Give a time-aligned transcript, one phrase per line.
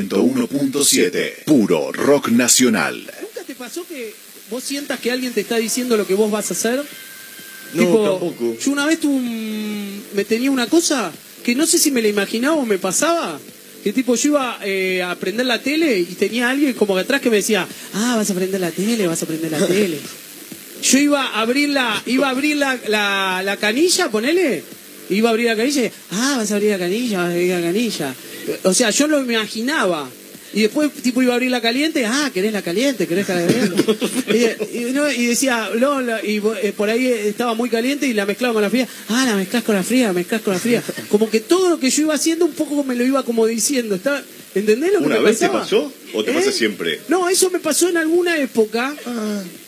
[0.00, 1.44] 101.7.
[1.44, 2.96] Puro rock nacional.
[3.20, 4.14] ¿Nunca te pasó que
[4.50, 6.82] vos sientas que alguien te está diciendo lo que vos vas a hacer?
[7.74, 8.56] No, Tipo, tampoco.
[8.58, 11.10] Yo una vez tuve un- me tenía una cosa
[11.42, 13.40] que no sé si me la imaginaba o me pasaba.
[13.82, 17.20] Que tipo, yo iba eh, a prender la tele y tenía alguien como que atrás
[17.20, 19.98] que me decía, ah, vas a prender la tele, vas a prender la tele.
[20.82, 24.62] Yo iba a abrir la, iba a abrir la, la, la canilla, ponele,
[25.10, 27.50] iba a abrir la canilla y, ah, vas a abrir la canilla, vas a abrir
[27.50, 28.14] la canilla.
[28.64, 30.08] O sea, yo lo imaginaba.
[30.54, 33.84] Y después, tipo, iba a abrir la caliente, ah, querés la caliente, querés la caliente.
[34.72, 38.12] y, y, no, y decía, no, la- y eh, por ahí estaba muy caliente y
[38.12, 40.60] la mezclaba con la fría, ah, la mezclas con la fría, la mezclas con la
[40.60, 40.82] fría.
[41.08, 43.94] Como que todo lo que yo iba haciendo un poco me lo iba como diciendo.
[43.94, 44.22] Estaba,
[44.54, 46.34] ¿Entendés lo que ¿Una me vez te pasó o te ¿Eh?
[46.34, 47.00] pasa siempre?
[47.08, 48.94] No, eso me pasó en alguna época.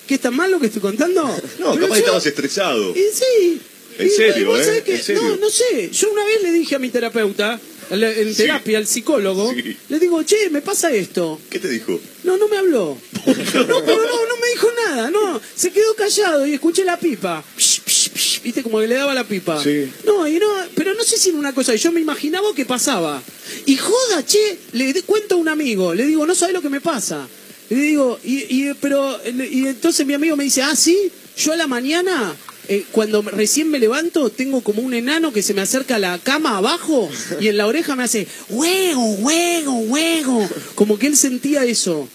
[0.07, 1.23] ¿Qué está mal lo que estoy contando?
[1.61, 2.91] No, Pero capaz yo- estabas estresado.
[2.95, 3.61] y sí.
[3.99, 4.83] En serio, ¿eh?
[4.85, 5.23] que- En serio.
[5.23, 5.91] No, no sé.
[5.93, 9.77] Yo una vez le dije a mi terapeuta, en terapia, al psicólogo, Sí.
[9.89, 11.41] le digo, che, me pasa esto.
[11.51, 12.01] ¿Qué te dijo?
[12.25, 12.99] No, no me habló.
[13.27, 15.41] No, pero no, no me dijo nada, no.
[15.55, 17.45] Se quedó callado y escuché la pipa.
[17.57, 19.63] Psh, psh, psh, Viste, como que le daba la pipa.
[19.63, 19.91] Sí.
[20.05, 23.23] No, y no, pero no sé si era una cosa, yo me imaginaba que pasaba.
[23.67, 26.81] Y joda, che, le cuento a un amigo, le digo, no sabes lo que me
[26.83, 27.27] pasa.
[27.71, 29.19] Le digo, y, y, pero,
[29.51, 32.37] y entonces mi amigo me dice, ah, sí, yo a la mañana,
[32.69, 36.19] eh, cuando recién me levanto, tengo como un enano que se me acerca a la
[36.19, 40.49] cama abajo y en la oreja me hace, huevo, huevo, huevo.
[40.75, 42.09] Como que él sentía eso.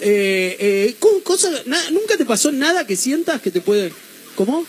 [0.00, 1.50] Eh, eh, co- cosa,
[1.92, 3.92] ¿Nunca te pasó nada que sientas que te puede...
[4.34, 4.66] ¿Cómo?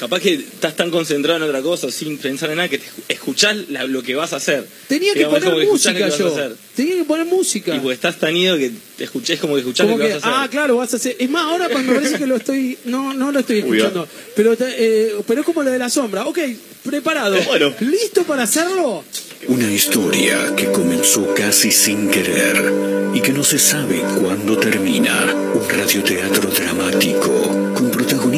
[0.00, 3.02] Capaz que estás tan concentrado en otra cosa sin pensar en nada que te escu-
[3.08, 4.66] escuchás la- lo que vas a hacer.
[4.88, 6.34] Tenía que Digamos, es poner música que yo.
[6.74, 7.74] Tenía que poner música.
[7.76, 10.14] Y pues estás tan ido que te escuchás como que escuchás Como lo que, que,
[10.14, 10.40] vas a hacer.
[10.44, 11.16] ah, claro, vas a hacer.
[11.18, 12.78] Es más, ahora me parece que lo estoy.
[12.86, 14.08] No, no lo estoy escuchando.
[14.34, 16.26] Pero, eh, pero es como lo de la sombra.
[16.26, 16.38] Ok,
[16.82, 17.36] preparado.
[17.46, 17.74] Bueno.
[17.80, 19.04] ¿Listo para hacerlo?
[19.48, 22.72] Una historia que comenzó casi sin querer
[23.14, 25.34] y que no se sabe cuándo termina.
[25.54, 27.90] Un radioteatro dramático con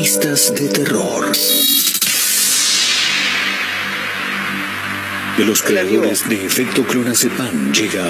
[0.03, 1.33] protagonistas de terror.
[5.37, 8.05] De los creadores de Efecto Clonazepam llega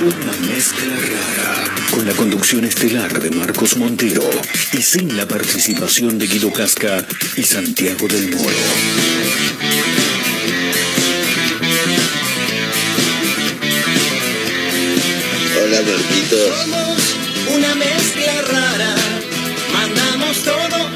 [0.00, 4.28] una mezcla rara con la conducción estelar de Marcos Montero
[4.72, 8.56] y sin la participación de Guido Casca y Santiago del Moro.
[15.62, 16.60] Hola, Marquitos.
[16.62, 18.94] Somos una mezcla rara,
[19.72, 20.95] mandamos todo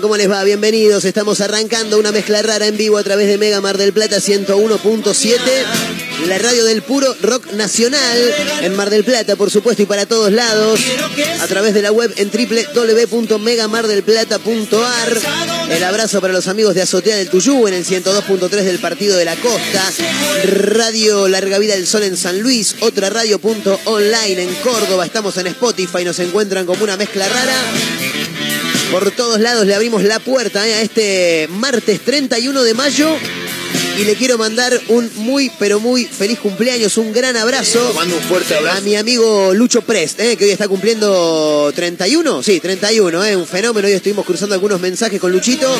[0.00, 0.44] ¿Cómo les va?
[0.44, 1.04] Bienvenidos.
[1.04, 5.36] Estamos arrancando una mezcla rara en vivo a través de Mega Mar del Plata 101.7,
[6.28, 8.16] la radio del puro rock nacional
[8.62, 10.78] en Mar del Plata, por supuesto, y para todos lados,
[11.40, 15.20] a través de la web en www.megamardelplata.ar.
[15.70, 19.24] El abrazo para los amigos de Azotea del Tuyú en el 102.3 del Partido de
[19.24, 19.82] la Costa,
[20.44, 25.04] Radio Larga Vida del Sol en San Luis, otra radio.online en Córdoba.
[25.04, 27.56] Estamos en Spotify, nos encuentran como una mezcla rara.
[28.90, 33.16] Por todos lados le abrimos la puerta eh, a este martes 31 de mayo.
[33.96, 37.78] Y le quiero mandar un muy, pero muy feliz cumpleaños, un gran abrazo.
[37.78, 38.78] Te mando un fuerte abrazo.
[38.78, 42.42] A mi amigo Lucho Prest, eh, que hoy está cumpliendo 31.
[42.42, 43.86] Sí, 31, eh, un fenómeno.
[43.86, 45.72] Hoy estuvimos cruzando algunos mensajes con Luchito.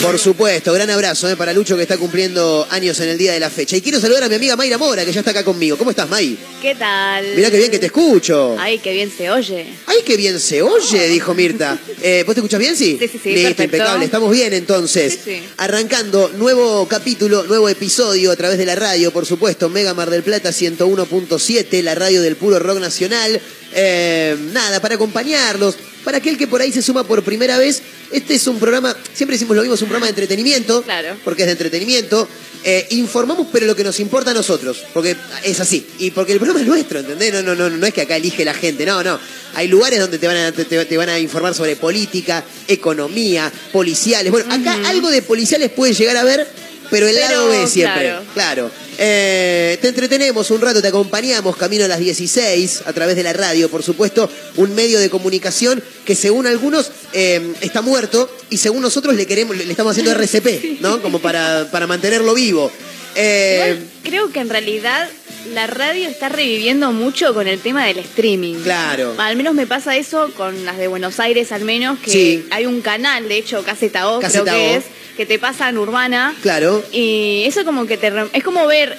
[0.00, 3.40] Por supuesto, gran abrazo eh, para Lucho que está cumpliendo años en el día de
[3.40, 3.76] la fecha.
[3.76, 5.76] Y quiero saludar a mi amiga Mayra Mora, que ya está acá conmigo.
[5.76, 6.38] ¿Cómo estás, May?
[6.62, 7.24] ¿Qué tal?
[7.34, 8.54] Mirá qué bien que te escucho.
[8.60, 9.66] Ay, qué bien se oye.
[9.86, 11.08] ¡Ay, qué bien se oye!
[11.08, 11.76] Dijo Mirta.
[12.00, 12.96] Eh, ¿Vos te escuchas bien, sí?
[13.00, 13.62] Sí, sí, sí, Listo, perfecto.
[13.64, 14.04] impecable.
[14.04, 15.14] Estamos bien, entonces.
[15.14, 15.42] Sí, sí.
[15.56, 19.70] Arrancando, nuevo capítulo, nuevo episodio a través de la radio, por supuesto.
[19.70, 23.40] Mega Mar del Plata 101.7, la radio del puro rock nacional.
[23.72, 25.76] Eh, nada, para acompañarlos.
[26.04, 27.82] Para aquel que por ahí se suma por primera vez,
[28.12, 30.82] este es un programa, siempre decimos lo mismo, es un programa de entretenimiento.
[30.82, 31.16] Claro.
[31.24, 32.28] Porque es de entretenimiento.
[32.64, 34.84] Eh, informamos, pero lo que nos importa a nosotros.
[34.92, 35.86] Porque es así.
[35.98, 37.32] Y porque el programa es nuestro, ¿entendés?
[37.32, 38.84] No, no, no, no es que acá elige la gente.
[38.84, 39.18] No, no.
[39.54, 44.30] Hay lugares donde te van a, te, te van a informar sobre política, economía, policiales.
[44.30, 46.48] Bueno, acá algo de policiales puede llegar a ver,
[46.90, 48.02] pero el Pero, lado B siempre.
[48.04, 48.24] claro.
[48.34, 48.70] Claro.
[49.00, 53.32] Eh, te entretenemos un rato, te acompañamos camino a las 16 a través de la
[53.32, 58.82] radio, por supuesto, un medio de comunicación que según algunos eh, está muerto y según
[58.82, 61.00] nosotros le queremos, le estamos haciendo RCP, ¿no?
[61.00, 62.72] Como para, para mantenerlo vivo.
[63.20, 65.08] Eh, Igual, creo que en realidad
[65.54, 68.56] la radio está reviviendo mucho con el tema del streaming.
[68.62, 69.14] Claro.
[69.18, 72.46] Al menos me pasa eso con las de Buenos Aires, al menos, que Sí.
[72.50, 74.78] hay un canal, de hecho, Caseta O, Caseta creo que O.
[74.78, 74.84] es,
[75.16, 76.34] que te pasan urbana.
[76.42, 78.12] claro, Y eso como que te...
[78.32, 78.96] Es como ver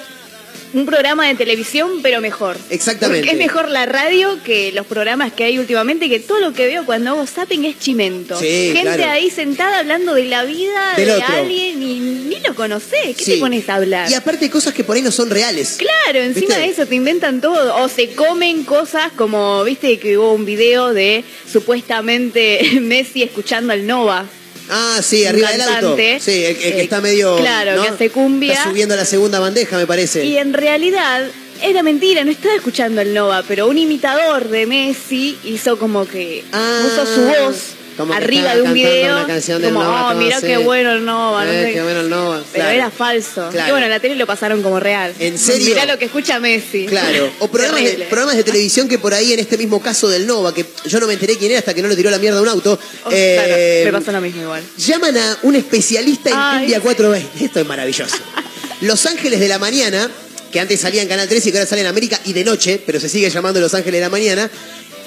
[0.74, 2.58] un programa de televisión, pero mejor.
[2.70, 3.28] Exactamente.
[3.28, 6.66] Porque es mejor la radio que los programas que hay últimamente, que todo lo que
[6.68, 8.40] veo cuando hago zapping es chimento.
[8.40, 9.12] Sí, Gente claro.
[9.12, 11.26] ahí sentada hablando de la vida Del de otro.
[11.36, 13.16] alguien y ni lo conocés.
[13.18, 13.32] ¿Qué sí.
[13.34, 14.10] te pones a hablar?
[14.12, 15.78] Y aparte cosas que por ahí no son reales.
[15.78, 16.62] Claro, encima ¿Viste?
[16.62, 17.84] de eso te inventan todo.
[17.84, 23.86] O se comen cosas como, viste que hubo un video de supuestamente Messi escuchando al
[23.88, 24.26] Nova.
[24.70, 25.98] Ah, sí, arriba del auto.
[26.20, 27.38] Sí, el, el que Eh, está medio.
[27.38, 27.84] claro, ¿no?
[27.84, 28.54] que hace cumbia.
[28.54, 30.24] Está subiendo a la segunda bandeja, me parece.
[30.26, 31.28] Y en realidad
[31.62, 36.44] era mentira, no estaba escuchando al Nova, pero un imitador de Messi hizo como que
[36.54, 37.56] Ah, puso su voz
[38.00, 39.18] como arriba de un video.
[39.18, 41.46] una canción del como, Nova, oh, todo, mira qué bueno el Nova.
[41.46, 42.70] no Eh, sé qué bueno el Nova, Pero claro.
[42.78, 43.50] era falso.
[43.52, 43.68] Claro.
[43.68, 45.14] Y bueno, en la tele lo pasaron como real.
[45.20, 45.68] ¿En serio?
[45.68, 46.86] Mirá lo que escucha Messi.
[46.86, 48.06] Claro, o programas de, Terrible.
[48.06, 51.08] programas de televisión que por ahí en este mismo caso del Nova, que yo no
[51.08, 53.10] me enteré quién era hasta que no le tiró la mierda a un auto, Oh,
[53.12, 54.64] eh, claro, me pasó lo mismo igual.
[54.78, 56.80] llaman a un especialista en Ay, sí.
[56.80, 57.46] 420.
[57.46, 58.16] Esto es maravilloso.
[58.82, 60.10] Los Ángeles de la Mañana,
[60.52, 62.82] que antes salía en Canal 13 y que ahora sale en América y de noche,
[62.86, 64.50] pero se sigue llamando Los Ángeles de la Mañana,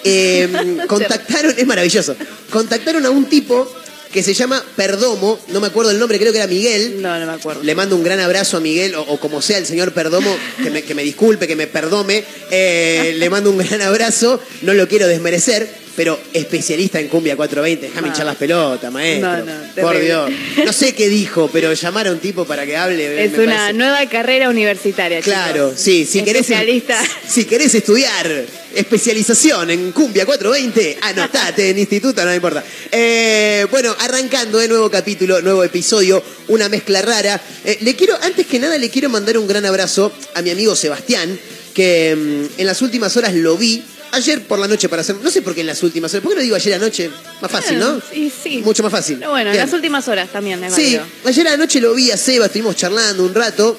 [0.05, 0.49] eh,
[0.87, 2.17] contactaron, es maravilloso,
[2.51, 3.71] contactaron a un tipo
[4.13, 7.27] que se llama Perdomo, no me acuerdo el nombre, creo que era Miguel, No, no
[7.27, 7.63] me acuerdo.
[7.63, 10.71] le mando un gran abrazo a Miguel, o, o como sea el señor Perdomo, que
[10.71, 12.23] me, que me disculpe, que me perdome.
[12.51, 15.67] Eh, le mando un gran abrazo, no lo quiero desmerecer,
[15.97, 17.89] pero especialista en cumbia 420.
[17.89, 19.39] Déjame hinchar las pelotas, maestro.
[19.39, 20.01] No, no, Por.
[20.01, 20.31] Dios.
[20.65, 23.25] No sé qué dijo, pero llamar a un tipo para que hable.
[23.25, 25.21] Es me una parece- nueva carrera universitaria.
[25.21, 25.81] Claro, chicos.
[25.83, 27.03] sí, si querés, Especialista.
[27.29, 28.45] si querés estudiar
[28.75, 32.65] especialización en cumbia 420, anotate en instituto, no me importa.
[32.91, 37.41] Eh, bueno, arrancando de nuevo capítulo, nuevo episodio, una mezcla rara.
[37.65, 40.75] Eh, le quiero, antes que nada, le quiero mandar un gran abrazo a mi amigo
[40.75, 41.39] Sebastián,
[41.75, 43.83] que mm, en las últimas horas lo vi.
[44.13, 46.33] Ayer por la noche para hacer, no sé por qué en las últimas horas, ¿por
[46.33, 47.11] qué no digo ayer anoche?
[47.41, 48.01] Más fácil, ¿no?
[48.13, 48.59] Sí, sí.
[48.59, 49.17] Mucho más fácil.
[49.19, 49.65] Pero bueno, en Bien.
[49.65, 51.05] las últimas horas también es Sí, válido.
[51.25, 53.79] ayer anoche lo vi a Seba, estuvimos charlando un rato.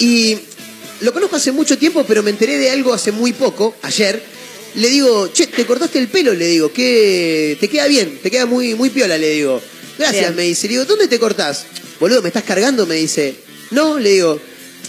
[0.00, 0.36] Y
[1.00, 4.20] lo conozco hace mucho tiempo, pero me enteré de algo hace muy poco, ayer.
[4.74, 8.44] Le digo, che, te cortaste el pelo, le digo, que te queda bien, te queda
[8.46, 9.62] muy, muy piola, le digo.
[9.96, 10.34] Gracias, Bien.
[10.36, 10.66] me dice.
[10.66, 11.64] Le digo, ¿dónde te cortás?
[12.00, 12.84] Boludo, ¿me estás cargando?
[12.84, 13.34] Me dice.
[13.70, 14.38] No, le digo,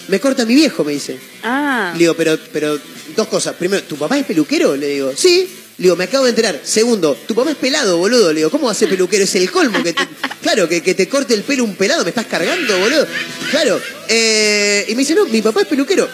[0.10, 1.18] me corta mi viejo, me dice.
[1.44, 2.78] Ah, Le digo, pero, pero
[3.18, 3.56] dos cosas.
[3.56, 4.76] Primero, ¿tu papá es peluquero?
[4.78, 5.50] Le digo, sí.
[5.80, 6.60] Le digo, me acabo de enterar.
[6.64, 8.32] Segundo, tu papá es pelado, boludo.
[8.32, 9.24] Le digo, ¿cómo va a ser peluquero?
[9.26, 9.84] Es el colmo.
[9.84, 10.08] Que te-
[10.42, 13.06] claro, que, que te corte el pelo un pelado, me estás cargando, boludo.
[13.52, 13.80] Claro.
[14.08, 16.08] Eh, y me dice, no, mi papá es peluquero.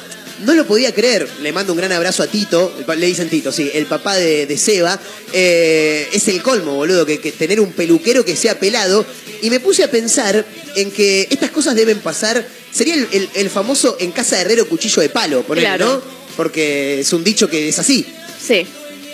[0.45, 1.29] No lo podía creer.
[1.41, 2.73] Le mando un gran abrazo a Tito.
[2.97, 3.69] le dicen Tito, sí.
[3.73, 4.99] El papá de, de Seba.
[5.31, 7.05] Eh, es el colmo, boludo.
[7.05, 9.05] Que, que tener un peluquero que sea pelado.
[9.41, 10.45] Y me puse a pensar
[10.75, 12.45] en que estas cosas deben pasar.
[12.71, 15.85] Sería el, el- el famoso en casa de herrero cuchillo de palo, ponele, Claro.
[16.05, 16.22] ¿no?
[16.35, 18.05] Porque es un dicho que es así.
[18.41, 18.65] sí.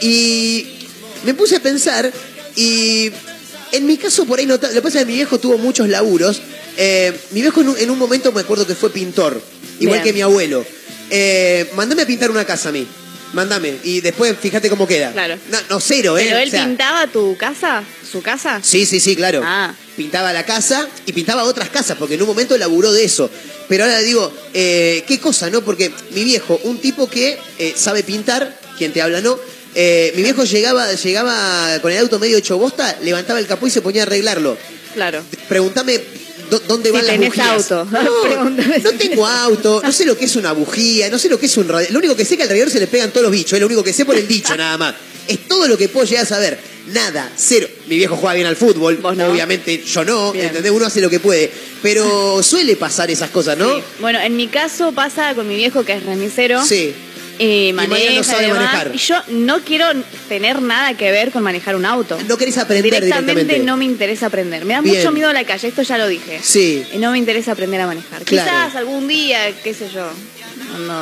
[0.02, 0.66] Y
[1.26, 2.10] me puse a pensar
[2.56, 3.12] y
[3.74, 4.54] en mi caso por ahí no...
[4.56, 6.42] Lo que pasa es que mi viejo tuvo muchos laburos.
[6.78, 9.42] Eh, mi viejo en un, en un momento me acuerdo que fue pintor,
[9.80, 10.04] igual Bien.
[10.04, 10.66] que mi abuelo.
[11.10, 12.88] Eh, mandame a pintar una casa a mí.
[13.34, 13.76] Mándame.
[13.84, 15.12] Y después fíjate cómo queda.
[15.12, 15.38] Claro.
[15.52, 16.26] No, no, cero, ¿eh?
[16.28, 17.84] ¿Pero él O sea, pintaba tu casa?
[18.10, 18.60] ¿Su casa?
[18.64, 19.42] Sí, sí, sí, claro.
[19.44, 19.76] Ah.
[20.00, 23.30] Pintaba la casa y pintaba otras casas, porque en un momento laburó de eso.
[23.68, 25.60] Pero ahora digo, eh, qué cosa, ¿no?
[25.62, 29.38] Porque mi viejo, un tipo que eh, sabe pintar, quien te habla no,
[29.76, 33.70] Eh, mi viejo llegaba, llegaba con el auto medio hecho bosta, levantaba el capó y
[33.70, 34.58] se ponía a arreglarlo.
[34.96, 35.22] Claro.
[35.50, 36.00] Pregúntame
[36.50, 37.48] dó- dónde Si van las bujías.
[37.72, 37.86] auto.
[37.92, 41.58] No, tengo auto, no sé lo que es una bujía, no sé lo que es
[41.58, 41.92] un radiador.
[41.94, 43.60] Lo único que sé es que al radiador se le pegan todos los bichos, es
[43.60, 44.96] lo único que sé por el dicho nada más.
[45.30, 46.60] Es todo lo que puedo llegar a saber.
[46.88, 47.68] Nada, cero.
[47.88, 49.28] Mi viejo juega bien al fútbol, Vos no.
[49.28, 50.48] obviamente yo no, Bien.
[50.48, 50.72] ¿entendés?
[50.72, 51.52] Uno hace lo que puede.
[51.84, 53.76] Pero suele pasar esas cosas, ¿no?
[53.76, 53.84] Sí.
[54.00, 56.66] Bueno, en mi caso pasa con mi viejo que es remisero.
[56.66, 56.94] Sí.
[57.42, 58.92] Y maneja no sabe y demás, manejar.
[58.94, 59.86] y yo no quiero
[60.28, 62.18] tener nada que ver con manejar un auto.
[62.28, 63.66] No querés aprender directamente, directamente.
[63.66, 64.66] no me interesa aprender.
[64.66, 64.98] Me da Bien.
[64.98, 66.42] mucho miedo la calle, esto ya lo dije.
[66.44, 66.84] Sí.
[66.92, 68.24] Y no me interesa aprender a manejar.
[68.26, 68.50] Claro.
[68.52, 70.10] Quizás algún día, qué sé yo.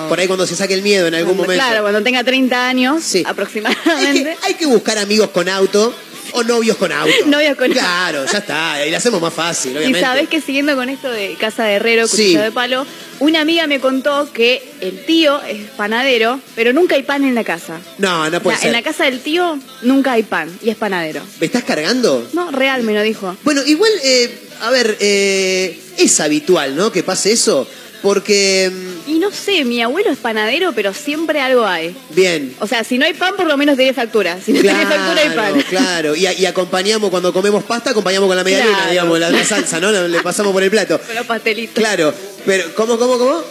[0.09, 1.63] Por ahí cuando se saque el miedo en algún cuando- momento.
[1.65, 3.23] Claro, cuando tenga 30 años Sí.
[3.25, 4.23] Aproximadamente.
[4.23, 5.93] que, hay que buscar amigos con auto
[6.33, 7.11] o novios con auto.
[7.25, 8.85] Novios con Claro, ya está.
[8.85, 12.05] Y le hacemos más fácil, Y sabes que siguiendo con esto de casa de herrero,
[12.07, 12.11] Sí.
[12.17, 12.85] cuchillo de palo,
[13.19, 17.43] una amiga me contó que el tío es panadero, pero nunca hay pan en la
[17.45, 17.79] casa.
[17.97, 18.67] No, no O puede sea, ser.
[18.67, 21.21] en la casa del tío nunca hay pan y es panadero.
[21.39, 22.27] ¿Me estás cargando?
[22.33, 23.35] No, real me lo dijo.
[23.43, 26.91] Bueno, igual, eh, a ver, eh, es habitual, ¿no?
[26.91, 27.67] Que pase eso.
[28.01, 28.71] Porque,
[29.07, 31.95] Y no sé, mi abuelo es panadero, pero siempre algo hay.
[32.11, 32.55] bien.
[32.59, 34.37] O sea, si no hay pan, por lo menos tiene factura.
[34.43, 35.61] Si no tiene factura, hay pan.
[35.69, 36.15] claro.
[36.15, 38.91] Y, y acompañamos, cuando comemos pasta, acompañamos con la media luna, Claro.
[38.91, 39.91] digamos, la, la salsa, ¿no?
[39.91, 40.99] Le pasamos por el plato.
[41.05, 41.73] Con los pastelitos.
[41.75, 42.13] Claro,
[42.45, 43.41] pero ¿cómo, cómo, cómo?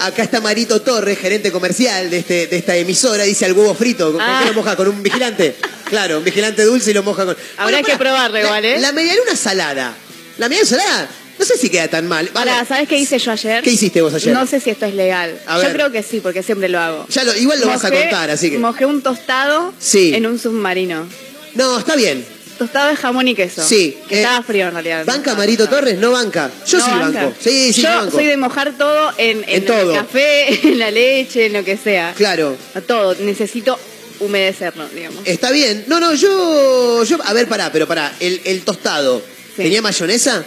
[0.00, 4.10] Acá está Marito Torres, gerente comercial de, este, de esta emisora, dice al huevo frito.
[4.12, 4.40] ¿Con Ah.
[4.42, 4.74] qué lo moja?
[4.74, 5.54] ¿Con un vigilante?
[5.84, 7.36] Claro, un vigilante dulce y lo moja con...
[7.58, 8.80] Habrá que probarlo la- igual, ¿eh?
[8.80, 9.94] La medialuna salada.
[10.38, 12.30] La medialuna salada, no sé si queda tan mal.
[12.68, 13.62] ¿sabes qué hice yo ayer?
[13.62, 14.32] ¿Qué hiciste vos ayer?
[14.34, 15.38] No sé si esto es legal.
[15.46, 15.72] A yo ver.
[15.74, 17.06] creo que sí, porque siempre lo hago.
[17.08, 18.58] Ya lo- igual lo vas a contar, así que...
[18.58, 20.14] Mojé un tostado Sí.
[20.14, 21.06] en un submarino.
[21.54, 22.24] No, está bien.
[22.58, 23.66] Tostado de jamón y queso.
[23.66, 23.96] Sí.
[24.08, 25.04] Que eh, estaba frío en realidad.
[25.04, 25.98] ¿Banca Marito Torres?
[25.98, 26.50] No banca.
[26.66, 27.22] Yo No sí banca.
[27.24, 27.36] banco.
[27.40, 28.16] Sí, sí, Yo yo banco.
[28.16, 29.90] soy de mojar todo en, en, En todo.
[29.92, 32.14] el café, en la leche, en lo que sea.
[32.16, 32.56] Claro.
[32.76, 33.16] A todo.
[33.16, 33.76] Necesito
[34.20, 35.20] humedecerlo, digamos.
[35.26, 35.84] Está bien.
[35.88, 37.02] No, no, yo...
[37.02, 38.12] yo a ver, pará, pero pará.
[38.20, 39.20] El, el tostado,
[39.56, 39.62] Sí.
[39.62, 40.44] ¿tenía mayonesa?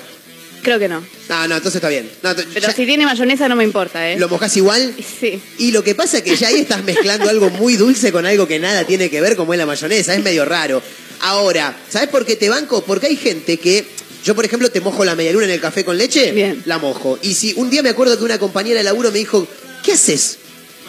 [0.68, 1.02] Creo que no.
[1.30, 2.10] No, no, entonces está bien.
[2.22, 4.20] No, Pero ya- si tiene mayonesa no me importa, ¿eh?
[4.20, 4.94] ¿Lo mojás igual?
[5.18, 5.42] Sí.
[5.60, 8.50] Y lo que pasa es que ya ahí estás mezclando algo muy dulce con algo
[8.50, 10.14] que nada tiene que ver, como es la mayonesa.
[10.14, 10.84] Es medio raro.
[11.22, 12.84] Ahora, ¿sabes por qué te banco?
[12.84, 13.86] Porque hay gente que.
[14.26, 16.62] Yo, por ejemplo, te mojo la medialuna en el café con leche, Bien.
[16.66, 17.18] la mojo.
[17.22, 19.48] Y si un día me acuerdo que una compañera de laburo me dijo,
[19.86, 20.38] ¿qué haces?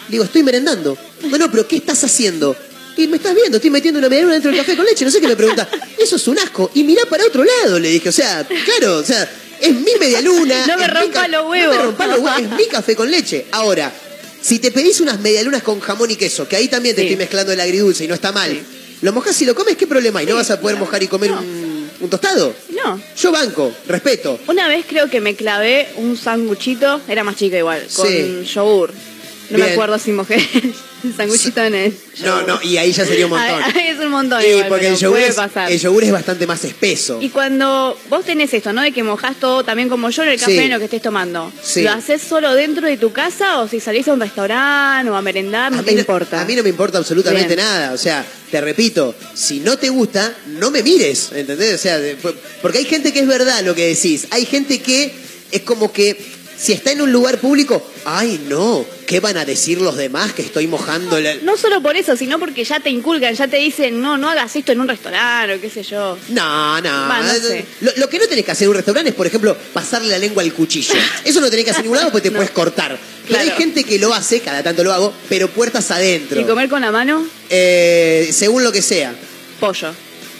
[0.09, 0.97] Digo, estoy merendando.
[1.23, 2.53] No, no, pero ¿qué estás haciendo?
[2.97, 5.05] Y me estás viendo, estoy metiendo una medialuna dentro del café con leche.
[5.05, 5.69] No sé qué me pregunta.
[5.97, 6.69] Eso es un asco.
[6.73, 8.09] Y mirá para otro lado, le dije.
[8.09, 9.31] O sea, claro, o sea,
[9.61, 10.65] es mi medialuna.
[10.67, 11.75] No me rompa los No huevos.
[11.77, 13.45] me rompa los huevos, es mi café con leche.
[13.51, 13.91] Ahora,
[14.41, 17.07] si te pedís unas medialunas con jamón y queso, que ahí también te Sí.
[17.07, 18.61] estoy mezclando el agridulce y no está mal, Sí.
[19.01, 20.25] lo mojás y lo comes, ¿qué problema hay?
[20.25, 21.39] ¿No vas a poder mojar y comer No.
[21.41, 22.53] un, un tostado?
[22.69, 23.01] No.
[23.17, 24.39] Yo banco, respeto.
[24.47, 28.93] Una vez creo que me clavé un sanguchito, era más chica igual, con yogur.
[29.49, 29.67] No Bien.
[29.69, 30.35] me acuerdo si mojé
[31.03, 32.47] el sanguchito en el No, yogur.
[32.47, 33.61] no, y ahí ya sería un montón.
[33.75, 35.35] Ay, es un montón igual, porque el yogur, es,
[35.69, 37.17] el yogur es bastante más espeso.
[37.21, 38.81] Y cuando vos tenés esto, ¿no?
[38.81, 40.57] De que mojás todo también como yo en el café Sí.
[40.59, 41.51] en lo que estés tomando.
[41.63, 41.81] Sí.
[41.83, 45.21] ¿Lo haces solo dentro de tu casa o si salís a un restaurante o a
[45.21, 46.41] merendar, no a te no- importa?
[46.41, 47.65] a mí no me importa absolutamente Bien.
[47.67, 47.93] nada.
[47.93, 51.73] O sea, te repito, si no te gusta, no me mires, ¿entendés?
[51.75, 51.99] O sea,
[52.61, 54.27] porque hay gente que es verdad lo que decís.
[54.31, 55.11] Hay gente que
[55.51, 56.15] es como que
[56.59, 60.41] si está en un lugar público, ay no, ¿qué van a decir los demás que
[60.41, 61.35] estoy mojando la...
[61.35, 64.55] No solo por eso, sino porque ya te inculcan, ya te dicen, no, no hagas
[64.55, 66.17] esto en un restaurante o qué sé yo.
[66.29, 66.89] No, no.
[66.89, 67.65] Va, no sé.
[67.81, 70.17] Lo, lo que no tenés que hacer en un restaurante es, por ejemplo, pasarle la
[70.17, 70.93] lengua al cuchillo.
[71.23, 72.37] Eso no tenés que hacer en ningún lado porque te No.
[72.39, 72.97] puedes cortar.
[73.27, 73.59] Pero hay Claro.
[73.61, 76.41] gente que lo hace, cada tanto lo hago, pero puertas adentro.
[76.41, 79.13] Y comer con la mano, Eh, según lo que sea.
[79.59, 79.93] pollo.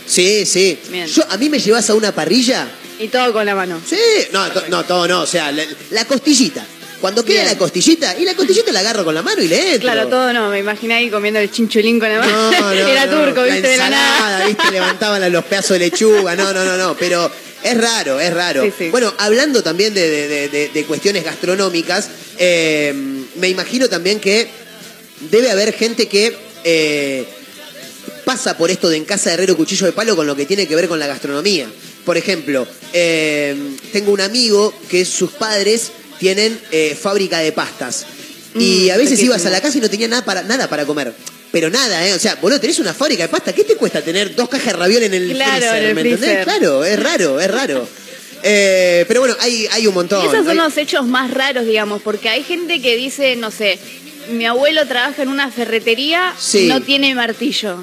[0.06, 0.78] Sí, sí.
[0.90, 1.06] Bien.
[1.08, 2.68] Yo, a mí me llevas a una parrilla.
[3.00, 3.82] Y todo con la mano.
[3.88, 3.98] Sí.
[4.32, 5.22] No, to- no, todo no.
[5.22, 6.66] O sea, la, la costillita.
[7.02, 7.54] Cuando queda Bien.
[7.54, 9.90] la costillita, y la costillita la agarro con la mano y le entro.
[9.90, 12.60] Claro, todo no, me imaginé ahí comiendo el chinchulín con la No, mano.
[12.60, 13.24] no, Era no.
[13.26, 14.46] turco, viste, de la ensalada, nada.
[14.48, 16.36] viste, levantaban los pedazos de lechuga.
[16.36, 16.98] No, no, no, no.
[16.98, 17.32] Pero
[17.64, 18.64] es raro, es raro.
[18.66, 18.90] Sí, sí.
[18.90, 22.94] Bueno, hablando también de, de- de- de- de cuestiones gastronómicas, eh,
[23.36, 24.50] me imagino también que
[25.32, 27.26] debe haber gente que eh,
[28.26, 30.68] pasa por esto de en casa de herrero cuchillo de palo con lo que tiene
[30.68, 31.68] que ver con la gastronomía.
[32.10, 33.56] Por ejemplo, eh,
[33.94, 38.04] tengo un amigo que sus padres tienen eh, fábrica de pastas.
[38.56, 40.88] Y Mm, a veces ibas a la casa y no tenía nada para, nada para
[40.88, 41.14] comer.
[41.52, 42.16] Pero nada, ¿eh?
[42.16, 43.54] O sea, boludo, tenés una fábrica de pasta.
[43.54, 45.84] ¿Qué te cuesta tener dos cajas de raviol en el Claro, freezer?
[45.84, 46.44] en el ¿Me entendés?
[46.46, 47.88] Claro, es raro, es raro.
[48.42, 50.24] Eh, pero bueno, hay, hay un montón.
[50.24, 53.52] Y esos son Hay- los hechos más raros, digamos, porque hay gente que dice, no
[53.52, 53.78] sé,
[54.32, 56.62] mi abuelo trabaja en una ferretería Sí.
[56.62, 57.78] y no tiene martillo.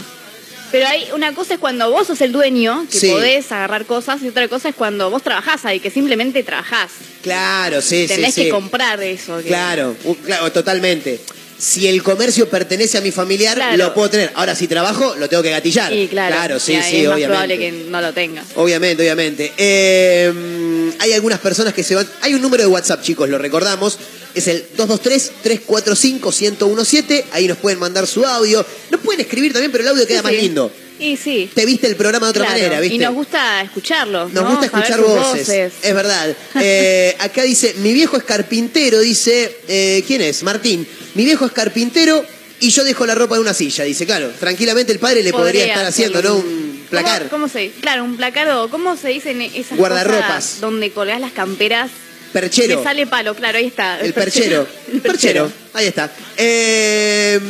[0.76, 3.08] Pero hay una cosa es cuando vos sos el dueño, que Sí.
[3.10, 6.90] podés agarrar cosas, y otra cosa es cuando vos trabajás ahí, que simplemente trabajás.
[7.22, 8.50] Claro, sí, Tenés sí, que sí.
[8.50, 9.38] comprar eso.
[9.38, 11.20] que- Claro, claro, totalmente.
[11.58, 13.76] si el comercio pertenece a mi familiar, Claro.
[13.78, 14.30] lo puedo tener.
[14.34, 15.90] Ahora, si trabajo, lo tengo que gatillar.
[16.10, 17.26] Claro, sí, y ahí sí, es más obviamente.
[17.28, 18.42] probable que no lo tenga.
[18.56, 19.52] Obviamente, obviamente.
[19.56, 22.06] Eh, hay algunas personas que se van.
[22.20, 23.98] Hay un número de WhatsApp, chicos, lo recordamos.
[24.36, 27.24] Es el 223-345-1017.
[27.32, 28.64] Ahí nos pueden mandar su audio.
[28.90, 30.40] Nos pueden escribir también, pero el audio queda Sí, más sí.
[30.40, 30.70] lindo.
[30.98, 31.50] Y sí.
[31.54, 32.96] Te viste el programa de otra Claro, manera, ¿viste?
[32.96, 34.32] Y nos gusta escucharlos.
[34.32, 34.50] Nos ¿no?
[34.50, 35.72] gusta escuchar voces.
[35.82, 36.34] Es verdad.
[36.60, 40.42] Eh, acá dice, mi viejo es carpintero, dice, eh, ¿quién es?
[40.42, 40.86] Martín.
[41.14, 42.24] Mi viejo es carpintero
[42.60, 43.84] y yo dejo la ropa en una silla.
[43.84, 46.36] Dice, claro, tranquilamente el padre le podría, estar haciendo, ¿no?
[46.36, 47.28] Un placar.
[47.28, 47.74] ¿Cómo, cómo se dice?
[47.80, 50.44] Claro, un placar o ¿cómo se dicen esas Guardarropas.
[50.44, 51.90] cosas donde colgás las camperas?
[52.32, 52.78] Perchero.
[52.78, 54.00] Me sale palo, claro, ahí está.
[54.00, 54.66] El perchero.
[54.92, 55.50] El perchero.
[55.72, 56.10] Ahí está.
[56.36, 57.40] Eh,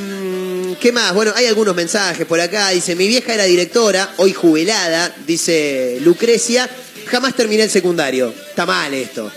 [0.81, 1.15] ¿Qué más?
[1.15, 2.71] Bueno, hay algunos mensajes por acá.
[2.71, 6.69] Dice, mi vieja era directora, hoy jubilada, dice Lucrecia.
[7.07, 8.33] Jamás terminé el secundario.
[8.49, 9.31] Está mal esto.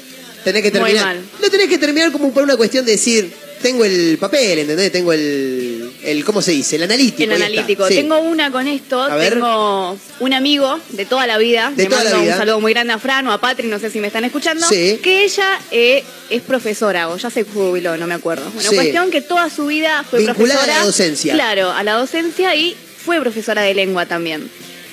[0.44, 1.06] Tenés que Muy terminar.
[1.06, 1.24] mal.
[1.42, 3.32] Lo tenés que terminar como por una cuestión de decir,
[3.62, 4.92] tengo el papel, ¿entendés?
[4.92, 5.69] Tengo el,
[6.04, 6.76] el ¿cómo se dice?
[6.78, 7.24] El analítico.
[7.24, 7.88] El analítico.
[7.88, 7.96] Sí.
[7.96, 9.02] Tengo una con esto.
[9.02, 9.34] A ver.
[9.34, 11.72] Tengo un amigo de toda la vida.
[11.76, 12.34] De Le toda la mando vida.
[12.34, 14.66] un saludo muy grande a Fran o a Patri, no sé si me están escuchando.
[14.68, 15.00] Sí.
[15.04, 18.50] Que ella eh, es profesora o ya se jubiló, no me acuerdo.
[18.52, 18.76] Bueno, Sí.
[18.76, 20.86] cuestión que toda su vida fue Vinculada a la profesora.
[20.86, 21.34] docencia.
[21.34, 22.76] Claro, a la docencia y
[23.06, 24.50] fue profesora de lengua también.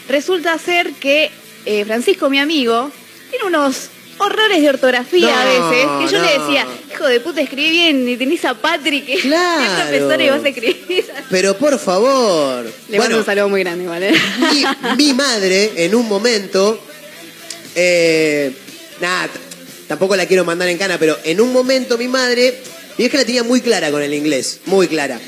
[0.08, 1.30] Resulta ser que
[1.64, 2.90] eh, Francisco, mi amigo,
[3.30, 5.86] tiene unos horrores de ortografía No, a veces.
[6.10, 10.22] Que yo le decía, hijo de puta, escribí bien y tenés a Patri que Claro.
[10.22, 11.06] y vas a escribir.
[11.30, 12.64] Pero por favor.
[12.88, 14.12] Le mando un saludo muy grande, ¿vale?
[14.52, 14.64] mi,
[15.06, 16.80] mi madre en un momento,
[17.74, 18.52] eh,
[19.00, 19.28] nada,
[19.88, 22.54] tampoco la quiero mandar en cana, pero en un momento mi madre,
[22.98, 25.20] mi vieja la tenía muy clara con el inglés, muy clara.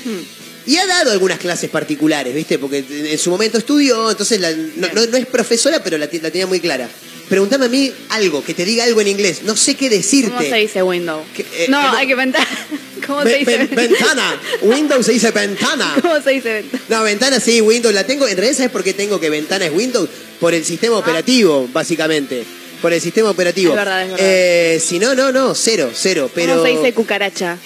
[0.65, 2.59] Y ha dado algunas clases particulares, ¿viste?
[2.59, 6.29] Porque en su momento estudió, entonces la- no, no- no es profesora, pero la, la
[6.31, 6.87] tenía muy clara.
[7.29, 9.41] Pregúntame a mí algo, que te diga algo en inglés.
[9.43, 10.31] No sé qué decirte.
[10.31, 11.23] ¿Cómo se dice window?
[11.35, 12.45] Que, eh, no, hay que inventar.
[13.07, 13.57] ¿Cómo Ve- se dice?
[13.57, 14.41] ven- ventana.
[14.63, 15.95] Windows se dice ventana.
[16.01, 16.83] ¿Cómo se dice ventana?
[16.89, 18.27] No, ventana sí, Windows la tengo.
[18.27, 20.09] En realidad, ¿sabes por qué tengo que ventana es Windows?
[20.39, 20.99] Por el sistema Ah.
[20.99, 22.43] operativo, básicamente.
[22.81, 23.71] Por el sistema operativo.
[23.73, 24.25] Es verdad, es verdad.
[24.27, 26.31] Eh, si no, no, no, cero, cero.
[26.33, 26.53] Pero.
[26.53, 27.57] ¿Cómo se dice cucaracha?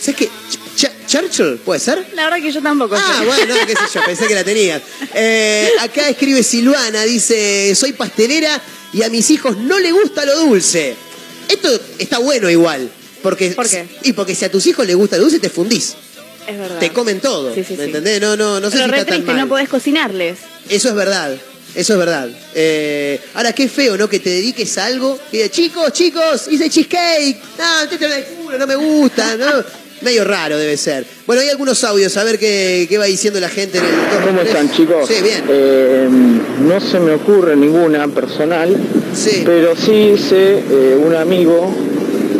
[0.00, 0.28] ¿Sabes qué?
[1.16, 1.56] Ch- Ch- ¿Churchill?
[1.64, 2.06] ¿Puede ser?
[2.14, 3.26] La verdad que yo tampoco Ah, sé.
[3.26, 4.82] bueno, qué sé yo, pensé que la tenías.
[5.14, 8.60] Eh, acá escribe Silvana, dice, soy pastelera
[8.92, 10.94] y a mis hijos no le gusta lo dulce.
[11.48, 12.90] Esto está bueno igual.
[13.22, 13.86] Porque, ¿Por qué?
[14.04, 15.94] Y porque si a tus hijos les gusta lo dulce, te fundís.
[16.46, 16.78] Es verdad.
[16.78, 17.52] Te comen todo.
[17.54, 17.84] Sí, sí, ¿Me sí.
[17.90, 18.20] entendés?
[18.20, 19.40] No, no, no sé Pero si re está tan triste, mal.
[19.42, 20.38] no podés cocinarles.
[20.68, 21.36] Eso es verdad.
[21.74, 22.28] Eso es verdad.
[22.54, 24.08] Eh, ahora, qué feo, ¿no?
[24.08, 27.36] Que te dediques a algo que diga, chicos, chicos, hice cheesecake.
[27.58, 29.64] No, te de culo, no me gusta, ¿no?
[30.02, 31.04] Medio raro debe ser.
[31.26, 34.40] Bueno, hay algunos audios, a ver qué, qué va diciendo la gente en el ¿Cómo
[34.42, 35.08] están chicos?
[35.08, 35.42] Sí, bien.
[35.48, 36.08] Eh,
[36.60, 38.76] no se me ocurre ninguna personal,
[39.14, 39.42] Sí.
[39.44, 41.74] pero sí sé eh, un amigo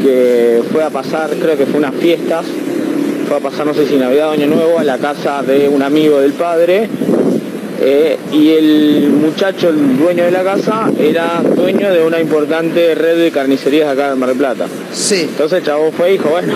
[0.03, 2.45] que fue a pasar, creo que fue unas fiestas,
[3.27, 5.83] fue a pasar no sé si Navidad o Año Nuevo a la casa de un
[5.83, 6.89] amigo del padre
[7.81, 13.17] eh, y el muchacho, el dueño de la casa, era dueño de una importante red
[13.19, 14.67] de carnicerías acá en Mar del Plata.
[14.93, 15.23] Sí.
[15.23, 16.55] Entonces el chavo fue y dijo, bueno,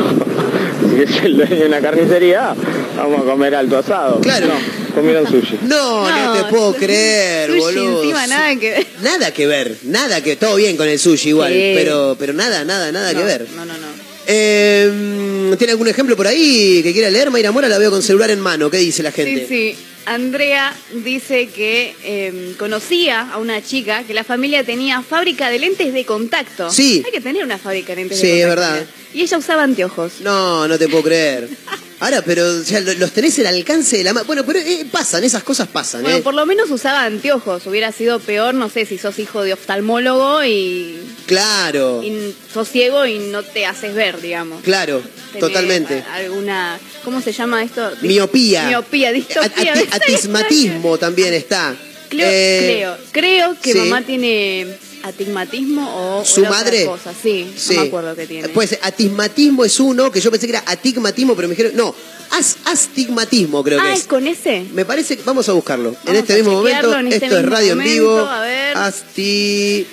[0.96, 2.54] si es el dueño de una carnicería,
[2.96, 4.20] vamos a comer alto asado.
[4.20, 4.46] Claro.
[4.48, 5.58] No, comieron sushi.
[5.62, 8.02] No, no, te puedo creer, sushi boludo.
[8.02, 8.86] encima nada que ver.
[9.02, 10.36] Nada que ver, nada que.
[10.36, 11.72] Todo bien con el sushi igual, Sí.
[11.74, 13.46] pero, pero nada, nada, nada que ver.
[13.54, 13.86] No, no, no.
[14.26, 17.30] Eh, ¿Tiene algún ejemplo por ahí que quiera leer?
[17.30, 18.70] Mayra Mora la veo con celular en mano.
[18.70, 19.46] ¿Qué dice la gente?
[19.48, 19.76] Sí, sí.
[20.06, 25.92] Andrea dice que eh, conocía a una chica que la familia tenía fábrica de lentes
[25.92, 26.70] de contacto.
[26.70, 27.02] Sí.
[27.04, 28.72] Hay que tener una fábrica de lentes Sí, de es contacto.
[28.74, 28.86] verdad.
[29.12, 30.12] Y ella usaba anteojos.
[30.20, 31.48] No, no te puedo creer.
[32.00, 34.24] Ahora, pero o sea, lo- los tenés al alcance de la mano.
[34.26, 36.22] Bueno, pero eh, pasan, esas cosas pasan, Bueno, ¿eh?
[36.22, 37.66] por lo menos usaba anteojos.
[37.66, 43.04] Hubiera sido peor, no sé, si sos hijo de oftalmólogo y, Claro, y sos ciego
[43.06, 44.62] y no te haces ver, digamos.
[44.62, 46.02] claro, Tenés totalmente.
[46.12, 47.90] Alguna, ¿cómo se llama esto?
[48.02, 48.66] Miopía.
[48.68, 49.74] Miopía, distopía.
[49.74, 51.76] ati- atismatismo también está.
[52.08, 53.78] Creo, Eh, creo, creo que sí.
[53.78, 54.66] mamá tiene
[55.02, 56.86] atigmatismo o ¿Su otra madre?
[56.86, 57.12] cosa.
[57.20, 57.74] Sí, Sí.
[57.74, 58.48] no me acuerdo qué tiene.
[58.50, 61.94] Pues atismatismo es uno, que yo pensé que era atigmatismo, pero me dijeron, no,
[62.30, 64.00] as- astigmatismo creo que ah, es.
[64.00, 64.64] ¿es con ese?
[64.72, 65.94] Me parece que vamos a buscarlo.
[66.06, 68.18] en este mismo momento, en este esto es radio en vivo.
[68.18, 68.76] a ver.
[68.76, 69.86] Asti...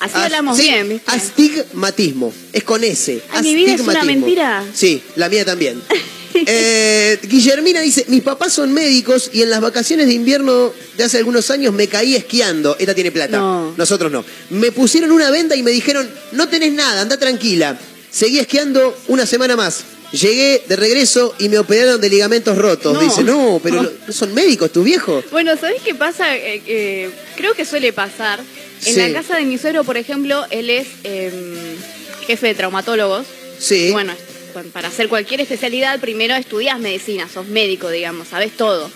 [0.00, 1.10] Así as- hablamos sí, bien, ¿viste?
[1.12, 2.32] Astigmatismo.
[2.52, 3.22] Es con S.
[3.30, 4.64] Ay, mi vida es una mentira.
[4.74, 5.80] Sí, la mía también.
[6.46, 11.18] Eh, Guillermina dice, mis papás son médicos y en las vacaciones de invierno de hace
[11.18, 12.76] algunos años me caí esquiando.
[12.78, 13.38] Esta tiene plata.
[13.38, 13.74] No.
[13.76, 14.24] Nosotros no.
[14.50, 17.78] Me pusieron una venda y me dijeron, no tenés nada, anda tranquila.
[18.10, 19.84] Seguí esquiando una semana más.
[20.12, 22.92] Llegué de regreso y me operaron de ligamentos rotos.
[22.92, 23.00] No.
[23.00, 23.90] Dice, no, pero No.
[24.06, 25.24] ¿no son médicos tus viejos?
[25.30, 26.36] Bueno, ¿sabés qué pasa?
[26.36, 28.40] Eh, eh, creo que suele pasar.
[28.84, 29.00] En Sí.
[29.00, 31.32] la casa de mi suegro, por ejemplo, él es eh,
[32.26, 33.26] jefe de traumatólogos.
[33.58, 33.86] Sí.
[33.88, 34.12] Y bueno,
[34.52, 38.90] para hacer cualquier especialidad, primero estudias medicina, sos médico, digamos, sabes todo.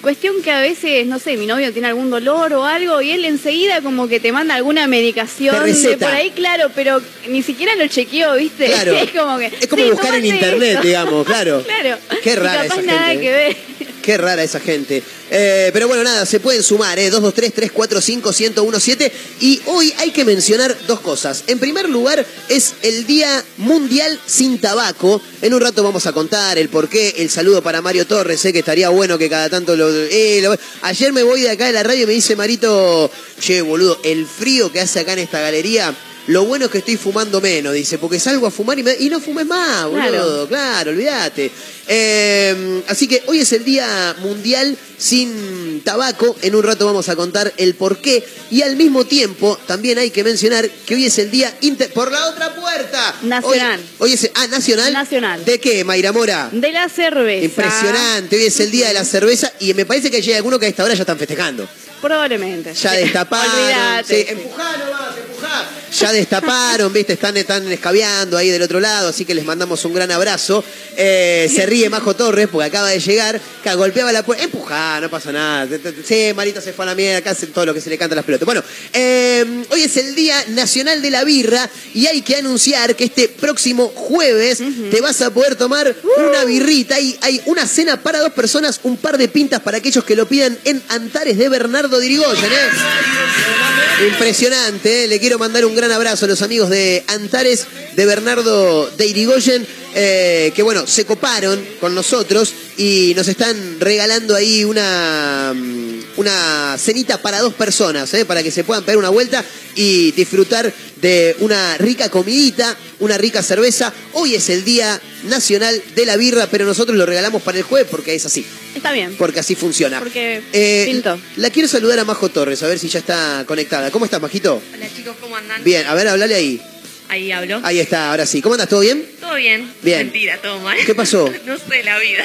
[0.00, 3.24] Cuestión que a veces, no sé, mi novio tiene algún dolor o algo y él
[3.24, 7.84] enseguida como que te manda alguna medicación de por ahí, claro, pero ni siquiera lo
[7.88, 8.66] chequeó, ¿viste?
[8.66, 8.92] Claro.
[8.96, 10.86] es como que Es como "Sí, buscar en internet, esto".
[10.86, 11.64] digamos, claro.
[11.64, 11.96] claro.
[12.22, 13.56] Qué Y rara capaz esa nada gente, que ver.
[14.02, 15.02] Qué rara esa gente.
[15.30, 17.10] Eh, pero bueno, nada, se pueden sumar, ¿eh?
[17.12, 19.10] 223-345-1017.
[19.40, 21.44] Y hoy hay que mencionar dos cosas.
[21.46, 25.20] En primer lugar, es el Día Mundial Sin Tabaco.
[25.42, 27.14] En un rato vamos a contar el porqué.
[27.18, 28.52] El saludo para Mario Torres, ¿eh?
[28.52, 31.72] que estaría bueno que cada tanto lo, eh, lo- Ayer me voy de acá de
[31.72, 33.10] la radio y me dice Marito,
[33.40, 35.94] che, boludo, el frío que hace acá en esta galería.
[36.28, 39.08] Lo bueno es que estoy fumando menos, dice, porque salgo a fumar y, me- y
[39.08, 40.46] no fumes más, boludo.
[40.46, 40.48] Claro.
[40.48, 41.50] Claro, olvídate.
[41.86, 46.36] Eh, así que hoy es el Día Mundial sin Tabaco.
[46.42, 48.24] En un rato vamos a contar el por qué.
[48.50, 51.90] Y al mismo tiempo, también hay que mencionar que hoy es el Día Inter...
[51.92, 53.14] ¡Por la otra puerta!
[53.22, 53.80] Nacional.
[53.98, 54.30] Hoy, hoy es...
[54.34, 54.92] Ah, ¿nacional?
[54.92, 55.44] Nacional.
[55.44, 56.50] ¿De qué, Mayra Mora?
[56.52, 57.44] De la cerveza.
[57.44, 58.36] Impresionante.
[58.36, 60.68] Hoy es el Día de la cerveza y me parece que hay algunos que a
[60.68, 61.68] esta hora ya están festejando.
[62.00, 62.74] Probablemente.
[62.74, 63.54] Ya destaparon.
[63.54, 64.26] Olvídate.
[64.26, 65.64] Sí, empujá nomás, empujá.
[66.00, 69.94] Ya destaparon, viste, están, están escabeando ahí del otro lado, así que les mandamos un
[69.94, 70.62] gran abrazo.
[70.96, 74.44] Eh, se ríe Majo Torres porque acaba de llegar, que golpeaba la puerta.
[74.44, 75.68] Empujá, no pasa nada.
[76.04, 78.14] Sí, Marita se fue a la mierda, acá hacen todo lo que se le canta
[78.14, 78.46] a las pelotas.
[78.46, 83.04] Bueno, eh, hoy es el Día Nacional de la Birra y hay que anunciar que
[83.04, 84.58] este próximo jueves
[84.90, 86.96] te vas a poder tomar una birrita.
[86.96, 90.26] Hay, hay una cena para dos personas, un par de pintas para aquellos que lo
[90.26, 94.06] pidan en Antares de Bernardo Dirigoyen, ¿eh?
[94.06, 95.08] Impresionante, ¿eh?
[95.08, 99.66] le quiero mandar un gran abrazo a los amigos de Antares, de Bernardo de Irigoyen,
[99.94, 106.76] eh, que bueno, se coparon con nosotros y nos están regalando ahí una, mm, una
[106.78, 108.24] cenita para dos personas, ¿eh?
[108.24, 113.42] para que se puedan pegar una vuelta y disfrutar de una rica comidita, una rica
[113.42, 113.92] cerveza.
[114.14, 117.86] Hoy es el Día Nacional de la Birra, pero nosotros lo regalamos para el jueves
[117.90, 119.14] porque es así, Está bien.
[119.16, 120.00] porque así funciona.
[120.00, 121.18] Porque Eh, pintó.
[121.36, 123.90] La quiero saludar a Majo Torres, a ver si ya está conectada.
[123.92, 124.60] ¿Cómo estás, Majito?
[124.74, 125.62] Hola chicos, ¿cómo andan?
[125.62, 126.60] Bien, a ver, hablale ahí.
[127.08, 127.60] Ahí hablo.
[127.64, 128.42] Ahí está, ahora sí.
[128.42, 128.68] ¿Cómo andas?
[128.68, 129.04] ¿Todo bien?
[129.20, 129.70] ¿Todo bien?
[129.82, 129.98] Bien.
[130.00, 130.76] Mentira, todo mal.
[130.84, 131.32] ¿Qué pasó?
[131.46, 132.24] no sé, la vida.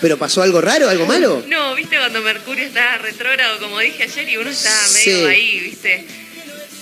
[0.00, 1.44] ¿Pero pasó algo raro, algo malo?
[1.48, 5.10] No, viste cuando Mercurio está retrógrado, como dije ayer, y uno está Sí.
[5.10, 6.04] medio ahí, viste.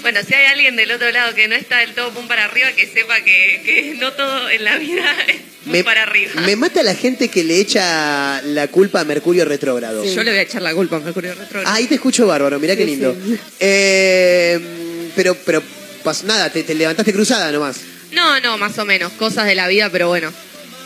[0.02, 2.72] Bueno, si hay alguien del otro lado que no está del todo pum para arriba,
[2.72, 5.36] que sepa que, que no todo en la vida es
[5.66, 6.32] pum para arriba.
[6.46, 10.02] me mata la gente que le echa la culpa a Mercurio retrógrado.
[10.04, 11.74] Yo le voy a echar la culpa a Mercurio retrógrado.
[11.76, 13.14] Ahí te escucho bárbaro, mirá qué lindo.
[13.22, 13.38] sí.
[13.58, 14.58] Eh,
[15.14, 15.62] pero, pero,
[16.02, 17.76] pas- nada, te, te levantaste cruzada nomás.
[18.12, 20.32] No, no, más o menos, cosas de la vida, pero bueno.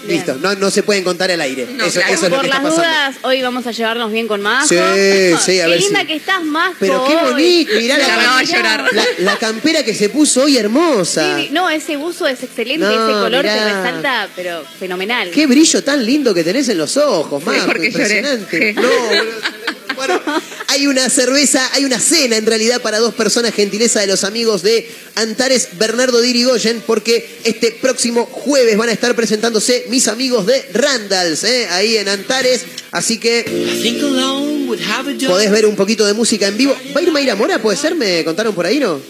[0.07, 0.19] Bien.
[0.19, 1.67] Listo, no, no se pueden contar al aire.
[1.79, 2.13] No, eso, claro.
[2.15, 2.95] eso es lo Por que está las pasando.
[2.95, 4.69] dudas, hoy vamos a llevarnos bien con Majo.
[4.69, 6.75] Sí, sí, a Qué ver linda si- que estás, Majo.
[6.79, 8.29] Pero qué bonito, mirá la, La Mirá.
[8.29, 8.85] va a llorar.
[8.93, 11.39] la, la campera que se puso hoy hermosa.
[11.39, 13.55] Sí, no, ese buzo es excelente, No, ese color mirá.
[13.55, 15.31] te resalta, pero fenomenal.
[15.31, 17.87] Qué brillo tan lindo que tenés en los ojos, Sí, Majo, lloré.
[17.87, 18.75] impresionante.
[18.75, 18.81] Sí.
[18.83, 19.64] No,
[20.69, 24.63] hay una cerveza, hay una cena en realidad para dos personas, gentileza de los amigos
[24.63, 30.47] de Antares Bernardo de Irigoyen, porque este próximo jueves van a estar presentándose mis amigos
[30.47, 31.69] de Randalls, ¿eh?
[31.71, 32.65] ahí en Antares.
[32.91, 33.45] Así que
[35.27, 36.77] podés ver un poquito de música en vivo.
[36.97, 37.61] ¿Va a ir Mayra Mora?
[37.61, 37.95] ¿Puede ser?
[37.95, 39.01] ¿Me contaron por ahí, no?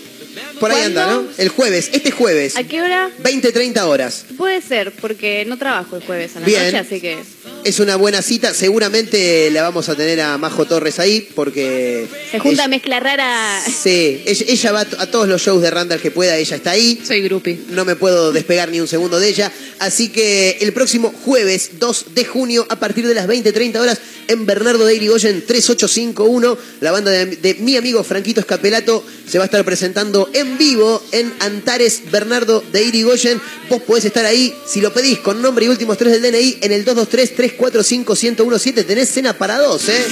[0.60, 1.14] Por ahí anda, ¿no?
[1.16, 1.32] ¿Cuándo?
[1.36, 3.10] El jueves, este jueves, ¿A qué hora?
[3.22, 4.24] 20-30 horas.
[4.36, 6.64] Puede ser, porque no trabajo el jueves a la Bien.
[6.64, 7.18] noche, así que
[7.64, 12.06] Es una buena cita, seguramente la vamos a tener a Majo Torres ahí, porque...
[12.30, 13.58] se junta ella- mezcla rara.
[13.66, 16.56] Sí, ella, ella va a to- a todos los shows de Randall que pueda, ella
[16.56, 17.00] está ahí.
[17.06, 17.58] Soy grupi.
[17.70, 19.50] No me puedo despegar ni un segundo de ella.
[19.78, 24.46] Así que el próximo jueves 2 de junio, a partir de las 20-30 horas, en
[24.46, 29.64] Bernardo de Irigoyen 3851, la banda de, mi amigo Franquito Escapelato se va a estar
[29.64, 33.40] presentando en vivo en Antares Bernardo de Irigoyen.
[33.68, 36.72] Vos podés estar ahí, si lo pedís con nombre y últimos tres del DNI, en
[36.72, 38.86] el 223-345-1017.
[38.86, 40.04] Tenés cena para dos, ¿eh?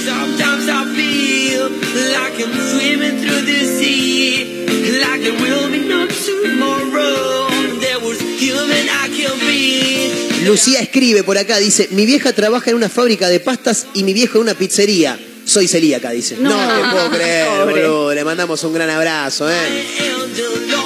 [1.69, 4.65] Feel like I'm swimming through the sea,
[5.01, 7.47] like there will be no tomorrow.
[7.79, 10.43] There was human I can be.
[10.45, 14.13] Lucía escribe por acá, dice, mi vieja trabaja en una fábrica de pastas y mi
[14.13, 15.17] viejo en una pizzería.
[15.45, 16.37] Soy celíaca, dice.
[16.39, 17.87] No, No, te puedo creer, pobre.
[17.87, 18.13] boludo.
[18.13, 19.53] Le mandamos un gran abrazo, ¿eh?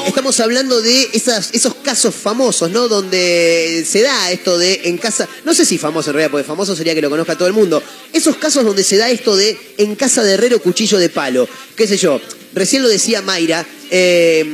[0.07, 2.87] Estamos hablando de esas, esos casos famosos, ¿no?
[2.87, 6.75] Donde se da esto de en casa, no sé si famoso en realidad, porque famoso
[6.75, 7.83] sería que lo conozca todo el mundo.
[8.13, 11.47] Esos casos donde se da esto de en casa de herrero cuchillo de palo.
[11.75, 12.21] Qué sé yo,
[12.55, 14.45] recién lo decía Mayra, eh,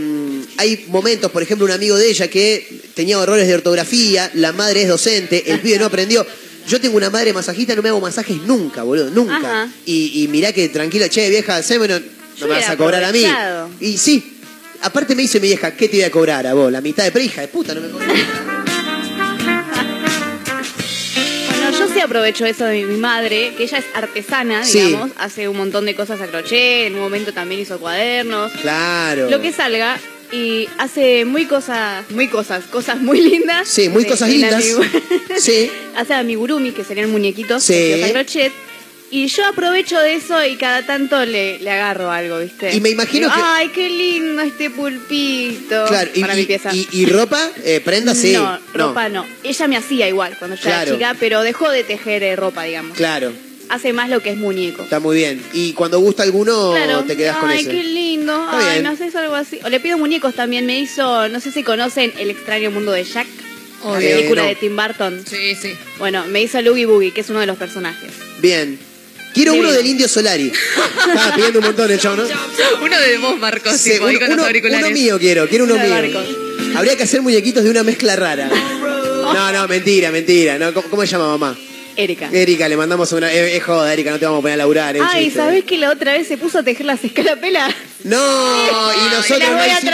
[0.58, 4.82] hay momentos, por ejemplo, un amigo de ella que tenía errores de ortografía, la madre
[4.82, 6.26] es docente, el pibe no aprendió.
[6.68, 9.70] Yo tengo una madre masajista, no me hago masajes nunca, boludo, nunca.
[9.86, 13.12] Y, y mirá que tranquilo, che, vieja, haceme, no, no me vas a cobrar a
[13.12, 13.26] mí.
[13.80, 14.33] Y sí,
[14.84, 16.72] aparte me dice mi vieja, ¿qué te voy a cobrar a vos?
[16.72, 18.10] La mitad de pre, hija de puta, no me cobras.
[22.04, 24.80] aprovecho eso de mi madre, que ella es artesana, Sí.
[24.82, 29.30] digamos, hace un montón de cosas a crochet, en un momento también hizo cuadernos, Claro.
[29.30, 29.98] lo que salga.
[30.32, 33.67] Y hace muy cosas, muy cosas, cosas muy lindas.
[33.67, 34.63] Sí, muy cosas lindas.
[35.39, 35.72] Sí.
[35.96, 37.74] hace amigurumi, que serían muñequitos Sí.
[37.74, 38.52] hechos a crochet.
[39.15, 42.73] Y yo aprovecho de eso y cada tanto le, le agarro algo, ¿viste?
[42.76, 45.86] Y me imagino Digo, que- Ay, qué lindo este pulpito.
[45.88, 46.71] Claro, y, para y- mi pieza.
[46.73, 48.34] y- y ropa, eh, prenda, sí.
[48.34, 49.23] No, ropa no.
[49.43, 50.82] Ella me hacía igual cuando yo Claro.
[50.88, 52.97] era chica, pero dejó de tejer eh, ropa, digamos.
[52.97, 53.32] Claro,
[53.69, 54.82] Hace más lo que es muñeco.
[54.84, 55.41] está muy bien.
[55.54, 57.04] Y cuando gusta alguno, Claro.
[57.04, 57.69] te quedas con Ay, ese.
[57.71, 58.34] qué lindo.
[58.45, 58.84] Está Ay, bien.
[58.84, 59.60] no sé, es algo así.
[59.63, 60.65] O le pido muñecos también.
[60.65, 63.28] Me hizo, no sé si conocen El extraño mundo de Jack.
[63.86, 64.49] La película Eh, no.
[64.49, 65.23] de Tim Burton.
[65.30, 65.73] Sí, sí.
[65.99, 68.12] Bueno, me hizo Loogie Boogie, que es uno de los personajes.
[68.39, 68.80] Bien.
[69.34, 70.52] Quiero uno del Indio Solari.
[71.08, 72.24] Estaba pidiendo un montón el chavo, ¿no?
[72.24, 74.86] Uno de vos, Marcos, Sí, tipo, ahí uno, con los uno- auriculares.
[74.86, 76.13] uno mío quiero, quiero uno Uno de mío.
[76.13, 76.38] Marcos.
[76.76, 78.50] Habría que hacer muñequitos de una mezcla rara.
[79.34, 80.60] No, no, mentira, mentira.
[80.60, 81.58] No, ¿cómo, cómo se llama mamá?
[81.96, 82.30] Erika.
[82.32, 83.32] Erika, le mandamos una.
[83.32, 84.96] Es, es joda, Erika, no te vamos a poner a laburar.
[84.96, 85.39] es un Ay, chiste.
[85.39, 87.74] ¿sabés que la otra vez se puso a tejer las escalapelas?
[88.04, 89.94] No, y nosotros no hicimos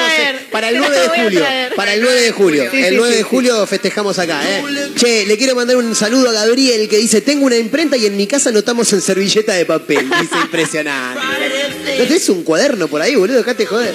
[0.52, 1.45] para el Las 9 de julio.
[1.76, 2.67] Para el 9 de julio.
[2.72, 4.63] Sí, el sí, 9 sí, de julio festejamos acá, ¿eh?
[4.95, 8.17] Che, le quiero mandar un saludo a Gabriel que dice: Tengo una imprenta y en
[8.17, 10.10] mi casa anotamos en servilleta de papel.
[10.22, 11.22] Dice impresionante.
[12.00, 13.38] ¿No tenés un cuaderno por ahí, boludo?
[13.38, 13.93] Dejate joder.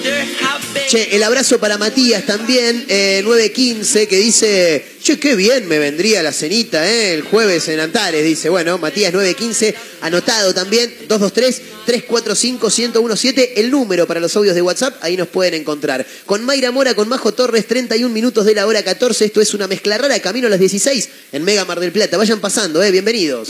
[0.87, 6.21] Che, el abrazo para Matías también, eh, 915, que dice, che, qué bien me vendría
[6.21, 9.73] la cenita, eh, el jueves en Antares, dice, bueno, Matías 915,
[10.05, 16.05] anotado también, 223-345-1017, el número para los audios de WhatsApp, ahí nos pueden encontrar.
[16.25, 19.67] Con Mayra Mora, con Majo Torres, 31 minutos de la hora 14, esto es una
[19.67, 23.49] mezcla rara, camino a las 16, en Mega Mar del Plata, vayan pasando, eh, bienvenidos.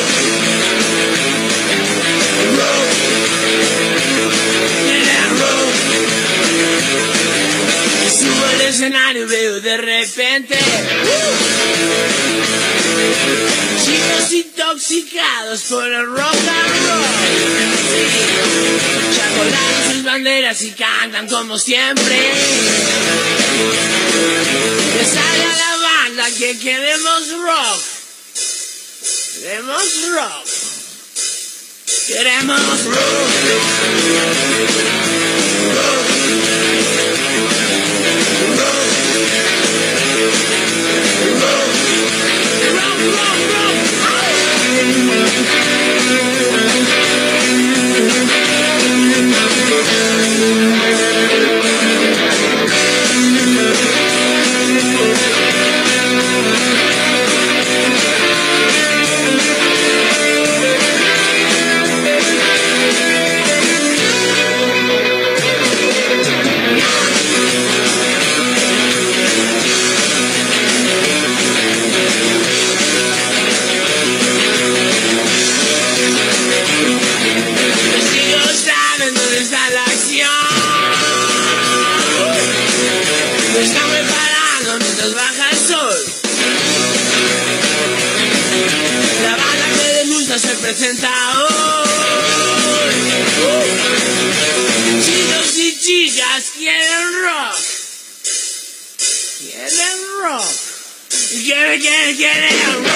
[8.81, 10.57] escenario veo de repente.
[13.85, 17.05] Chicos intoxicados por el rock and roll.
[19.15, 22.31] Ya colaron sus banderas y cantan como siempre.
[24.97, 27.81] Que salga la banda que queremos rock.
[29.41, 30.47] Queremos rock.
[32.07, 33.91] Queremos rock
[50.41, 50.80] Los
[101.79, 102.90] Quieren, quieren, quieren rock.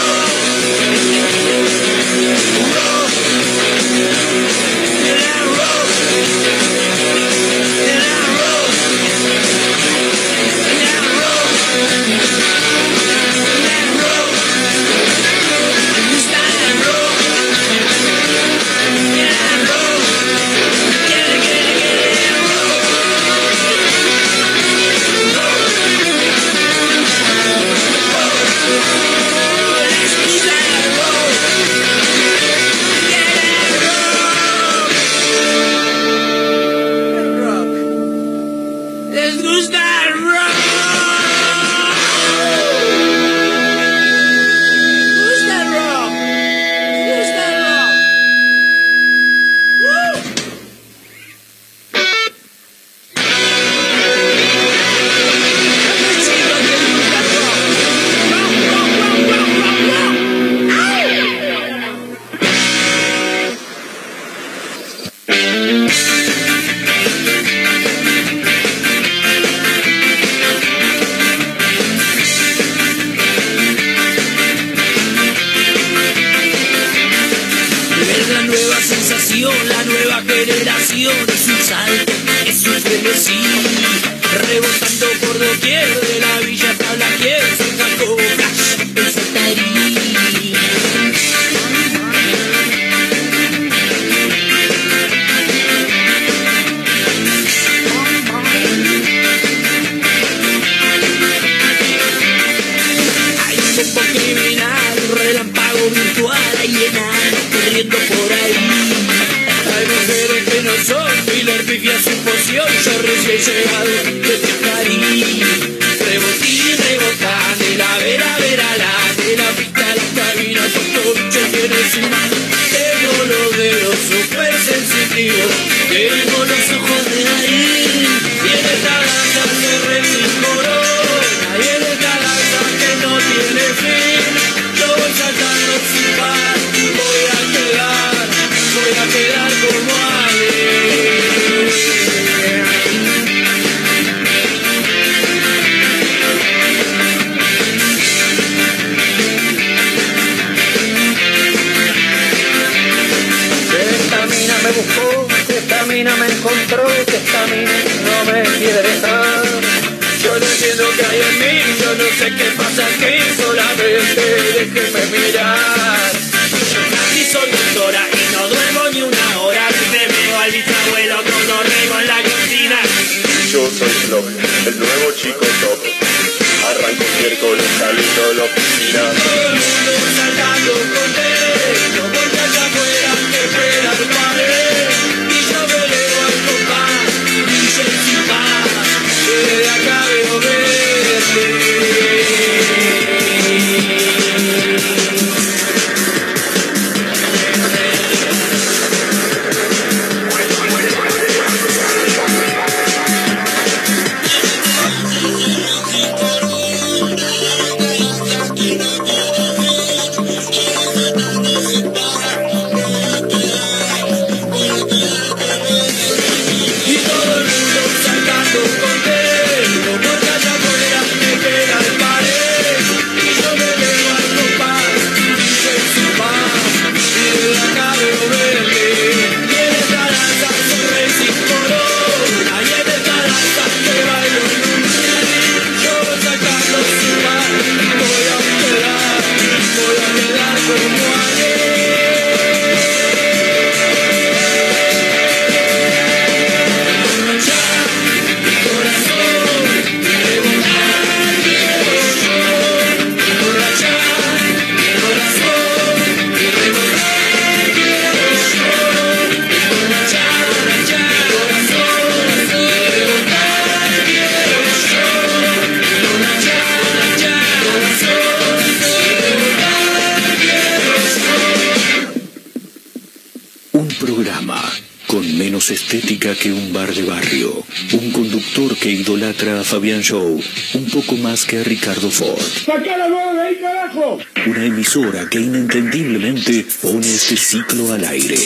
[279.35, 280.41] idolatra a Fabián Show,
[280.73, 282.39] un poco más que a Ricardo Ford.
[282.65, 284.19] ¡Sacala luego de ahí, carajo!
[284.47, 288.37] Una emisora que inentendiblemente pone este ciclo al aire.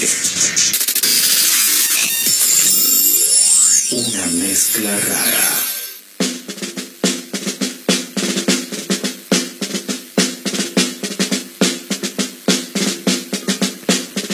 [3.91, 5.49] Una mezcla rara.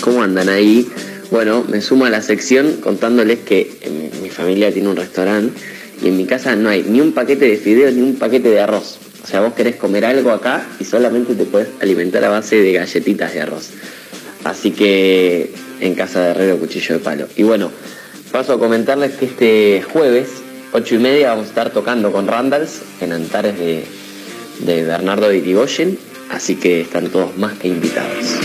[0.01, 0.87] ¿Cómo andan ahí?
[1.31, 5.59] Bueno, me sumo a la sección contándoles que mi familia tiene un restaurante
[6.09, 8.99] en mi casa no hay ni un paquete de fideos ni un paquete de arroz.
[9.23, 12.73] O sea, vos querés comer algo acá y solamente te podés alimentar a base de
[12.73, 13.71] galletitas de arroz.
[14.43, 15.51] Así que
[15.81, 17.27] en casa de Herrero Cuchillo de Palo.
[17.35, 17.71] Y bueno,
[18.31, 20.27] paso a comentarles que este jueves,
[20.73, 23.83] 8 y media, vamos a estar tocando con Randalls en Antares de,
[24.59, 25.97] de Bernardo de Irigoyen.
[26.29, 28.35] Así que están todos más que invitados.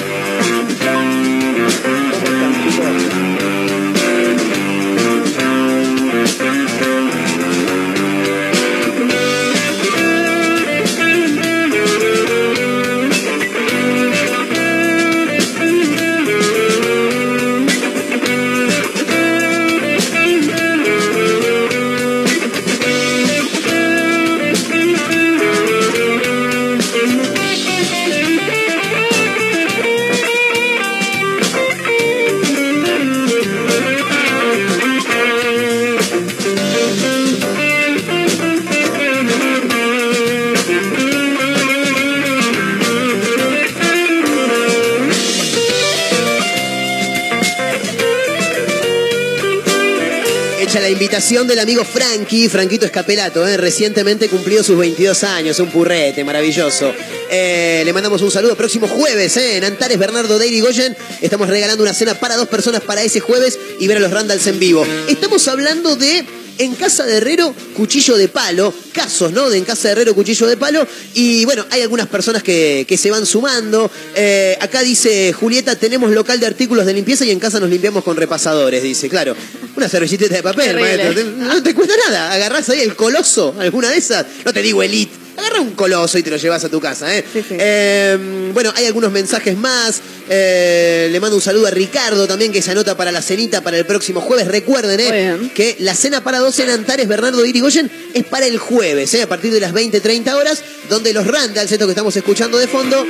[51.01, 53.57] Invitación del amigo Frankie, Franquito Escapelato, ¿eh?
[53.57, 56.93] recientemente cumplió sus 22 años, un purrete maravilloso.
[57.31, 59.57] Eh, le mandamos un saludo próximo jueves ¿eh?
[59.57, 60.95] en Antares Bernardo Daily Goyen.
[61.23, 64.47] Estamos regalando una cena para dos personas para ese jueves y ver a los Randalls
[64.47, 64.87] en vivo.
[65.09, 66.23] Estamos hablando de
[66.61, 69.49] en Casa de Herrero, cuchillo de palo, casos, ¿no?
[69.49, 70.87] De en Casa de Herrero, cuchillo de palo.
[71.15, 73.91] Y bueno, hay algunas personas que, que se van sumando.
[74.15, 78.05] Eh, acá dice Julieta, tenemos local de artículos de limpieza y en casa nos limpiamos
[78.05, 79.35] con repasadores, dice, claro.
[79.77, 81.25] Una servilletita de papel, maestro.
[81.37, 82.33] No te cuesta nada.
[82.33, 84.27] Agarrás ahí el coloso, alguna de esas.
[84.45, 85.20] No te digo elite.
[85.37, 87.25] Agarra un coloso y te lo llevas a tu casa, ¿eh?
[87.35, 90.01] Eh, bueno, hay algunos mensajes más.
[90.29, 93.79] Eh, le mando un saludo a Ricardo también que se anota para la cenita para
[93.79, 94.49] el próximo jueves.
[94.49, 95.51] Recuerden, ¿eh?
[95.55, 99.23] Que la cena para 12 en Antares, Bernardo Irigoyen, es para el jueves, ¿eh?
[99.23, 102.67] A partir de las 20, 30 horas, donde los Randalls, esto que estamos escuchando de
[102.67, 103.05] fondo,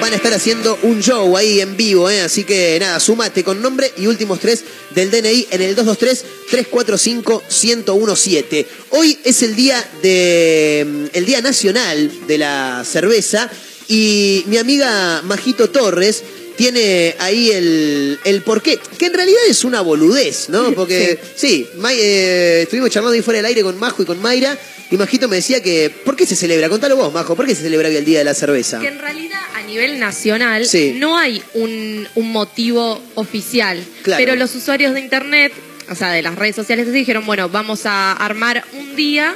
[0.00, 2.22] van a estar haciendo un show ahí en vivo, ¿eh?
[2.22, 8.66] Así que nada, sumate con nombre y últimos tres del DNI en el 223-345-1017.
[8.90, 13.50] Hoy es el día de mm, el Día Nacional de la Cerveza
[13.88, 16.22] y mi amiga Majito Torres
[16.60, 20.72] tiene ahí el, el porqué, que en realidad es una boludez, ¿no?
[20.74, 24.58] Porque, sí, May- eh, estuvimos charlando ahí fuera del aire con Majo y con Mayra,
[24.90, 26.68] y Majito me decía que, ¿por qué se celebra?
[26.68, 28.78] Contalo vos, Majo, ¿por qué se celebra hoy el Día de la Cerveza?
[28.80, 30.94] Que en realidad a nivel nacional Sí.
[30.96, 34.22] no hay un, un motivo oficial, Claro.
[34.22, 35.52] pero los usuarios de internet,
[35.90, 39.34] o sea, de las redes sociales, dijeron, bueno, vamos a armar un día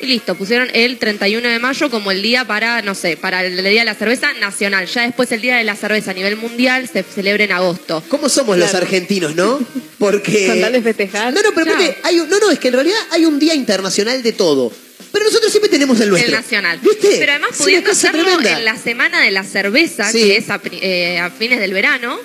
[0.00, 3.56] y listo, pusieron el 31 de mayo como el día para, no sé, para el
[3.62, 4.86] Día de la Cerveza Nacional.
[4.86, 8.02] Ya después el Día de la Cerveza a nivel mundial se celebra en agosto.
[8.08, 9.60] ¿Cómo somos los argentinos, no?
[9.98, 10.46] Porque.
[10.48, 11.32] Con tal de festejar.
[11.34, 13.54] No, no, pero aparte, hay un- no, no, es que en realidad hay un día
[13.54, 14.72] internacional de todo.
[15.12, 16.30] Pero nosotros siempre tenemos el nuestro.
[16.32, 16.78] El nacional.
[16.80, 17.16] ¿Viste?
[17.18, 18.58] Pero además pudiendo hacerlo tremenda.
[18.58, 20.22] en la semana de la cerveza, Sí.
[20.22, 22.16] que es a, eh, a fines del verano,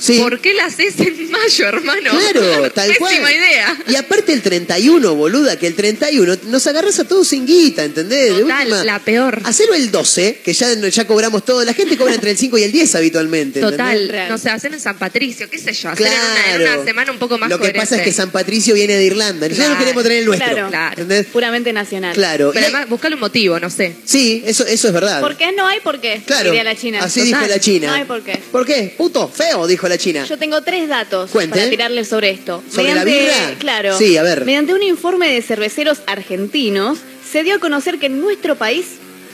[0.00, 0.18] Sí.
[0.18, 2.10] ¿por qué la haces en mayo, hermano?
[2.10, 3.10] Claro, tal cual.
[3.12, 3.76] Pésima idea.
[3.88, 8.34] Y aparte el 31, boluda, que el 31 nos agarras a todos sin guita, ¿entendés?
[8.34, 9.40] De Total, última, la peor.
[9.44, 11.64] Hacelo el 12, que ya, ya cobramos todo.
[11.64, 13.60] La gente cobra entre el 5 y el 10 habitualmente.
[13.60, 16.74] Total, no sé, hacer en San Patricio, qué sé yo, hacer en una- en, Claro.
[16.78, 17.80] una, semana un poco más Lo que coherente.
[17.80, 19.48] pasa es que San Patricio viene de Irlanda.
[19.48, 19.78] Nosotros Claro.
[19.80, 20.50] queremos tener el nuestro.
[20.50, 20.68] Claro.
[20.68, 20.90] Claro.
[21.02, 21.26] ¿Entendés?
[21.26, 22.14] Puramente nacional.
[22.14, 22.50] Claro.
[22.52, 23.94] Pero Y hay- además, buscarle un motivo, no sé.
[24.04, 25.20] sí, eso, eso es verdad.
[25.20, 26.22] ¿Por qué no hay por qué?
[26.24, 26.44] Claro.
[26.50, 27.00] Diría la China.
[27.02, 27.40] Así Total.
[27.40, 27.86] dijo la China.
[27.88, 28.40] No hay por qué.
[28.50, 28.94] ¿Por qué?
[28.96, 30.24] Puto, feo, dijo China.
[30.26, 31.56] Yo tengo tres datos Cuente.
[31.58, 32.62] para tirarle sobre esto.
[32.72, 33.54] ¿Sobre la birra?
[33.58, 33.96] Claro.
[33.98, 34.44] Sí, a ver.
[34.44, 36.98] Mediante un informe de cerveceros argentinos,
[37.30, 38.86] se dio a conocer que en nuestro país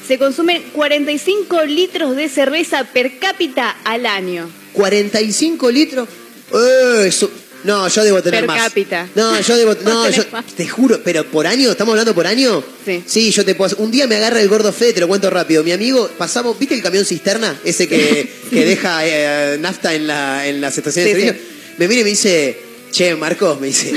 [0.06, 4.48] se consumen 45 litros de cerveza per cápita al año.
[4.72, 6.08] 45 litros.
[6.54, 7.30] Eh, eso-
[7.66, 8.62] No, yo debo tener Per más.
[8.62, 9.08] cápita.
[9.14, 9.74] No, yo debo.
[9.84, 10.44] No, yo más.
[10.54, 12.62] te juro, pero por año, ¿estamos hablando por año?
[12.84, 13.02] Sí.
[13.06, 13.76] Sí, yo te puedo.
[13.78, 15.62] Un día me agarra el gordo Fede, te lo cuento rápido.
[15.64, 17.58] Mi amigo, pasamos, ¿viste el camión cisterna?
[17.64, 21.48] Ese que, que deja eh, nafta en, la, en las estaciones Sí, de servicio.
[21.78, 22.58] Me mira y me dice,
[22.90, 23.92] che, Marcos, me dice.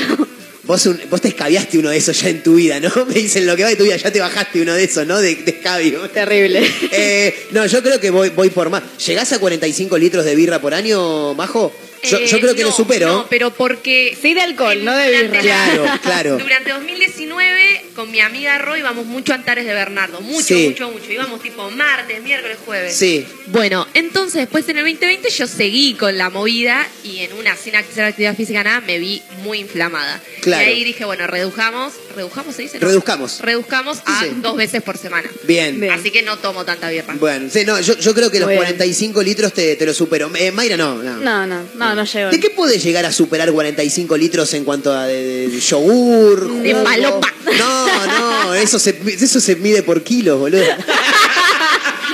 [0.64, 2.92] Vos, un- vos te escabiaste uno de esos ya en tu vida, ¿no?
[3.08, 5.18] Me dicen lo que va de tu vida, ya te bajaste uno de esos, ¿no?
[5.20, 6.10] De, de escabio.
[6.10, 6.62] Terrible.
[6.92, 8.84] Eh, no, yo creo que voy, voy por más.
[9.06, 11.74] ¿Llegás a 45 litros de birra por año, Majo?
[12.02, 13.08] Yo, Eh, yo creo que no, lo supero.
[13.08, 14.18] No, pero porque...
[14.22, 15.42] Sí de alcohol, no de durante birra.
[15.42, 16.38] Claro, claro.
[16.38, 20.22] Durante 2019, con mi amiga Roy, íbamos mucho a Antares de Bernardo.
[20.22, 20.70] Mucho, Sí.
[20.70, 21.12] mucho, mucho.
[21.12, 22.96] Íbamos tipo martes, miércoles, jueves.
[22.96, 23.26] Sí.
[23.48, 27.76] Bueno, entonces después en el 2020 yo seguí con la movida y en una sin
[27.76, 30.22] hacer actividad física nada me vi muy inflamada.
[30.42, 30.64] Claro.
[30.64, 32.88] Y ahí dije, bueno, redujamos, redujamos se dice, ¿No?
[32.88, 33.42] Reduzcamos.
[33.42, 34.30] Reduzcamos a Sí.
[34.38, 35.30] dos veces por semana.
[35.50, 35.90] Bien.
[35.90, 37.16] Así que no tomo tanta birra.
[37.20, 38.66] Bueno, sí, no, yo, yo creo que los Muy bien.
[38.68, 40.30] 45 litros te, te lo supero.
[40.36, 41.18] Eh, Mayra, no, no.
[41.18, 42.30] No, no, no, no llego.
[42.30, 46.62] ¿De qué puede llegar a superar 45 litros en cuanto a de, de- de yogur?
[46.62, 46.84] De jugo?
[46.84, 47.34] palopa.
[47.58, 48.06] No,
[48.46, 50.62] no, eso se, eso se mide por kilos, boludo.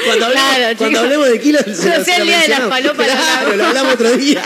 [0.06, 1.04] Cuando hablemos, Claro, cuando chicos.
[1.04, 2.70] hablemos de kilos, se No lo- sea se el lo día de las mencionamos.
[2.70, 3.58] palopas, lo Claro, hablamos.
[3.58, 4.44] lo hablamos otro día.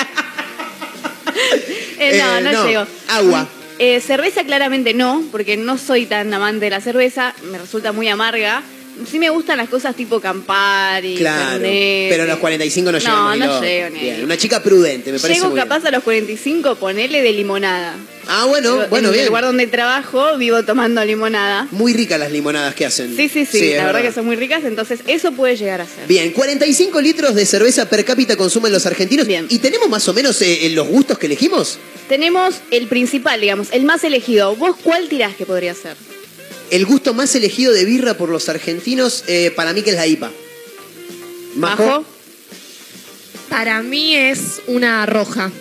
[1.99, 2.87] Eh, no, Eh, no, no, llego.
[3.09, 3.47] agua.
[3.77, 8.07] Eh, cerveza claramente no, porque no soy tan amante de la cerveza, me resulta muy
[8.09, 8.61] amarga.
[9.09, 12.09] Sí me gustan las cosas tipo Campari, Claro, Fernet.
[12.09, 13.37] pero a los 45 no No, llegamos.
[13.37, 13.61] no loco.
[13.63, 15.67] llego ni Bien, una chica prudente, me parece Llego muy bien.
[15.67, 17.95] capaz a los 45, ponele de limonada.
[18.31, 19.23] Ah, bueno, Yo, bueno, en bien.
[19.23, 21.67] el lugar donde trabajo vivo tomando limonada.
[21.71, 23.15] Muy ricas las limonadas que hacen.
[23.15, 26.05] Sí, sí, sí, la verdad que son muy ricas, entonces eso puede llegar a ser.
[26.07, 29.25] Bien, 45 litros de cerveza per cápita consumen los argentinos.
[29.25, 29.47] Bien.
[29.49, 31.79] ¿Y tenemos más o menos eh, eh, los gustos que elegimos?
[32.07, 34.55] Tenemos el principal, digamos, el más elegido.
[34.55, 35.95] ¿Vos cuál tirás que podría ser?
[36.71, 40.07] El gusto más elegido de birra por los argentinos, eh, para mí que es la
[40.07, 40.31] IPA.
[41.55, 41.83] ¿Majo?
[41.83, 42.05] ¿Majo?
[43.49, 45.51] Para mí es una roja.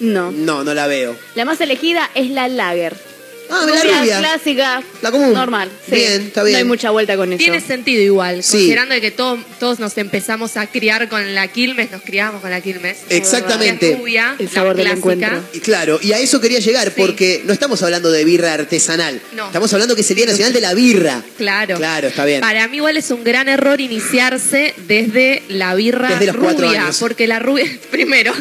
[0.00, 0.32] No.
[0.32, 1.14] No, no la veo.
[1.34, 3.09] La más elegida es la lager.
[3.50, 4.18] Ah, la rubia.
[4.18, 4.82] clásica.
[5.02, 5.32] La común.
[5.32, 5.68] Normal.
[5.88, 5.94] sí.
[5.96, 6.52] Bien, está bien.
[6.54, 7.38] No hay mucha vuelta con eso.
[7.38, 8.52] Tiene sentido igual, Sí.
[8.52, 12.50] considerando de que todo- todos nos empezamos a criar con la Quilmes, nos criamos con
[12.50, 12.98] la Quilmes.
[13.08, 13.90] Exactamente.
[13.92, 15.26] La rubia, El sabor la del clásica.
[15.26, 15.42] encuentro.
[15.52, 19.20] Y claro, y a eso quería llegar, porque no estamos hablando de birra artesanal.
[19.34, 19.46] No.
[19.46, 21.22] Estamos hablando que es el Día Nacional de la Birra.
[21.36, 21.76] Claro.
[21.76, 22.40] Claro, está bien.
[22.40, 26.82] Para mí igual es un gran error iniciarse desde la birra Desde los cuatro rubia,
[26.84, 26.98] años.
[26.98, 28.32] porque la rubia, primero,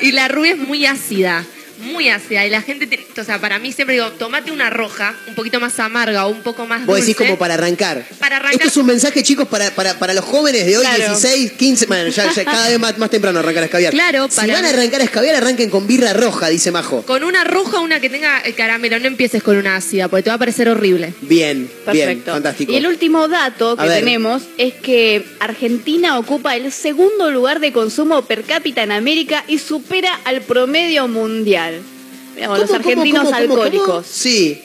[0.00, 1.44] y la rubia es muy ácida,
[1.78, 5.14] muy ácida, y la gente, te- o sea, para mí siempre digo, tomate una roja,
[5.26, 7.00] un poquito más amarga o un poco más Vos dulce.
[7.12, 8.04] decís como para arrancar.
[8.18, 8.54] Para arrancar.
[8.56, 11.04] Esto es un mensaje, chicos, para, para, para los jóvenes de hoy, Claro.
[11.18, 11.86] 16, 15.
[11.86, 13.92] Bueno, ya, ya cada vez más, más temprano arrancar a escabiar.
[13.92, 17.02] Claro, Si para van a arrancar a escabiar, arranquen con birra roja, dice Majo.
[17.02, 20.30] Con una roja, una que tenga eh, caramelo, no empieces con una ácida, porque te
[20.30, 21.14] va a parecer horrible.
[21.22, 22.32] Bien, bien, Perfecto.
[22.32, 22.72] fantástico.
[22.72, 28.22] Y el último dato que tenemos es que Argentina ocupa el segundo lugar de consumo
[28.22, 31.67] per cápita en América y supera al promedio mundial.
[32.46, 33.86] Los ¿Cómo, cómo, argentinos cómo, cómo, alcohólicos.
[33.86, 34.04] cómo?
[34.10, 34.62] Sí,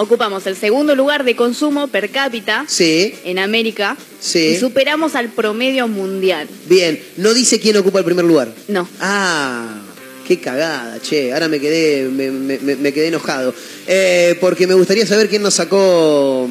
[0.00, 4.52] Ocupamos el segundo lugar de consumo per cápita sí, en América Sí.
[4.54, 6.46] y superamos al promedio mundial.
[6.66, 7.02] bien.
[7.16, 8.48] No dice quién ocupa el primer lugar.
[8.68, 8.88] No.
[9.00, 9.80] Ah,
[10.28, 11.32] qué cagada, che.
[11.32, 13.52] Ahora me quedé, me, me- me- me quedé enojado.
[13.88, 16.48] Eh, porque me gustaría saber quién nos sacó,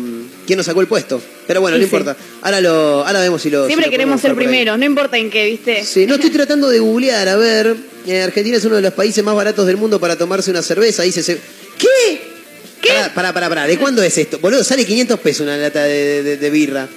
[0.48, 1.22] quién nos sacó el puesto.
[1.46, 1.96] Pero bueno, Sí, no sí.
[1.96, 2.18] importa.
[2.42, 3.68] Ahora lo, ahora vemos si lo.
[3.68, 5.84] Siempre si lo queremos ser primeros, no importa en qué, ¿viste?
[5.86, 7.76] Sí, no estoy tratando de googlear, a ver.
[8.08, 11.04] eh, Argentina es uno de los países más baratos del mundo para tomarse una cerveza.
[11.04, 11.22] Dice.
[11.22, 11.38] se-
[11.78, 12.22] ¿Qué?
[12.82, 12.90] ¿Qué?
[12.90, 13.68] Pará, pará, pará, pará.
[13.68, 14.40] ¿De cuándo es esto?
[14.40, 16.88] Boludo, sale 500 pesos una lata de, de- de birra.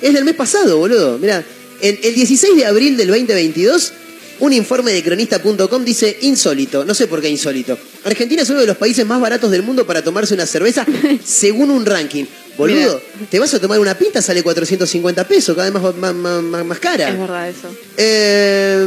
[0.00, 1.18] Es del mes pasado, boludo.
[1.18, 1.42] Mirá,
[1.80, 3.92] el, el 16 de abril del 2022,
[4.40, 6.84] un informe de cronista.com dice insólito.
[6.84, 7.76] No sé por qué insólito.
[8.04, 10.86] Argentina es uno de los países más baratos del mundo para tomarse una cerveza
[11.24, 12.24] según un ranking.
[12.58, 13.00] Boludo,
[13.30, 16.78] te vas a tomar una pinta, sale 450 pesos, cada vez más, más, más- más-
[16.80, 17.08] cara.
[17.08, 17.68] Es verdad eso.
[17.96, 18.86] Eh,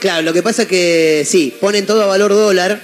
[0.00, 2.80] claro, lo que pasa es que sí, ponen todo a valor dólar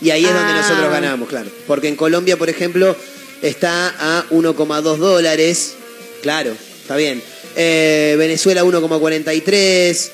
[0.00, 0.62] y ahí es donde Ah.
[0.62, 1.50] nosotros ganamos, claro.
[1.66, 2.96] Porque en Colombia, por ejemplo,
[3.42, 5.74] está a 1,2 dólares.
[6.22, 7.20] Claro, está bien.
[7.56, 10.10] Eh, Venezuela 1,43.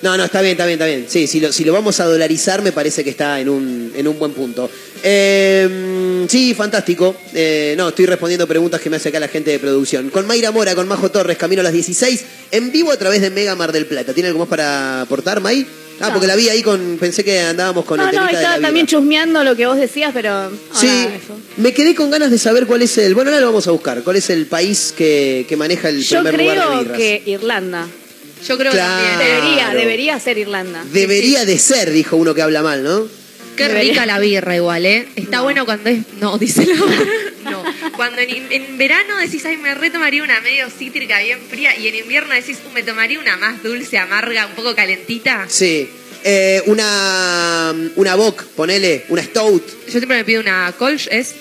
[0.00, 1.06] No, no, está bien, está bien, está bien.
[1.08, 4.06] Sí, si lo, si lo vamos a dolarizar me parece que está en un, en
[4.06, 4.70] un buen punto.
[5.02, 7.16] Eh, sí, fantástico.
[7.34, 10.10] Eh, no, estoy respondiendo preguntas que me hace acá la gente de producción.
[10.10, 13.30] Con Mayra Mora, con Majo Torres, camino a las 16, en vivo a través de
[13.30, 14.12] Mega Mar del Plata.
[14.14, 15.66] ¿Tiene algo más para aportar, May?
[16.00, 16.12] Ah, No.
[16.12, 16.96] porque la vi ahí con.
[17.00, 19.76] Pensé que andábamos con No, el no, de estaba la también chusmeando lo que vos
[19.76, 20.30] decías, pero.
[20.32, 21.36] ah, Sí, eso.
[21.56, 23.14] me quedé con ganas de saber cuál es el.
[23.14, 24.02] Bueno, ahora lo vamos a buscar.
[24.04, 27.86] ¿Cuál es el país que, que maneja el Yo primer lugar de que Irlanda.
[28.46, 29.02] Yo creo Claro.
[29.02, 29.28] que también.
[29.42, 30.84] Debería, debería ser Irlanda.
[30.92, 33.08] Debería de ser, dijo uno que habla mal, ¿no?
[33.58, 33.92] Qué Debería.
[33.92, 35.08] rica la birra igual, ¿eh?
[35.16, 35.42] Está No.
[35.44, 35.98] bueno cuando es...
[36.20, 36.74] No, dice la
[37.50, 37.62] No.
[37.96, 41.94] Cuando en, en verano decís, ay, me retomaría una medio cítrica bien fría, y en
[41.96, 45.46] invierno decís, "Uh, me tomaría una más dulce, amarga, un poco calentita.
[45.48, 45.88] Sí.
[46.24, 47.74] Eh, una.
[47.96, 49.64] Una Bock, ponele, una Stout.
[49.86, 51.34] Yo siempre me pido una Kolsch, ¿es?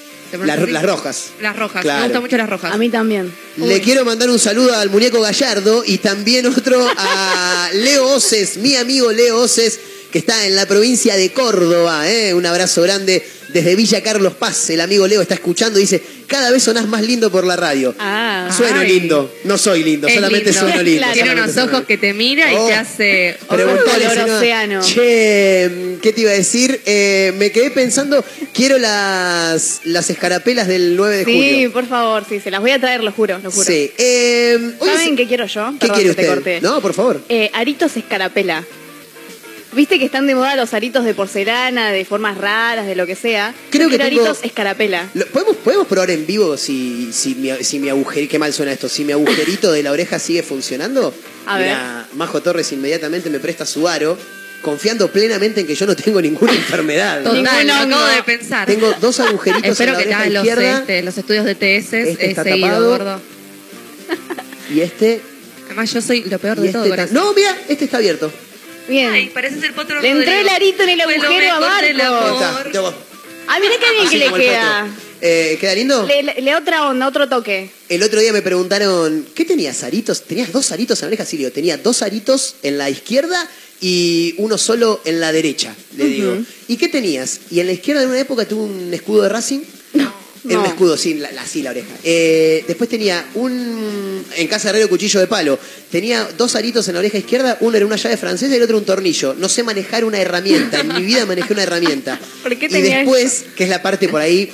[0.44, 1.30] Las rojas.
[1.42, 2.00] Las rojas, Claro.
[2.00, 2.74] me gustan mucho las rojas.
[2.74, 3.32] A mí también.
[3.58, 8.76] Le quiero mandar un saludo al muñeco Gallardo y también otro a Leo Oces, mi
[8.76, 9.80] amigo Leo Oces,
[10.12, 12.10] que está en la provincia de Córdoba.
[12.10, 12.34] ¿eh?
[12.34, 14.70] Un abrazo grande desde Villa Carlos Paz.
[14.70, 17.96] El amigo Leo está escuchando y dice, cada vez sonás más lindo por la radio.
[17.98, 18.90] Ah, Sueno Ay.
[18.90, 20.60] lindo, no soy lindo, Es solamente lindo.
[20.62, 21.00] sueno lindo.
[21.00, 21.14] Claro.
[21.14, 22.68] Tiene unos ojos que te mira y Oh.
[22.68, 23.38] te hace...
[23.50, 24.82] Preguntale, color océano.
[24.82, 26.82] Che, ¿qué te iba a decir?
[26.86, 31.72] Eh, me quedé pensando, quiero las, las escarapelas del 9 de Sí, julio.
[31.74, 33.66] por favor, sí, se las voy a traer, lo juro, lo juro.
[33.66, 33.92] Sí.
[33.98, 35.72] Eh, ¿Saben es- qué quiero yo?
[35.74, 36.34] ¿Qué Perdón quiere que te usted?
[36.36, 36.62] corté.
[36.62, 37.22] No, por favor.
[37.30, 38.66] Eh, aritos escarapela.
[39.74, 43.16] Viste que están de moda los aritos de porcelana, de formas raras, de lo que
[43.16, 43.54] sea.
[43.70, 45.08] Creo Yo que tengo- aritos escarapela.
[45.14, 48.72] Lo- ¿Podemos, ¿Podemos probar en vivo si, si, mi, si mi agujerito, qué mal suena
[48.72, 51.14] esto, si mi agujerito de la oreja sigue funcionando?
[51.46, 54.18] A Mirá, Majo Torres inmediatamente me presta su aro,
[54.62, 57.24] confiando plenamente en que yo no tengo ninguna enfermedad.
[57.24, 58.08] Total, Ningún lo acabo hongo.
[58.16, 58.66] de pensar.
[58.68, 61.56] Tengo dos agujeritos en Espero la que te oreja los, izquierda este, los estudios de
[61.56, 62.90] TS Este eh, está seguido, tapado.
[62.90, 63.22] gordo.
[64.74, 65.22] y este...
[65.68, 67.14] Además, yo soy lo peor y de este todo, ta- corazón.
[67.14, 68.32] No, mira, este está abierto.
[68.88, 69.12] Bien.
[69.12, 71.60] Ay, pareces el potro Le entró el arito en el agujero a
[73.50, 74.88] Ah, mirá qué bien así que le queda.
[75.22, 76.06] Eh, ¿Queda lindo?
[76.06, 77.70] Le, le- le otra onda, otro toque.
[77.90, 80.24] El otro día me preguntaron, ¿qué tenías, aritos?
[80.24, 81.26] ¿Tenías dos aritos en la oreja?
[81.26, 83.48] Sí, digo, tenía dos aritos en la izquierda
[83.82, 86.38] y uno solo en la derecha, le digo.
[86.68, 87.40] ¿Y qué tenías?
[87.50, 89.62] Y en la izquierda en una época tuve un escudo de Racing.
[90.48, 90.70] Era un No.
[90.70, 91.88] escudo, sí, la, la- sí, la oreja.
[92.04, 94.24] Eh, después tenía un.
[94.36, 95.58] En casa de Herrero, cuchillo de palo.
[95.92, 98.78] Tenía dos aritos en la oreja izquierda, uno era una llave francesa y el otro
[98.78, 99.34] un tornillo.
[99.34, 100.80] No sé manejar una herramienta.
[100.82, 102.20] En mi vida manejé una herramienta.
[102.44, 104.52] ¿Por qué y tenía después, que es la parte por ahí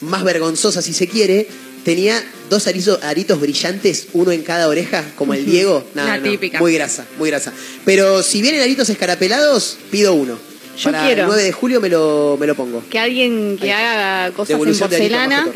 [0.00, 1.46] más vergonzosa si se quiere,
[1.84, 5.86] tenía dos aritos brillantes, uno en cada oreja, como el Diego.
[5.94, 6.58] No, La no, típica.
[6.58, 7.52] Muy grasa, muy grasa.
[7.84, 10.38] Pero si vienen aritos escarapelados, pido uno.
[10.80, 11.22] Yo para quiero.
[11.22, 12.82] el 9 de julio me lo, me lo pongo.
[12.90, 15.48] Que alguien que haga cosas en Devolución porcelana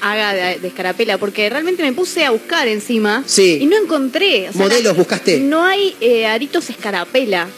[0.00, 3.58] haga de, de escarapela, porque realmente me puse a buscar encima Sí.
[3.62, 4.48] y no encontré.
[4.48, 5.40] o sea, Modelos, buscaste.
[5.40, 7.48] No hay eh, aritos escarapela.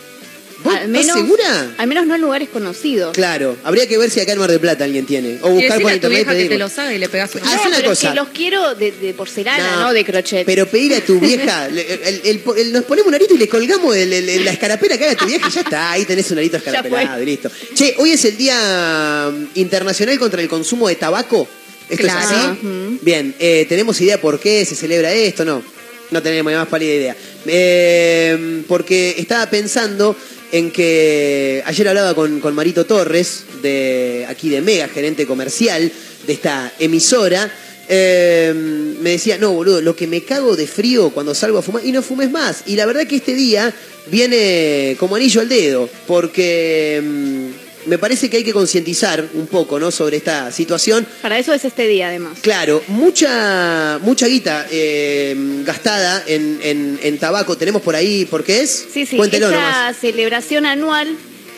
[0.64, 1.74] ¿Vos Al estás menos, segura?
[1.78, 3.12] Al menos no en lugares conocidos.
[3.14, 5.38] Claro, habría que ver si acá en Mar del Plata alguien tiene.
[5.42, 7.32] O buscar por a tu internet y vieja que te los haga y le pegas
[7.36, 7.44] una.
[7.44, 8.08] Haz No, una pero es cosa.
[8.10, 10.44] que los quiero de, de porcelana, No, no, de crochet.
[10.44, 13.94] Pero pedir a tu vieja, el- el- el- nos ponemos un arito y le colgamos
[13.96, 16.38] el- el- el- la escarapela que haga tu vieja y ya está, ahí tenés un
[16.38, 17.50] arito escarapelado y listo.
[17.74, 21.46] Che, hoy es el Día mm, Internacional contra el Consumo de Tabaco.
[21.88, 22.20] ¿Esto Claro.
[22.20, 22.66] es así?
[22.66, 22.98] Ujú.
[23.02, 25.44] Bien, eh, ¿tenemos idea por qué se celebra esto?
[25.44, 25.62] No,
[26.10, 27.16] no tenemos ni más pálida idea.
[27.46, 30.14] Eh, porque estaba pensando
[30.52, 35.90] en que ayer hablaba con, con Marito Torres, de aquí de Mega, gerente comercial
[36.26, 37.50] de esta emisora.
[37.88, 38.52] eh,
[39.00, 41.92] me decía, no, boludo, lo que me cago de frío cuando salgo a fumar, y
[41.92, 42.64] no fumes más.
[42.66, 43.72] Y la verdad que este día
[44.10, 49.78] viene como anillo al dedo, porque mm, me parece que hay que concientizar un poco,
[49.80, 49.90] ¿no?
[49.90, 51.06] Sobre esta situación.
[51.22, 52.38] Para eso es este día, además.
[52.42, 55.34] Claro, mucha mucha guita eh,
[55.64, 57.56] gastada en, en- en tabaco.
[57.56, 58.86] Tenemos por ahí, ¿por qué es?
[58.92, 59.96] Sí, sí, Cuéntelo esta nomás.
[59.96, 61.08] celebración anual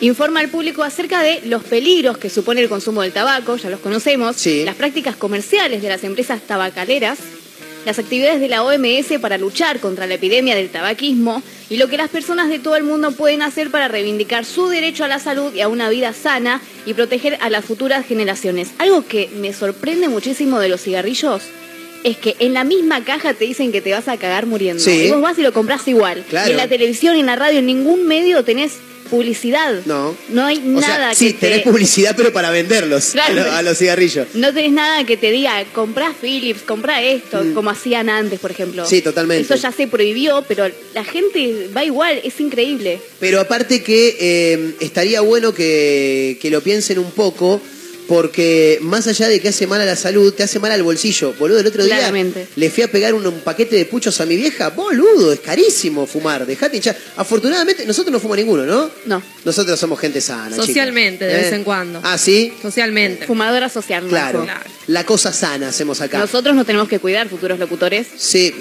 [0.01, 3.79] informa al público acerca de los peligros que supone el consumo del tabaco, ya los
[3.81, 4.63] conocemos, Sí.
[4.65, 7.19] las prácticas comerciales de las empresas tabacaleras,
[7.85, 11.97] las actividades de la OMS para luchar contra la epidemia del tabaquismo y lo que
[11.97, 15.53] las personas de todo el mundo pueden hacer para reivindicar su derecho a la salud
[15.53, 18.69] y a una vida sana y proteger a las futuras generaciones.
[18.77, 21.43] Algo que me sorprende muchísimo de los cigarrillos
[22.03, 24.83] es que en la misma caja te dicen que te vas a cagar muriendo.
[24.83, 25.05] Sí.
[25.05, 26.23] Y vos vas y lo compras igual.
[26.29, 26.49] Claro.
[26.49, 28.79] Y en la televisión, en la radio, en ningún medio tenés
[29.11, 29.81] publicidad.
[29.85, 30.15] No.
[30.29, 31.47] No hay O sea, nada que sí, te...
[31.49, 33.41] tenés publicidad, pero para venderlos Claro.
[33.41, 34.29] a, lo- a los cigarrillos.
[34.33, 38.83] No tenés nada que te diga, comprá Philips, comprá esto, como hacían antes, por ejemplo.
[38.83, 38.87] Mm.
[38.87, 39.43] Sí, totalmente.
[39.43, 42.99] Eso ya se prohibió, pero la gente va igual, es increíble.
[43.19, 47.61] Pero aparte que eh, estaría bueno que, que lo piensen un poco,
[48.11, 51.33] porque más allá de que hace mal a la salud, te hace mal al bolsillo.
[51.39, 52.45] Boludo, el otro día Claramente.
[52.57, 54.67] le fui a pegar un, un paquete de puchos a mi vieja.
[54.71, 56.45] Boludo, es carísimo fumar.
[56.45, 56.97] Dejate hinchar.
[57.15, 58.91] Afortunadamente, nosotros no fumamos ninguno, ¿no?
[59.05, 59.23] No.
[59.45, 60.53] Nosotros somos gente sana.
[60.53, 61.37] Socialmente, de ¿Eh?
[61.37, 62.01] vez en cuando.
[62.03, 62.51] Ah, sí.
[62.61, 63.25] Socialmente.
[63.27, 64.45] Fumadora social, Claro.
[64.87, 66.17] La cosa sana hacemos acá.
[66.19, 68.07] Nosotros nos tenemos que cuidar, futuros locutores.
[68.17, 68.53] Sí,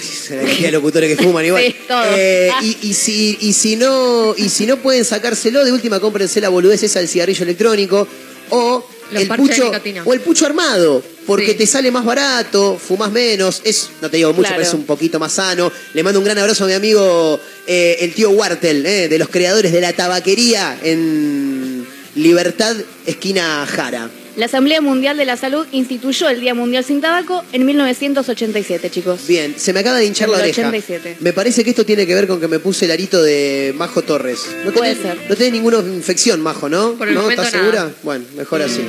[0.60, 1.64] de locutores que fuman igual.
[1.66, 2.06] Sí, todos.
[2.16, 6.40] Eh, y, y si, y, si no, y si no pueden sacárselo, de última cómprense
[6.40, 8.06] la boludez esa del cigarrillo electrónico
[8.50, 9.72] o el pucho
[10.04, 11.54] o el pucho armado, porque Sí.
[11.54, 14.56] te sale más barato, fumas menos, es, no te digo mucho, Claro.
[14.56, 15.70] pero es un poquito más sano.
[15.94, 19.28] Le mando un gran abrazo a mi amigo eh, el tío Wartel, eh, de los
[19.28, 21.86] creadores de la tabaquería en
[22.16, 24.10] Libertad, esquina Jara.
[24.40, 29.26] La Asamblea Mundial de la Salud instituyó el Día Mundial sin Tabaco en 1987, chicos.
[29.26, 30.62] Bien, se me acaba de hinchar En la oreja.
[30.62, 31.18] 87.
[31.20, 34.00] Me parece que esto tiene que ver con que me puse el arito de Majo
[34.00, 34.46] Torres.
[34.64, 35.28] No Puede tenés, ser.
[35.28, 36.94] No tenés ninguna infección, Majo, ¿no?
[36.94, 37.20] Por el ¿No?
[37.20, 37.70] momento ¿Estás nada.
[37.70, 37.94] segura?
[38.02, 38.80] Bueno, mejor así.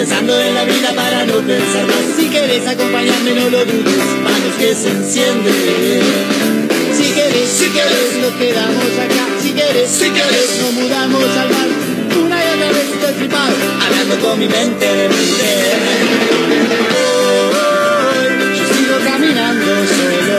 [0.00, 2.16] Pensando en la vida para no pensar más.
[2.16, 4.02] Si quieres acompañarme no lo dudes.
[4.24, 6.00] Manos que se encienden.
[6.96, 9.26] Si quieres, si quieres nos quedamos acá.
[9.42, 11.68] Si quieres, si quieres nos mudamos al mar.
[12.18, 15.48] Una y otra vez estoy flipado Hablando con mi mente de mente.
[16.96, 20.38] Hoy yo sigo caminando solo.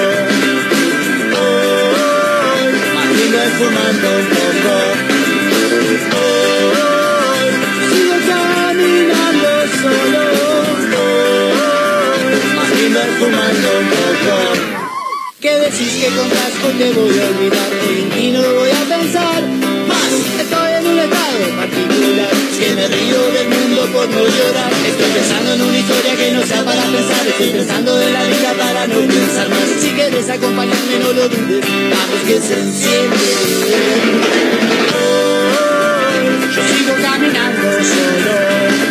[1.37, 2.71] Hoy
[3.45, 4.73] es fumando un poco.
[6.17, 7.49] Hoy
[7.91, 8.60] sigo caminando
[9.81, 10.21] solo.
[12.55, 14.33] Más es fumando un poco.
[15.39, 16.53] ¿Qué decís que compras?
[16.63, 17.69] Hoy te voy a olvidar.
[17.87, 19.41] Hoy en ti no voy a pensar
[19.89, 20.11] más.
[20.43, 22.33] Estoy en un estado particular.
[22.59, 24.71] Que me río del mundo por no llorar.
[24.85, 27.27] Estoy pensando en una historia que no sea para pensar.
[27.27, 29.67] Estoy pensando en la vida para no pensar más.
[29.81, 31.65] Si quieres acompañarme, no lo dudes.
[31.65, 33.17] Vamos que se enciende.
[36.53, 38.90] Yo sigo caminando solo.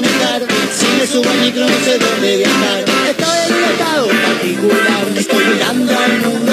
[0.00, 0.42] manejar.
[0.76, 2.84] Si me subo al micro no sé dónde viajar.
[3.10, 5.02] Estoy en un estado particular.
[5.16, 6.52] Estoy mirando al mundo.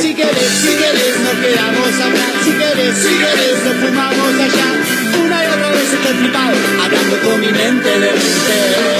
[0.00, 4.68] Si querés, si querés nos quedamos a hablar Si querés, si querés nos fumamos allá.
[5.22, 8.91] Una y otra vez estoy flipado Hablando con mi mente de mente.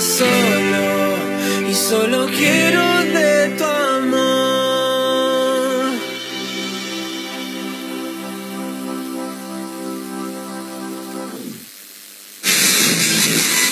[0.00, 1.16] solo
[1.68, 4.38] y solo quiero de tu amor.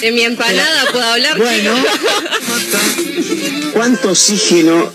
[0.00, 1.38] De mi empanada puedo hablar.
[1.38, 1.74] Bueno,
[3.72, 4.92] ¿cuánto oxígeno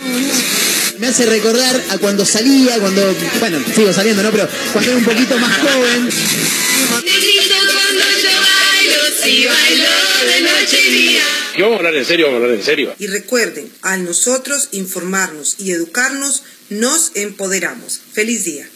[1.00, 3.02] me hace recordar a cuando salía, cuando,
[3.40, 4.32] bueno, sigo saliendo, ¿no?
[4.32, 6.10] Pero cuando era un poquito más joven
[9.32, 9.90] y bailó
[10.26, 11.24] de noche y día.
[11.58, 12.94] Yo vamos a hablar en serio, vamos a hablar en serio.
[13.00, 18.02] Y recuerden, al nosotros informarnos y educarnos, nos empoderamos.
[18.12, 18.70] Feliz día.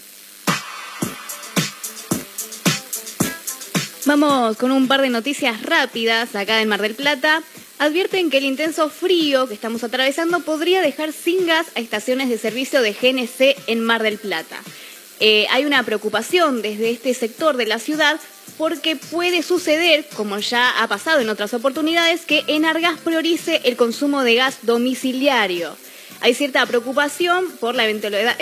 [4.06, 7.43] Vamos con un par de noticias rápidas acá en Mar del Plata.
[7.78, 12.38] Advierten que el intenso frío que estamos atravesando podría dejar sin gas a estaciones de
[12.38, 14.62] servicio de GNC en Mar del Plata.
[15.20, 18.20] Eh, hay una preocupación desde este sector de la ciudad
[18.58, 24.24] porque puede suceder, como ya ha pasado en otras oportunidades, que Enargas priorice el consumo
[24.24, 25.76] de gas domiciliario.
[26.22, 28.36] Hay cierta preocupación por la eventualidad,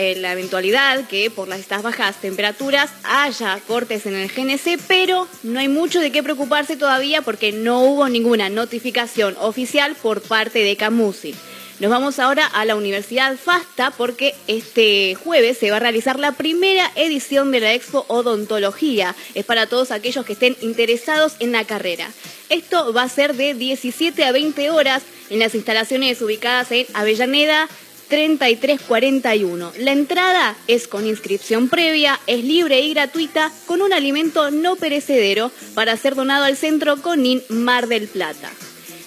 [0.99, 5.67] eh, que por las, estas bajas temperaturas haya cortes en el GNC, pero no hay
[5.67, 11.35] mucho de qué preocuparse todavía porque no hubo ninguna notificación oficial por parte de Camusi.
[11.83, 16.31] Nos vamos ahora a la Universidad FASTA porque este jueves se va a realizar la
[16.31, 19.17] primera edición de la Expo Odontología.
[19.33, 22.09] Es para todos aquellos que estén interesados en la carrera.
[22.47, 27.67] Esto va a ser de 17 a 20 horas en las instalaciones ubicadas en Avellaneda
[28.07, 29.73] 3341.
[29.79, 35.51] La entrada es con inscripción previa, es libre y gratuita, con un alimento no perecedero
[35.73, 38.53] para ser donado al Centro Conin Mar del Plata.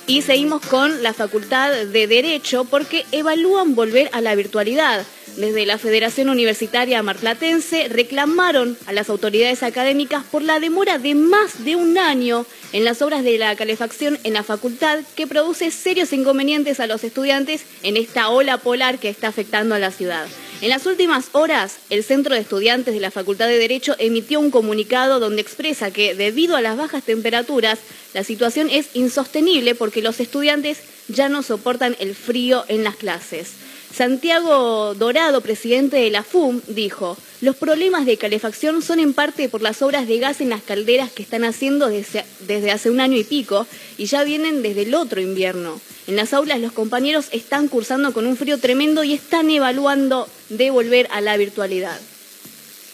[0.09, 5.05] Y seguimos con la Facultad de Derecho porque evalúan volver a la virtualidad.
[5.37, 11.65] Desde la Federación Universitaria Marplatense reclamaron a las autoridades académicas por la demora de más
[11.65, 16.13] de un año en las obras de la calefacción en la facultad que produce serios
[16.13, 20.27] inconvenientes a los estudiantes en esta ola polar que está afectando a la ciudad.
[20.63, 24.51] En las últimas horas, el Centro de Estudiantes de la Facultad de Derecho emitió un
[24.51, 27.79] comunicado donde expresa que debido a las bajas temperaturas,
[28.15, 30.79] la situación es insostenible porque los estudiantes
[31.09, 33.51] ya no soportan el frío en las clases.
[33.95, 39.61] Santiago Dorado, presidente de la FUM, dijo, los problemas de calefacción son en parte por
[39.61, 43.25] las obras de gas en las calderas que están haciendo desde, hace un año y
[43.25, 43.67] pico
[43.99, 45.81] y ya vienen desde el otro invierno.
[46.07, 50.71] En las aulas los compañeros están cursando con un frío tremendo y están evaluando de
[50.71, 52.01] volver a la virtualidad.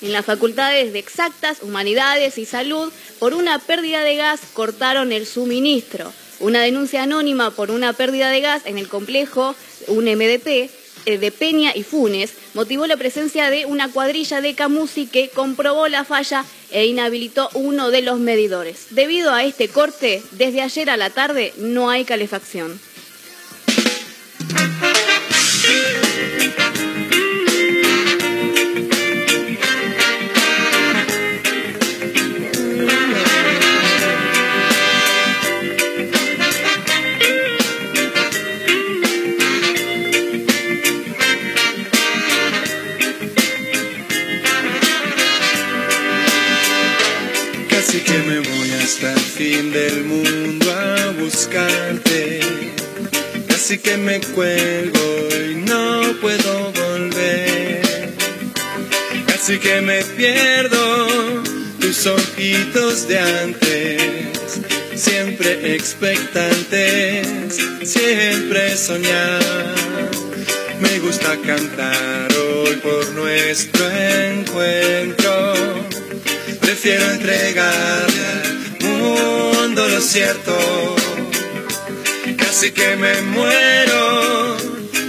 [0.02, 5.26] En las facultades de exactas, humanidades y salud, por una pérdida de gas, cortaron el
[5.26, 6.12] suministro.
[6.40, 9.54] Una denuncia anónima por una pérdida de gas en el complejo,
[9.86, 10.70] un MDP,
[11.04, 15.88] eh, de Peña y Funes motivó la presencia de una cuadrilla de Camusi que comprobó
[15.88, 18.86] la falla e inhabilitó uno de los medidores.
[18.90, 22.80] Debido a este corte, desde ayer a la tarde no hay calefacción.
[49.72, 52.40] Del mundo a buscarte.
[53.48, 58.12] Casi que me cuelgo y no puedo volver.
[59.26, 61.42] Casi que me pierdo
[61.80, 64.60] tus ojitos de antes.
[64.94, 67.26] Siempre expectantes,
[67.82, 69.40] siempre soñar.
[70.80, 75.54] Me gusta cantar hoy por nuestro encuentro.
[76.60, 78.61] Prefiero entregarle
[79.02, 80.56] mundo lo cierto.
[82.36, 84.56] Casi que me muero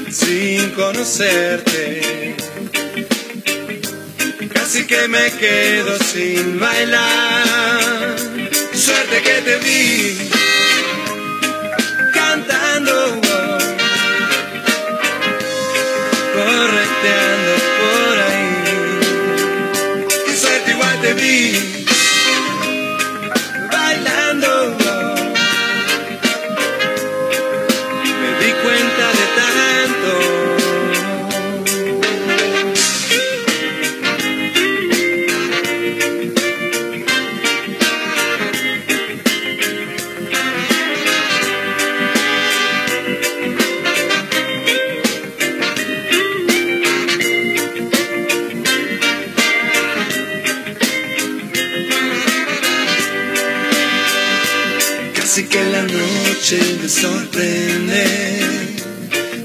[0.09, 2.35] sin conocerte.
[4.53, 8.15] Casi que me quedo sin bailar.
[8.73, 10.29] Suerte que te vi
[12.13, 13.21] cantando,
[16.33, 18.49] correteando por ahí.
[20.41, 21.82] Suerte igual te vi
[56.83, 58.05] me sorprende,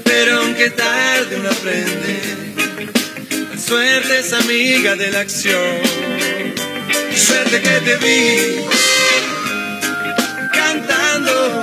[0.03, 2.19] pero aunque tarde uno aprende,
[3.49, 5.79] la suerte es amiga de la acción.
[7.15, 8.57] Suerte que te vi
[10.51, 11.61] cantando,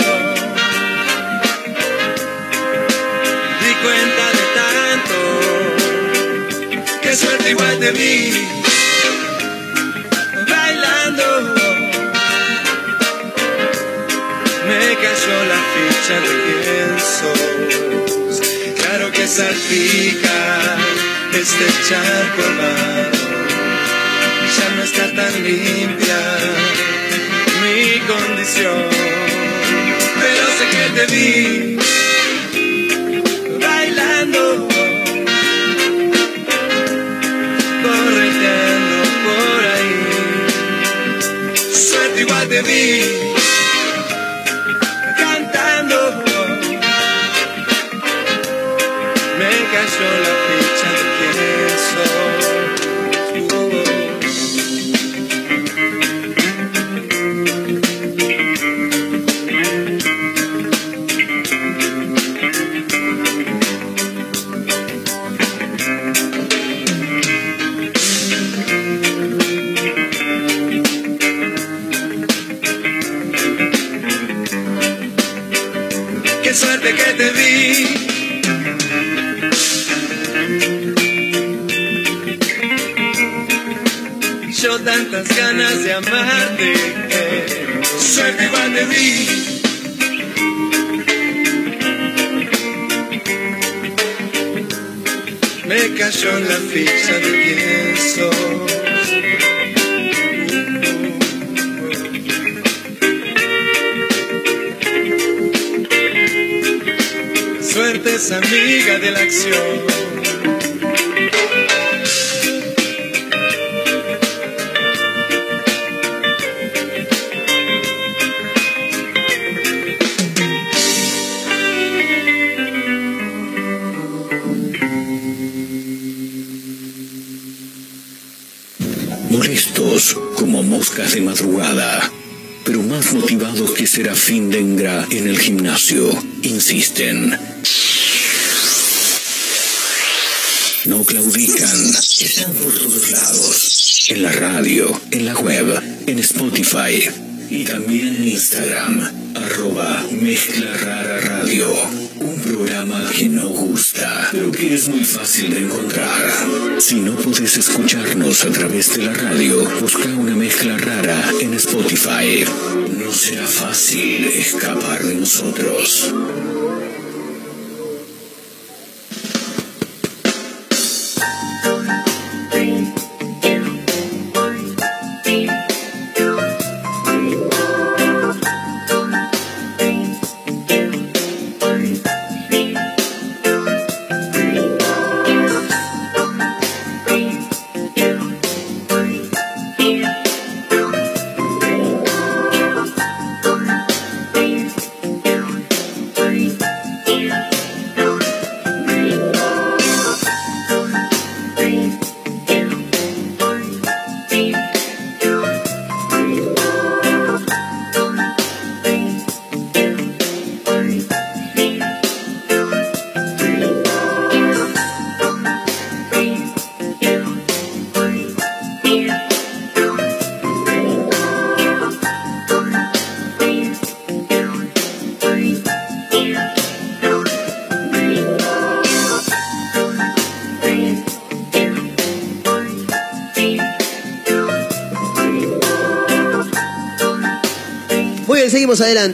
[3.61, 5.19] di cuenta de tanto,
[7.03, 8.66] que suerte igual te vi
[14.87, 18.37] Me cayó la ficha de quién sos.
[18.81, 20.39] Claro que salpica
[21.33, 23.19] este charco amado.
[24.57, 26.21] Ya no está tan limpia
[27.63, 28.85] mi condición.
[30.21, 31.33] Pero sé que te vi
[33.61, 34.69] bailando,
[37.83, 39.99] correteando por ahí.
[41.75, 43.26] Suerte igual te vi
[49.99, 50.46] cantando.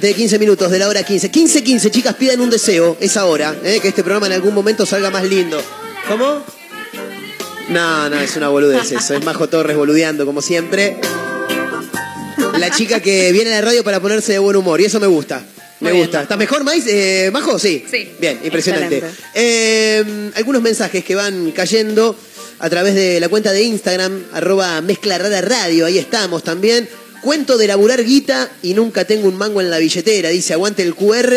[0.03, 1.30] Adelante, 15 minutos de la hora 15.
[1.30, 3.78] 15, 15, chicas, pidan un deseo, es ahora, ¿eh?
[3.80, 5.62] que este programa en algún momento salga más lindo.
[6.09, 6.44] ¿Cómo?
[7.68, 10.96] No, no, es una boludez eso, es Majo Torres boludeando como siempre.
[12.59, 15.07] La chica que viene a la radio para ponerse de buen humor, y eso me
[15.07, 15.38] gusta.
[15.80, 16.22] Me Muy bien, gusta.
[16.22, 16.84] ¿Está mejor, Mais?
[16.86, 17.59] Eh, ¿Majo?
[17.59, 17.84] Sí.
[17.90, 18.12] Sí.
[18.20, 19.03] Bien, impresionante.
[19.34, 22.16] Eh, algunos mensajes que van cayendo
[22.59, 26.88] a través de la cuenta de Instagram, arroba mezcla rara radio, ahí estamos también.
[27.22, 30.94] Cuento de laburar guita y nunca tengo un mango en la billetera, dice, aguante el
[30.94, 31.32] QR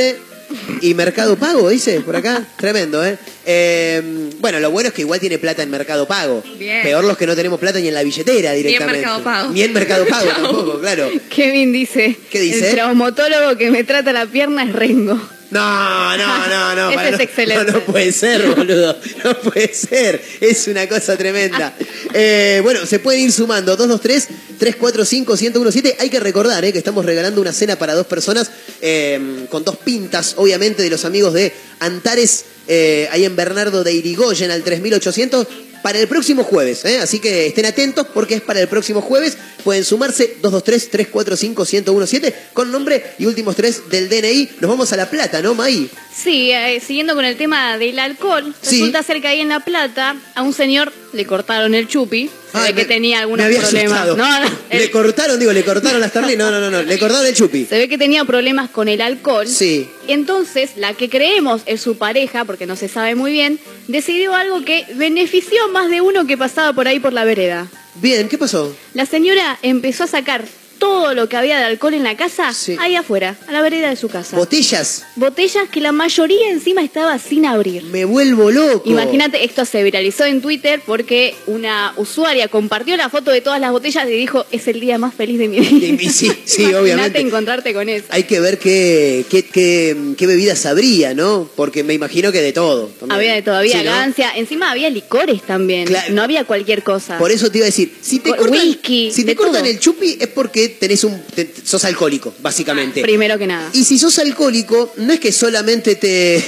[0.82, 2.44] y Mercado Pago, dice, por acá.
[2.58, 3.18] Tremendo, ¿eh?
[3.46, 4.02] Eh,
[4.40, 6.44] Bueno, lo bueno es que igual tiene plata en Mercado Pago.
[6.58, 6.84] Bien.
[6.84, 9.02] Peor los que no tenemos plata ni en la billetera Ni en directamente.
[9.02, 9.52] Mercado Pago.
[9.54, 11.10] Ni en Mercado Pago tampoco, claro.
[11.30, 12.16] Kevin dice.
[12.30, 12.70] ¿Qué dice?
[12.70, 15.20] El traumatólogo que me trata la pierna es Rengo.
[15.52, 16.90] No, no, no, no.
[16.96, 17.66] Ese para, es no, excelente.
[17.66, 18.98] No, no puede ser, boludo.
[19.24, 20.20] No puede ser.
[20.42, 21.74] Es una cosa tremenda.
[22.14, 23.76] Eh, bueno, se pueden ir sumando.
[23.78, 25.96] 223-345-1017.
[26.00, 28.50] Hay que recordar eh, que estamos regalando una cena para dos personas
[28.82, 33.94] eh, con dos pintas, obviamente, de los amigos de Antares, eh, ahí en Bernardo de
[33.94, 35.48] Irigoyen, al 3800.
[35.86, 36.98] Para el próximo jueves, ¿eh?
[36.98, 39.38] así que estén atentos porque es para el próximo jueves.
[39.64, 44.50] Pueden sumarse 223-345-1017 con nombre y últimos tres del DNI.
[44.62, 45.88] Nos vamos a La Plata, ¿no, May?
[46.12, 48.78] Sí, eh, siguiendo con el tema del alcohol, Sí.
[48.80, 52.68] resulta ser que ahí en La Plata a un señor le cortaron el chupi, se
[52.68, 54.00] Ay, ve que tenía Me algunos había problemas.
[54.00, 54.18] asustado.
[54.18, 56.52] No, no, Le el- cortaron, digo, le cortaron las tarlinas.
[56.52, 56.84] No, no, no, no.
[56.84, 57.66] Le cortaron el chupi.
[57.66, 59.48] se ve que tenía problemas con el alcohol.
[59.48, 59.90] Sí.
[60.08, 64.64] Entonces, la que creemos es su pareja, porque no se sabe muy bien, decidió algo
[64.64, 67.68] que benefició a más de uno que pasaba por ahí por la vereda.
[67.96, 68.76] Bien, ¿qué pasó?
[68.94, 70.44] La señora empezó a sacar
[70.78, 73.96] todo lo que había de alcohol en la casa ahí afuera, a la vereda de
[73.96, 74.36] su casa.
[74.38, 75.06] Botellas.
[75.16, 77.84] Botellas que la mayoría encima estaba sin abrir.
[77.84, 78.90] Me vuelvo loco.
[78.90, 83.72] Imagínate, esto se viralizó en Twitter porque una usuaria compartió la foto de todas las
[83.72, 85.86] botellas y dijo, es el día más feliz de mi vida.
[86.04, 87.20] Y sí, sí, Imagínate obviamente.
[87.20, 88.06] encontrarte con eso.
[88.10, 91.50] Hay que ver qué, qué, qué, qué bebidas habría, ¿no?
[91.56, 92.88] Porque me imagino que de todo.
[93.00, 93.12] también.
[93.18, 93.92] Había de todavía Sí, ¿no?
[93.92, 97.18] gancia, encima había licores también, no había cualquier cosa.
[97.18, 99.66] Por eso te iba a decir, si te cortan, Whisky, si te de cortan todo.
[99.72, 103.02] el chupi es porque tenés un, te- sos alcohólico, básicamente.
[103.02, 103.70] Primero que nada.
[103.74, 106.44] Y si sos alcohólico, no es que solamente te.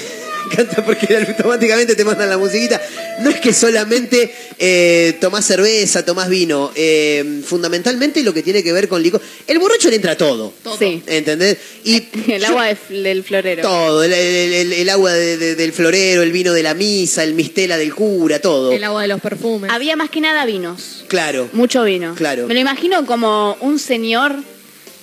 [0.48, 2.82] Me encanta porque automáticamente te mandan la musiquita.
[3.22, 6.72] No es que solamente eh, tomás cerveza, tomás vino.
[6.76, 9.22] Eh, fundamentalmente lo que tiene que ver con licor.
[9.48, 10.54] El borracho le entra todo.
[10.80, 11.02] Sí.
[11.08, 11.58] ¿Entendés?
[11.84, 13.62] Y El agua del florero.
[13.64, 14.04] todo.
[14.04, 17.34] El, el- el- el agua de- de- del florero, el vino de la misa, el
[17.34, 18.72] mistela del cura, todo.
[18.72, 19.70] El agua de los perfumes.
[19.72, 21.50] Había más que nada vinos, Claro.
[21.54, 22.16] mucho vino.
[22.16, 22.48] Claro.
[22.48, 24.36] Me lo imagino como un señor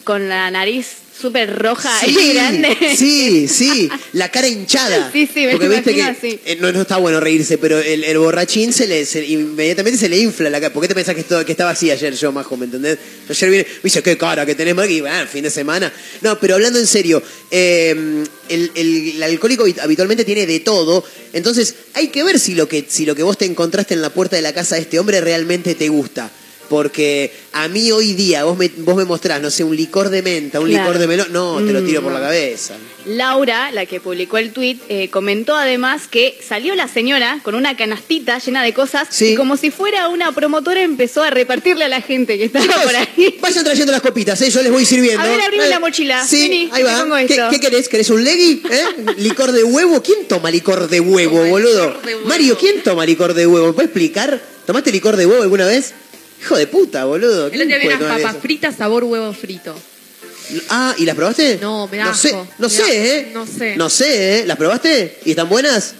[0.04, 0.86] con la nariz
[1.20, 2.76] súper roja y Sí, grande.
[2.96, 5.10] sí, sí, la cara hinchada.
[5.12, 6.40] Sí, sí, me Porque que así.
[6.44, 10.08] eh, no, no está bueno reírse, pero el, el borrachín se le se- inmediatamente se
[10.08, 10.72] le infla la cara.
[10.72, 12.98] ¿Por qué te pensás que, esto- que estaba así ayer yo, Majo, me entendés?
[13.28, 15.92] Ayer vine, me dice, qué cara que tenés, Maggie, bueno, fin de semana.
[16.20, 21.04] No, pero hablando en serio, eh, el, el- el alcohólico habit- habitualmente tiene de todo,
[21.32, 24.10] entonces hay que ver si lo que, si lo que vos te encontraste en la
[24.10, 26.30] puerta de la casa de este hombre realmente te gusta.
[26.74, 30.22] Porque a mí hoy día vos me, vos me mostrás, no sé, un licor de
[30.22, 30.86] menta, un Claro.
[30.86, 32.74] licor de melón, no, te lo Mm, tiro por la cabeza.
[33.06, 38.38] Laura, la que publicó el tweet, comentó además que salió la señora con una canastita
[38.40, 42.36] llena de cosas y como si fuera una promotora empezó a repartirle a la gente
[42.38, 43.38] que estaba por ahí.
[43.40, 44.50] Vayan trayendo las copitas, ¿eh?
[44.50, 45.22] yo les voy sirviendo.
[45.22, 46.26] A ver, abrime la mochila.
[46.26, 46.98] Sí, Vení, ahí va.
[47.02, 47.48] pongo ¿Qué, esto.
[47.52, 47.88] qué querés?
[47.88, 48.62] ¿Querés un legui?
[48.68, 48.84] ¿Eh?
[49.18, 50.02] ¿Licor de huevo?
[50.02, 51.96] ¿Quién toma licor de huevo, boludo?
[52.24, 53.68] Mario, ¿quién toma licor de huevo?
[53.68, 54.42] ¿Me puedes explicar?
[54.66, 55.92] ¿Tomaste licor de huevo alguna vez?
[56.40, 57.46] Hijo de puta, boludo.
[57.46, 58.40] El ¿Quién otro día unas papas eso?
[58.42, 59.74] fritas sabor huevo frito.
[60.68, 61.58] Ah, ¿y las probaste?
[61.60, 62.46] No, me da No sé, asco.
[62.58, 63.30] no Me sé, da- ¿eh?
[63.32, 63.76] No sé.
[63.76, 64.46] No sé, ¿eh?
[64.46, 65.18] ¿Las probaste?
[65.24, 65.94] ¿Y están buenas?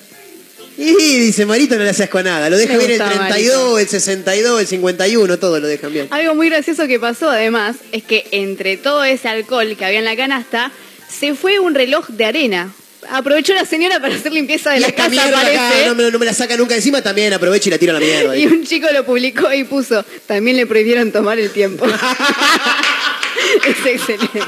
[0.76, 2.50] Y dice Marito, no le haces con nada.
[2.50, 6.08] Lo deja bien el gusta, 32, el 62, el 51, todo lo dejan bien.
[6.10, 10.04] Algo muy gracioso que pasó además es que entre todo ese alcohol que había en
[10.04, 10.72] la canasta,
[11.08, 12.74] se fue un reloj de arena.
[13.10, 16.10] Aprovechó la señora para hacer limpieza de Y la esta casa, mierda acá, no, me,
[16.10, 18.36] no me la saca nunca encima, también aprovecho y la tiro a la mierda.
[18.36, 21.86] Y un chico lo publicó y puso, también le prohibieron tomar el tiempo.
[23.66, 24.40] es excelente.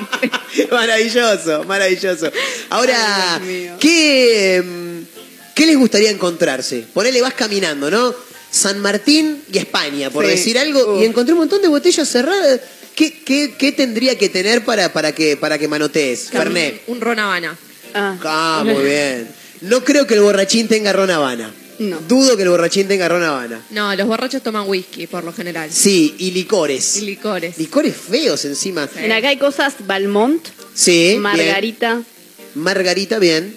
[0.71, 2.31] maravilloso, maravilloso.
[2.71, 3.41] Ahora,
[3.81, 6.85] ¿qué, mm, ¿qué les gustaría encontrarse?
[6.93, 8.15] Ponele, vas caminando, ¿no?
[8.51, 10.31] San Martín y España, por Sí.
[10.31, 12.61] decir algo, y encontré un montón de botellas cerradas.
[12.95, 16.31] ¿Qué, qué, qué tendría que tener para, para, que, para que manotees?
[16.31, 16.83] Fernet.
[16.87, 17.55] Un ron habana.
[17.95, 19.29] Ah, muy bien.
[19.63, 21.51] No creo que el borrachín tenga ron habana.
[21.79, 21.99] No.
[22.09, 23.61] Dudo que el borrachín tenga ron habana.
[23.71, 25.71] No, los borrachos toman whisky por lo general.
[25.73, 26.97] Sí, y licores.
[26.97, 27.59] Y licores.
[27.59, 28.89] Licores feos encima.
[28.97, 31.09] En acá hay cosas Balmont, Sí.
[31.11, 31.21] bien.
[31.21, 32.01] Margarita.
[32.55, 33.55] Margarita, bien.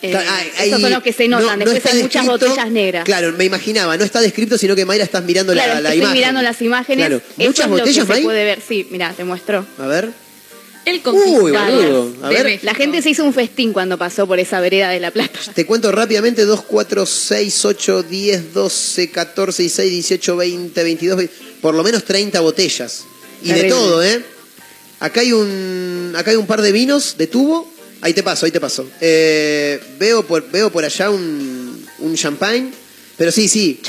[0.00, 1.58] eh, ah, ahí esos son los que se no- notan.
[1.58, 3.04] no Después hay muchas botellas negras.
[3.04, 5.98] Claro, me imaginaba, no está descrito, sino que Mayra estás mirando Claro, la, la estoy
[6.02, 6.16] imagen.
[6.16, 7.06] mirando las imágenes.
[7.06, 7.16] Claro.
[7.36, 8.22] Eso ¿Muchas es lo que botellas, se May?
[8.22, 8.60] puede ver.
[8.66, 9.66] Sí, mira, te muestro.
[9.78, 10.10] A ver.
[10.88, 12.12] El Uy, boludo.
[12.22, 15.10] A ver, La gente se hizo un festín cuando pasó por esa vereda de La
[15.10, 15.38] Plata.
[15.54, 21.34] te cuento rápidamente: 2, 4, 6, 8, 10, 12, 14, 16, 18, 20, 22, 20,
[21.60, 23.04] por lo menos 30 botellas.
[23.42, 24.22] Y de todo, ¿eh?
[25.00, 27.70] Acá hay un acá hay un par de vinos de tubo.
[28.00, 28.88] Ahí te paso, ahí te paso.
[29.00, 32.70] Eh, veo, por, veo por allá un, un champagne.
[33.16, 33.80] Pero sí, sí,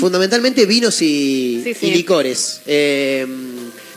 [0.00, 1.86] fundamentalmente vinos y, Sí, sí.
[1.86, 2.60] y licores.
[2.66, 3.24] Eh,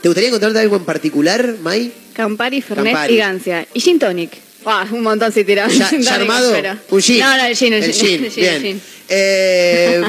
[0.02, 1.92] ¿Te gustaría encontrarte algo en particular, May?
[2.14, 3.14] Campari, Fernet Campari.
[3.14, 3.68] y Gancia.
[3.74, 4.32] Y Gin Tonic.
[4.66, 5.72] Ah, un montón si tiraban.
[5.76, 6.78] Ya, Gin ya armado, afuera.
[6.90, 7.20] un gin.
[7.20, 8.08] No, no, el gin, el, El gin.
[8.08, 8.74] gin, el gin, el bien.
[8.74, 8.82] gin.
[9.10, 10.02] Eh,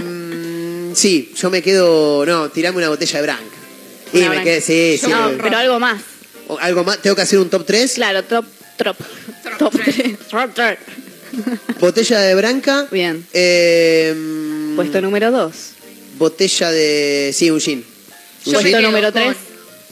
[0.95, 2.25] sí, yo me quedo.
[2.27, 3.45] No, tirame una botella de branca.
[4.13, 4.45] Y Una me branca.
[4.45, 5.11] quedé, sí, sí.
[5.11, 6.01] No, pero algo más.
[6.49, 6.99] o algo más.
[7.01, 7.93] ¿Tengo que hacer un top 3?
[7.95, 8.45] Claro, top,
[8.77, 8.97] top.
[9.59, 10.19] Top tres.
[10.31, 10.79] Top tres.
[11.81, 12.87] Botella de branca.
[12.91, 13.27] Bien.
[13.33, 14.15] Eh,
[14.77, 15.55] Puesto número dos.
[16.19, 17.31] Botella de.
[17.35, 17.85] Sí, un gin.
[18.47, 18.83] Un Puesto gin.
[18.83, 19.37] número tres.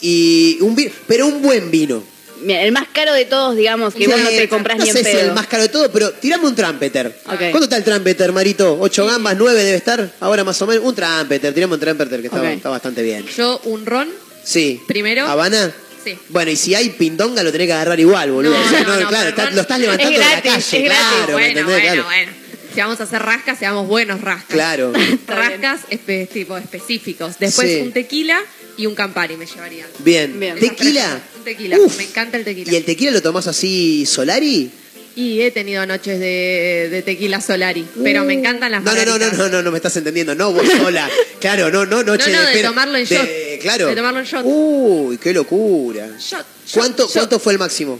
[0.00, 0.90] Y un vino.
[1.06, 2.02] Pero un buen vino.
[2.42, 4.96] Mira, el más caro de todos, digamos, que vos no te compras no ni en
[4.96, 5.20] sé si pedo.
[5.28, 7.14] el más caro de todo, pero tirame un trampeter.
[7.26, 7.36] Ok.
[7.50, 8.78] ¿Cuánto está el trampeter, Marito?
[8.80, 9.36] ¿Ocho gambas?
[9.36, 10.10] ¿Nueve debe estar?
[10.20, 10.82] Ahora más o menos.
[10.84, 13.26] Un trampeter, tirame un trampeter que está, bastante bien.
[13.36, 14.08] Yo un ron
[14.42, 14.80] Sí.
[14.86, 15.26] primero.
[15.26, 15.70] ¿Habana?
[16.02, 16.16] Sí.
[16.30, 18.54] Bueno, y si hay pindonga lo tenés que agarrar igual, boludo.
[18.54, 20.70] No, O sea, no, no, claro, está- lo estás levantando es de la calle, es
[20.70, 20.84] gratis.
[20.86, 21.64] claro, ¿me Bueno, entendés?
[21.66, 22.04] bueno, Claro.
[22.04, 22.32] bueno.
[22.72, 24.46] Si vamos a hacer rascas, seamos buenos rascas.
[24.48, 24.92] Claro.
[25.26, 27.34] rascas espe- tipo específicos.
[27.38, 27.80] Después Sí.
[27.82, 28.38] un tequila
[28.80, 29.86] y un Campari me llevaría.
[29.98, 30.38] Bien.
[30.58, 31.20] ¿Tequila?
[31.38, 31.78] Un tequila.
[31.78, 31.96] Uf.
[31.98, 32.72] Me encanta el tequila.
[32.72, 34.70] ¿Y el tequila lo tomás así solari?
[35.16, 39.04] Y he tenido noches de, de tequila solari, pero me encantan las No, no, no,
[39.04, 39.38] no, margaritas.
[39.38, 40.34] no, no, no me estás entendiendo.
[40.34, 41.10] No, vos sola.
[41.40, 43.28] Claro, no, no, noche No, no, de espera- tomarlo en shot.
[43.60, 43.86] claro.
[43.88, 44.42] De tomarlo en shot.
[44.44, 46.08] Uy, qué locura.
[46.18, 47.98] Shot, ¿Cuánto, ¿Cuánto fue el máximo?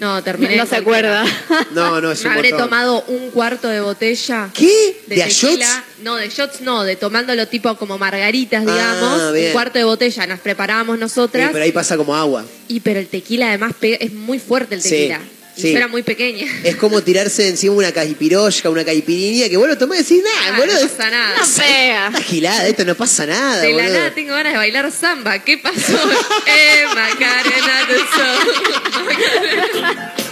[0.00, 0.56] No, terminé.
[0.56, 1.24] No se acuerda.
[1.72, 2.68] No, no, es un Me habré montón.
[2.68, 4.48] tomado un cuarto de botella.
[4.54, 5.00] ¿Qué?
[5.06, 5.66] De, ¿De a tequila.
[5.66, 5.82] shots?
[6.02, 9.32] No, de shots no, de tomándolo tipo como margaritas, Ah, digamos.
[9.32, 9.46] bien.
[9.46, 11.50] Un cuarto de botella nos preparábamos Sí, nosotras.
[11.52, 12.44] pero ahí pasa como agua.
[12.68, 15.20] Y pero el tequila además pega- es muy fuerte el Sí, tequila.
[15.58, 15.70] Y sí.
[15.72, 16.46] yo era muy pequeña.
[16.62, 20.54] Es como tirarse encima una caipirosca, una caipirinha, que vos lo tomás y decís, nah,
[20.54, 21.36] Ah, boludo, no pasa nada.
[21.36, 22.06] No pega.
[22.08, 23.98] esta gilada, esto no pasa nada, De la boludo.
[23.98, 25.38] nada tengo ganas de bailar samba.
[25.40, 25.76] ¿Qué pasó?
[26.46, 27.86] eh, Macarena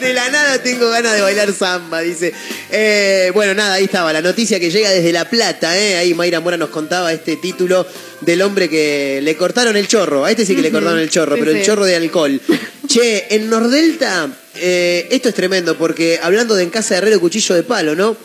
[0.00, 2.32] de la nada tengo ganas de bailar samba, dice.
[2.70, 5.96] Eh, bueno, nada, ahí estaba la noticia que llega desde La Plata, ¿eh?
[5.96, 7.86] Ahí Mayra Mora nos contaba este título
[8.20, 10.24] del hombre que le cortaron el chorro.
[10.24, 12.40] A este sí que le cortaron el chorro, Sí, pero el chorro de alcohol.
[12.86, 17.54] Che, en Nordelta, eh, esto es tremendo, porque hablando de en casa de Herrero Cuchillo
[17.54, 18.16] de Palo, ¿no?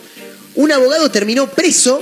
[0.54, 2.00] Un abogado terminó preso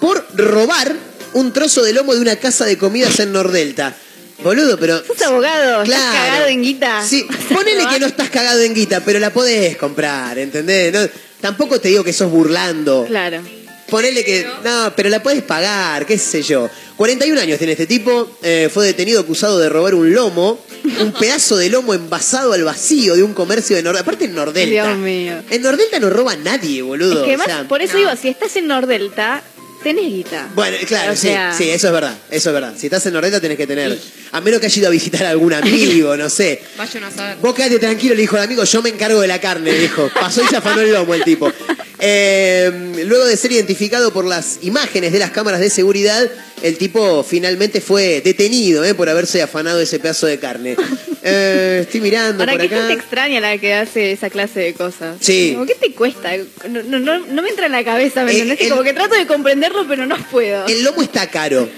[0.00, 0.94] por robar
[1.32, 3.96] un trozo de lomo de una casa de comidas en Nordelta.
[4.42, 5.02] Boludo, pero.
[5.06, 5.82] ¿Sos abogado?
[5.82, 6.18] ¿Estás Claro.
[6.18, 7.04] cagado en guita?
[7.06, 10.92] Sí, ponele que no estás cagado en guita, pero la podés comprar, ¿entendés?
[10.92, 11.00] No,
[11.40, 13.04] tampoco te digo que sos burlando.
[13.06, 13.42] Claro.
[13.88, 14.46] Ponele que.
[14.64, 16.70] No, pero la podés pagar, qué sé yo.
[16.96, 20.60] 41 años tiene este tipo, eh, fue detenido acusado de robar un lomo,
[21.00, 24.02] un pedazo de lomo envasado al vacío de un comercio de Nordelta.
[24.02, 24.70] Aparte en Nordelta.
[24.86, 25.34] Dios mío.
[25.50, 27.22] En Nordelta no roba nadie, boludo.
[27.22, 29.42] Es que o más, sea, por eso digo, si estás en Nordelta,
[29.82, 30.48] tenés guita.
[30.54, 32.74] Bueno, claro, O sea- sí, sí, eso es verdad, eso es verdad.
[32.76, 33.98] Si estás en Nordelta tenés que tener.
[34.32, 36.62] A menos que haya ido a visitar a algún amigo, no sé.
[36.78, 37.36] Vayan a saber.
[37.40, 40.10] Vos quedate tranquilo, le dijo el amigo, yo me encargo de la carne, dijo.
[40.14, 41.52] Pasó y se afanó el lomo el tipo.
[41.98, 46.30] Eh, luego de ser identificado por las imágenes de las cámaras de seguridad,
[46.62, 50.76] el tipo finalmente fue detenido eh, por haberse afanado ese pedazo de carne.
[51.22, 52.76] Eh, estoy mirando ¿Para por qué acá.
[52.86, 55.16] gente extraña la que hace esa clase de cosas?
[55.20, 55.52] Sí.
[55.54, 56.30] Como, ¿Qué te cuesta?
[56.68, 58.60] No, no, no, no me entra en la cabeza, ¿me Eh, entendés?
[58.62, 60.66] el- Como que trato de comprenderlo, pero no puedo.
[60.66, 61.68] El lomo está caro.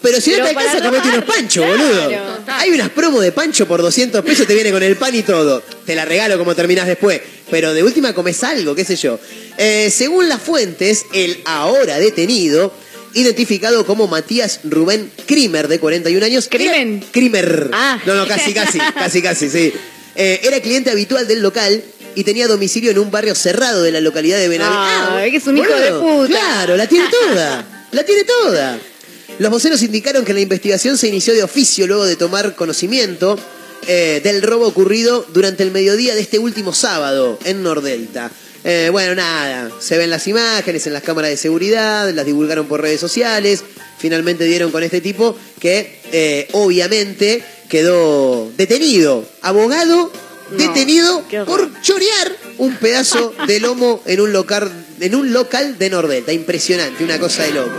[0.00, 1.66] Pero si no te alcanza, comete unos claro.
[1.66, 2.10] boludo.
[2.48, 5.62] Hay unas promos de pancho por 200 pesos, te viene con el pan y todo.
[5.86, 7.22] Te la regalo como terminás después.
[7.50, 9.18] Pero de última comes algo, qué sé yo.
[9.56, 12.70] Eh, según las fuentes, el ahora detenido,
[13.14, 16.48] identificado como Matías Rubén Krimer, de 41 años.
[16.50, 17.04] ¿Crimen?
[17.10, 17.70] Krimer.
[17.72, 18.00] Ah.
[18.06, 19.72] No, no, casi, casi, casi, casi, sí.
[20.16, 21.82] Eh, era cliente habitual del local
[22.14, 24.78] y tenía domicilio en un barrio cerrado de la localidad de Benavides.
[24.78, 26.28] Ah, que es un hijo de puta.
[26.28, 27.64] Claro, la tiene toda.
[27.92, 28.78] La tiene toda.
[29.38, 33.38] Los voceros indicaron que la investigación se inició de oficio luego de tomar conocimiento
[33.86, 38.30] eh, del robo ocurrido durante el mediodía de este último sábado en Nordelta.
[38.64, 42.80] Eh, bueno, nada, se ven las imágenes en las cámaras de seguridad, las divulgaron por
[42.80, 43.62] redes sociales,
[43.98, 50.10] finalmente dieron con este tipo que eh, obviamente quedó detenido, abogado
[50.56, 54.70] detenido por chorear un pedazo de lomo en un local,
[55.00, 56.32] en un local de Nordelta.
[56.32, 57.78] Impresionante, una cosa de loco.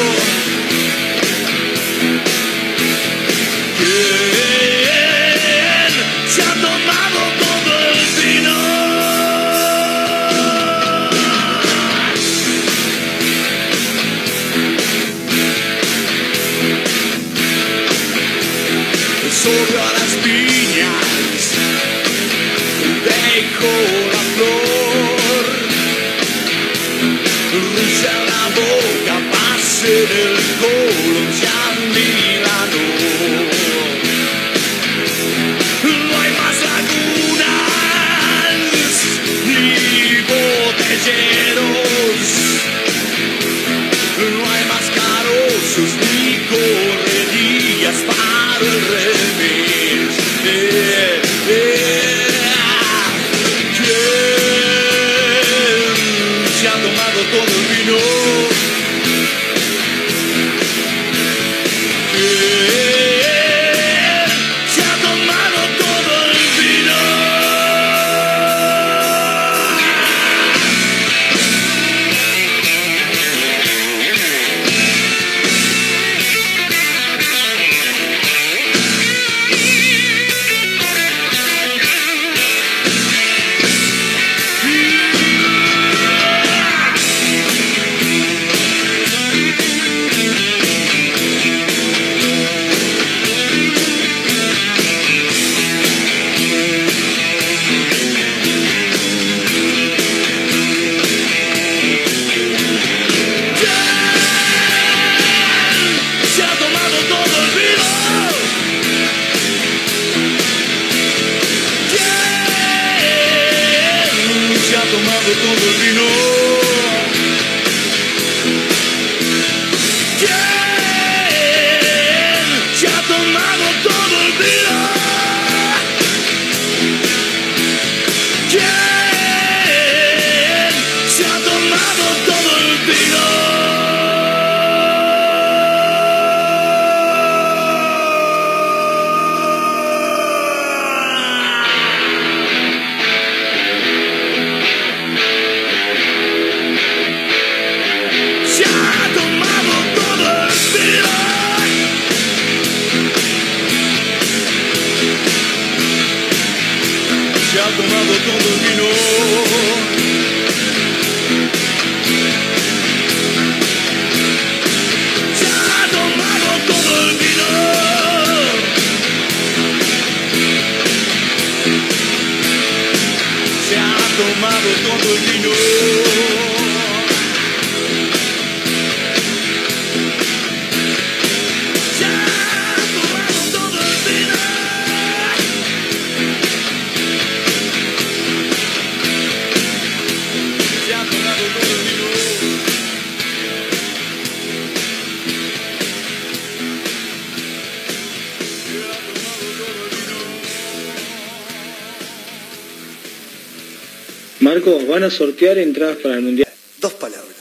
[204.87, 206.51] Van a sortear entradas para el Mundial.
[206.79, 207.35] Dos palabras.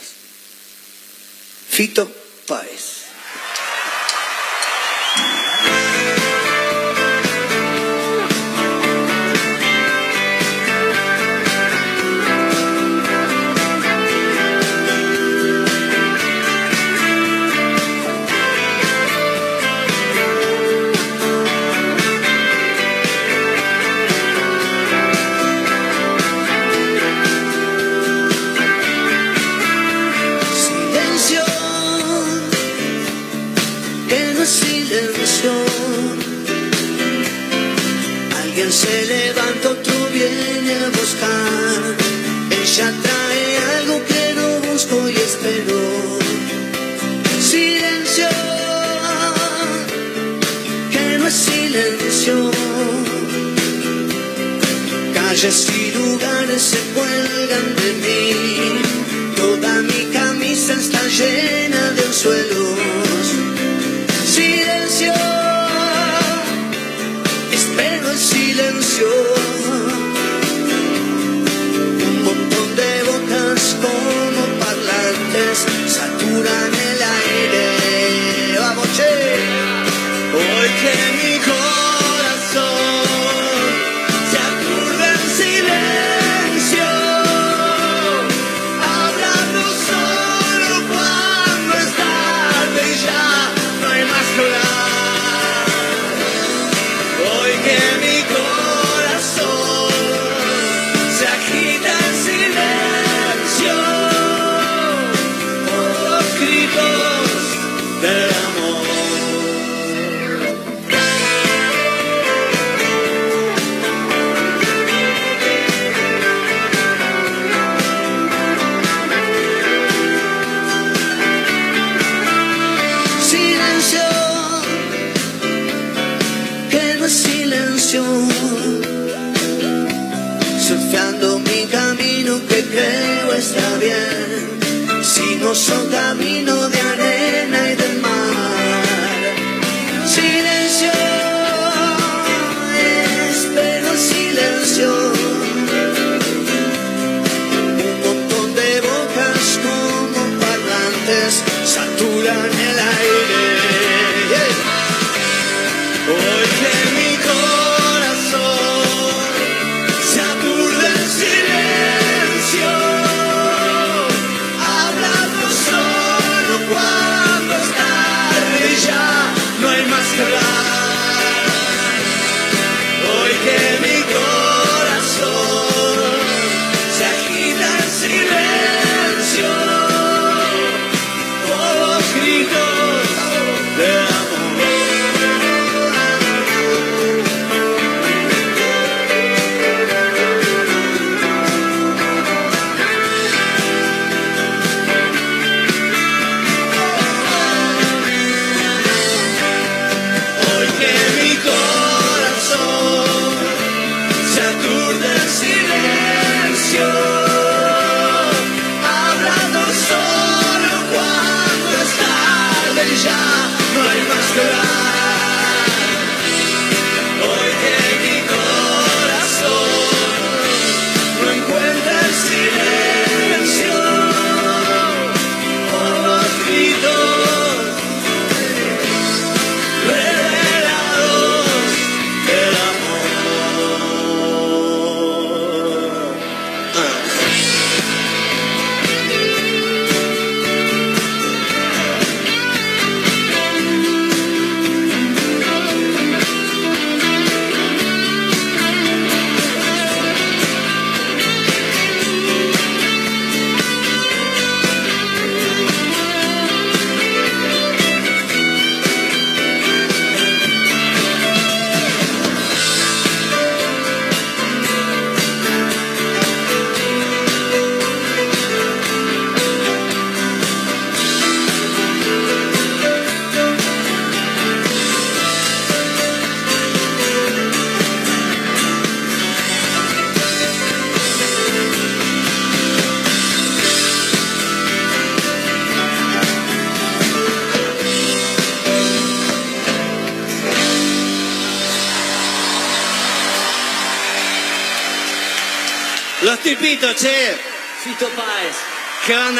[1.69, 2.11] Fito
[2.47, 2.80] Páez.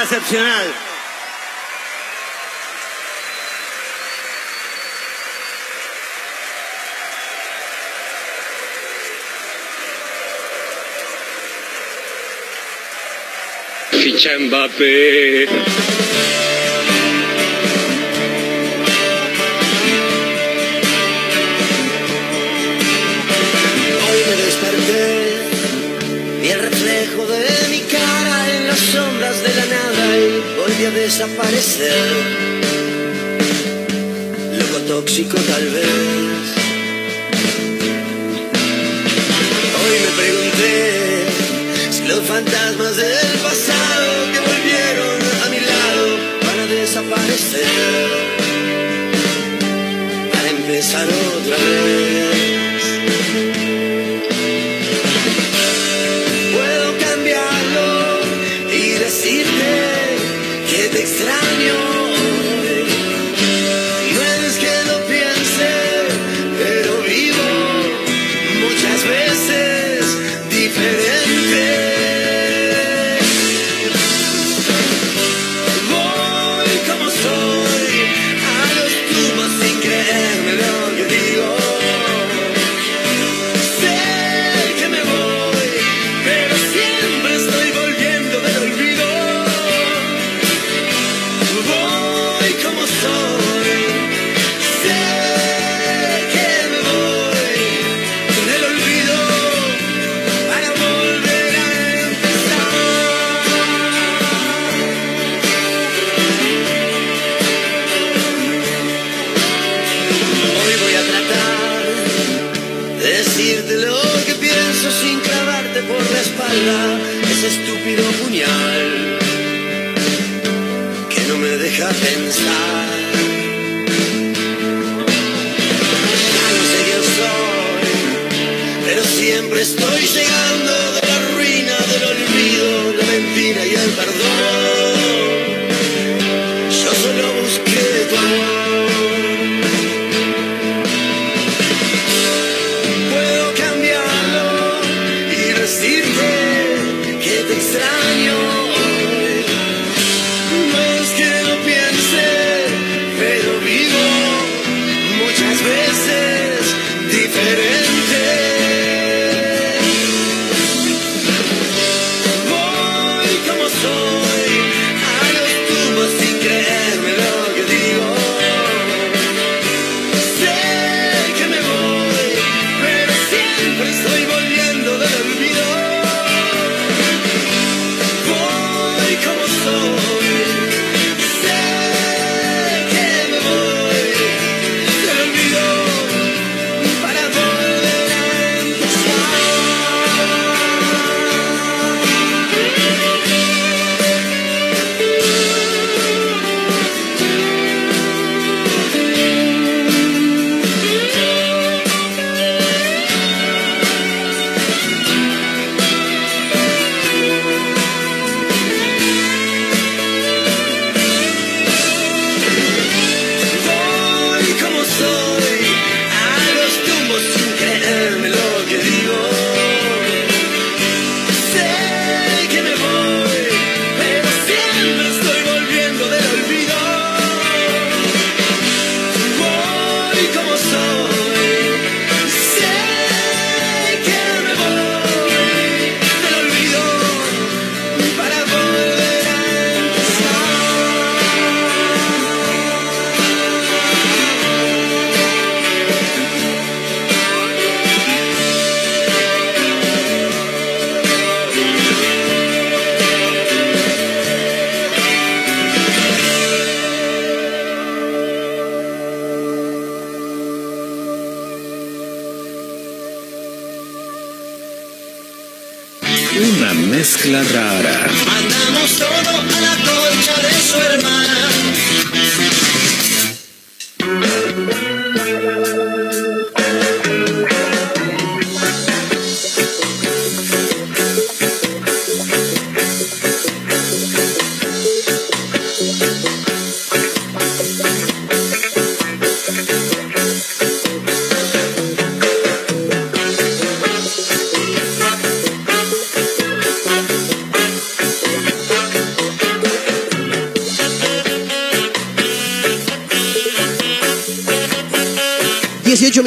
[0.03, 0.75] Excepcional.
[13.91, 15.60] Ficha Mbappé.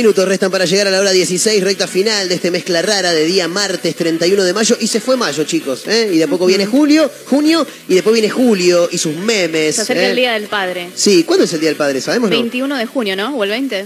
[0.03, 3.23] Minutos restan para llegar a la hora 16, recta final de este mezcla rara de
[3.23, 4.75] día martes 31 de mayo.
[4.81, 5.87] Y se fue mayo, chicos.
[5.87, 6.09] ¿eh?
[6.11, 9.75] Y de a poco viene julio, junio, y después viene julio y sus memes.
[9.75, 10.09] Se acerca ¿eh?
[10.09, 10.89] el Día del Padre.
[10.93, 12.01] Sí, ¿cuándo es el Día del Padre?
[12.01, 12.29] ¿Sabemos?
[12.29, 12.35] no?
[12.35, 13.33] 21 de junio, ¿no?
[13.33, 13.85] O el 20.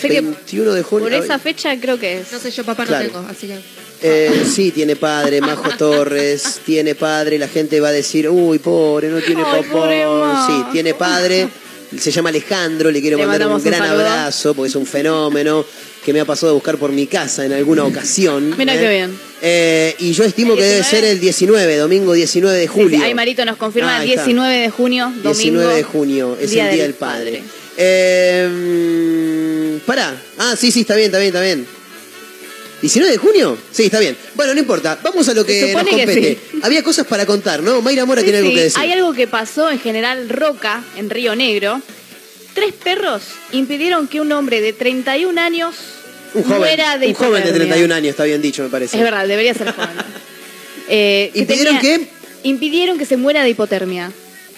[0.00, 1.04] Sé que 21 de junio.
[1.08, 2.32] por esa fecha creo que es.
[2.32, 3.04] No sé, yo papá Claro.
[3.04, 3.58] no tengo, así que.
[4.02, 9.08] Eh, sí, tiene padre, Majo Torres, tiene padre, la gente va a decir, uy, pobre,
[9.10, 9.62] no tiene papá.
[9.62, 10.46] Majo.
[10.48, 11.48] Sí, tiene padre,
[11.98, 15.64] se llama Alejandro, le quiero Le mandar un gran abrazo, porque es un fenómeno
[16.04, 18.54] que me ha pasado a buscar por mi casa en alguna ocasión.
[18.56, 18.78] Mira ¿eh?
[18.78, 19.18] qué bien.
[19.42, 21.02] Eh, y yo estimo que debe 19?
[21.02, 22.98] ser el 19, domingo 19 de julio.
[22.98, 24.24] sí, ahí Marito nos confirma está.
[24.24, 25.32] 19 de junio, domingo.
[25.32, 27.42] 19 de junio, es Día el Día del del Padre.
[27.76, 30.14] Eh, mm, pará.
[30.38, 31.79] Ah, sí, sí, está bien, está bien, está bien.
[32.82, 33.58] ¿19 de junio?
[33.72, 34.16] Sí, está bien.
[34.34, 34.98] Bueno, no importa.
[35.02, 36.38] Vamos a lo que nos que compete.
[36.50, 36.58] sí.
[36.62, 37.82] Había cosas para contar, ¿no?
[37.82, 38.80] Mayra Mora Sí, tiene algo sí, que decir.
[38.80, 41.80] Hay algo que pasó en General Roca, en Río Negro.
[42.54, 45.74] Tres perros impidieron que un hombre de 31 años
[46.34, 47.74] un joven, muera de un joven de hipotermia.
[47.74, 48.96] 31 años, está bien dicho, me parece.
[48.96, 49.90] Es verdad, debería ser joven.
[50.92, 52.08] Eh, que ¿Impidieron tenía- qué?
[52.42, 54.10] Impidieron que se muera de hipotermia.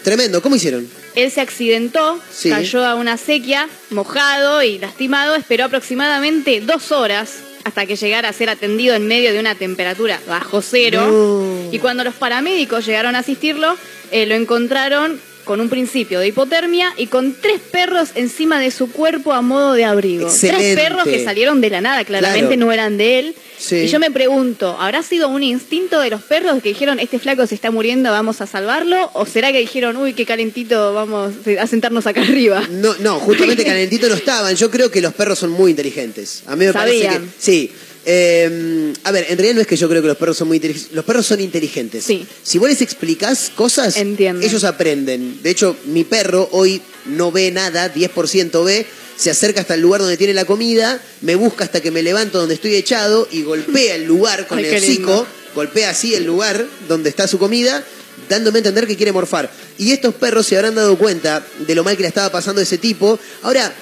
[0.03, 0.41] Tremendo.
[0.41, 0.89] ¿Cómo hicieron?
[1.15, 2.19] Él se accidentó,
[2.49, 8.33] cayó a una sequía, mojado y lastimado, esperó aproximadamente dos horas hasta que llegara a
[8.33, 11.69] ser atendido en medio de una temperatura bajo cero.
[11.71, 13.77] Y cuando los paramédicos llegaron a asistirlo,
[14.11, 18.91] eh, lo encontraron con un principio de hipotermia y con tres perros encima de su
[18.91, 20.27] cuerpo a modo de abrigo.
[20.29, 20.75] Excelente.
[20.75, 22.67] Tres perros que salieron de la nada, claramente Claro.
[22.67, 23.35] no eran de él.
[23.59, 23.77] Sí.
[23.77, 27.47] Y yo me pregunto, ¿habrá sido un instinto de los perros que dijeron, este flaco
[27.47, 29.11] se está muriendo, vamos a salvarlo?
[29.15, 32.63] ¿O será que dijeron, uy, qué calentito, vamos a sentarnos acá arriba?
[32.71, 34.55] No, no, justamente calentito no estaban.
[34.57, 36.43] Yo creo que los perros son muy inteligentes.
[36.47, 37.05] A mí me parece que.
[37.07, 37.33] Sabían.
[37.39, 37.73] Sí.
[38.05, 40.57] Eh, a ver, en realidad no es que yo creo que los perros son muy
[40.57, 40.93] inteligentes.
[40.93, 42.05] Los perros son inteligentes.
[42.05, 42.27] Sí.
[42.43, 45.41] Si vos les explicás cosas, ellos aprenden.
[45.43, 48.87] De hecho, mi perro hoy no ve nada, 10% ve.
[49.17, 52.39] Se acerca hasta el lugar donde tiene la comida, me busca hasta que me levanto
[52.39, 56.67] donde estoy echado y golpea el lugar con Ay, el hocico, golpea así el lugar
[56.89, 57.85] donde está su comida,
[58.29, 59.51] dándome a entender que quiere morfar.
[59.79, 62.65] Y estos perros se habrán dado cuenta de lo mal que le estaba pasando a
[62.65, 63.19] ese tipo.
[63.43, 63.73] Ahora,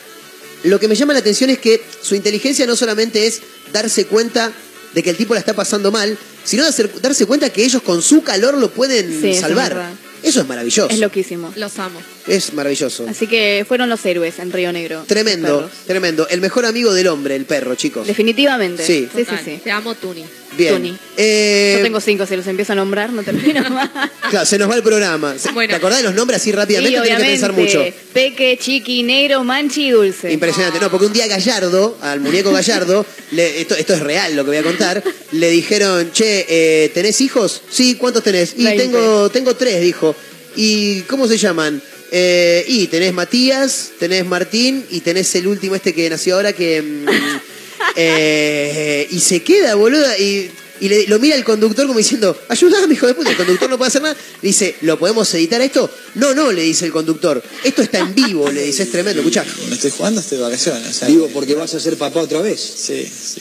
[0.65, 3.41] lo que me llama la atención es que su inteligencia no solamente es
[3.73, 4.53] darse cuenta
[4.95, 8.03] de que el tipo la está pasando mal, sino darse, darse cuenta que ellos con
[8.03, 9.93] su calor lo pueden Sí, salvar.
[10.23, 10.91] Eso es maravilloso.
[10.91, 11.53] Es loquísimo.
[11.57, 12.01] Los amo.
[12.27, 13.07] Es maravilloso.
[13.09, 15.05] Así que fueron los héroes en Río Negro.
[15.07, 16.29] Tremendo, tremendo.
[16.29, 18.07] El mejor amigo del hombre, el perro, chicos.
[18.07, 18.85] Definitivamente.
[18.87, 19.09] Sí.
[19.15, 19.61] sí, sí.
[19.65, 20.25] Te amo, Tuni.
[20.57, 20.75] Bien.
[20.75, 20.97] Tony.
[21.17, 23.89] Eh, Yo tengo cinco, si los empiezo a nombrar, no termino más.
[24.31, 25.39] Claro, se nos va el programa.
[25.39, 25.71] Se- Bueno.
[25.71, 26.99] ¿Te acordás de los nombres así rápidamente?
[26.99, 27.85] Sí, Tenés que pensar mucho.
[28.13, 30.33] Peque, Chiqui, Negro, Manchi y Dulce.
[30.33, 34.43] Impresionante, no, porque un día Gallardo, al muñeco Gallardo, le- esto, esto es real lo
[34.45, 35.03] que voy a contar,
[35.33, 37.63] le dijeron, che, eh, ¿tenés hijos?
[37.71, 38.55] Sí, ¿cuántos tenés?
[38.57, 40.10] Y tengo, tengo tres, dijo.
[40.57, 41.81] ¿Y cómo se llaman?
[42.13, 46.83] Eh, y tenés Matías, tenés Martín y tenés el último este que nació ahora que...
[46.83, 47.07] mm,
[47.97, 50.51] eh, y se queda, boluda, y...
[50.83, 53.29] Y le- lo mira el conductor como diciendo, ayúdame, hijo de puta.
[53.29, 54.17] El conductor no puede hacer nada.
[54.41, 55.91] Le dice, ¿lo podemos editar esto?
[56.15, 57.43] No, no, le dice el conductor.
[57.63, 59.21] Esto está en vivo, le dice, es tremendo.
[59.21, 59.45] Escuchá.
[59.69, 60.89] No estoy jugando, estoy de vacaciones.
[60.89, 62.59] o sea, Digo, porque vas a ser papá otra vez.
[62.61, 63.41] Sí, sí.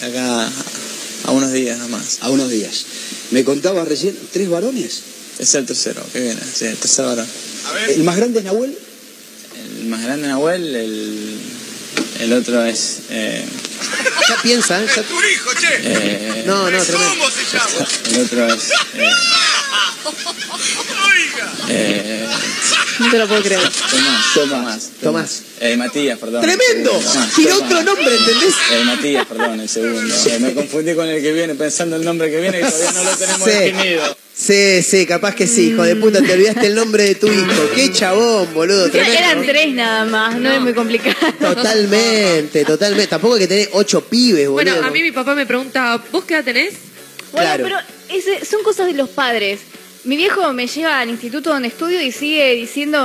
[0.00, 0.50] De Acá
[1.24, 2.16] a unos días nomás.
[2.22, 2.86] A unos días.
[3.32, 5.02] Me contabas recién, ¿tres varones?
[5.38, 7.26] Es el tercero que viene, sí, el tercer varón.
[7.88, 8.76] ¿El más grande es Nahuel?
[9.80, 11.38] El más grande Nahuel, el,
[12.20, 12.98] el otro es...
[13.10, 13.44] Eh,
[14.28, 14.86] Ya piensa, ¿eh?
[14.94, 15.02] Ya-
[15.82, 17.24] eh, No, no, tremendo.
[18.10, 18.64] El otro es...
[18.94, 19.12] Eh,
[21.68, 22.26] eh,
[22.98, 23.60] No te lo puedo creer.
[23.60, 24.90] Tomás, Tomás.
[25.02, 25.42] Tomás.
[25.60, 26.40] Eh, Matías, perdón.
[26.42, 26.90] ¡Tremendo!
[26.90, 27.70] Tomás, Tiró Tomás.
[27.72, 28.54] otro nombre, ¿entendés?
[28.72, 30.14] Eh, Matías, perdón, el segundo.
[30.26, 33.04] Eh, me confundí con el que viene pensando el nombre que viene y todavía no
[33.04, 33.50] lo tenemos Sí.
[33.50, 34.16] definido.
[34.34, 37.70] Sí, sí, capaz que sí, hijo de puta, te olvidaste el nombre de tu hijo.
[37.74, 39.18] Qué chabón, boludo, tremendo.
[39.18, 41.16] Eran tres nada más, no, es muy complicado.
[41.40, 43.08] Totalmente, totalmente.
[43.08, 44.72] Tampoco hay que tener ocho pibes, boludo.
[44.72, 46.74] Bueno, a mí mi papá me pregunta, ¿vos qué edad tenés?
[47.32, 47.64] Bueno, Claro.
[47.64, 47.76] pero
[48.16, 49.58] ese- son cosas de los padres.
[50.08, 52.98] Mi viejo me lleva al instituto donde estudio y sigue diciendo,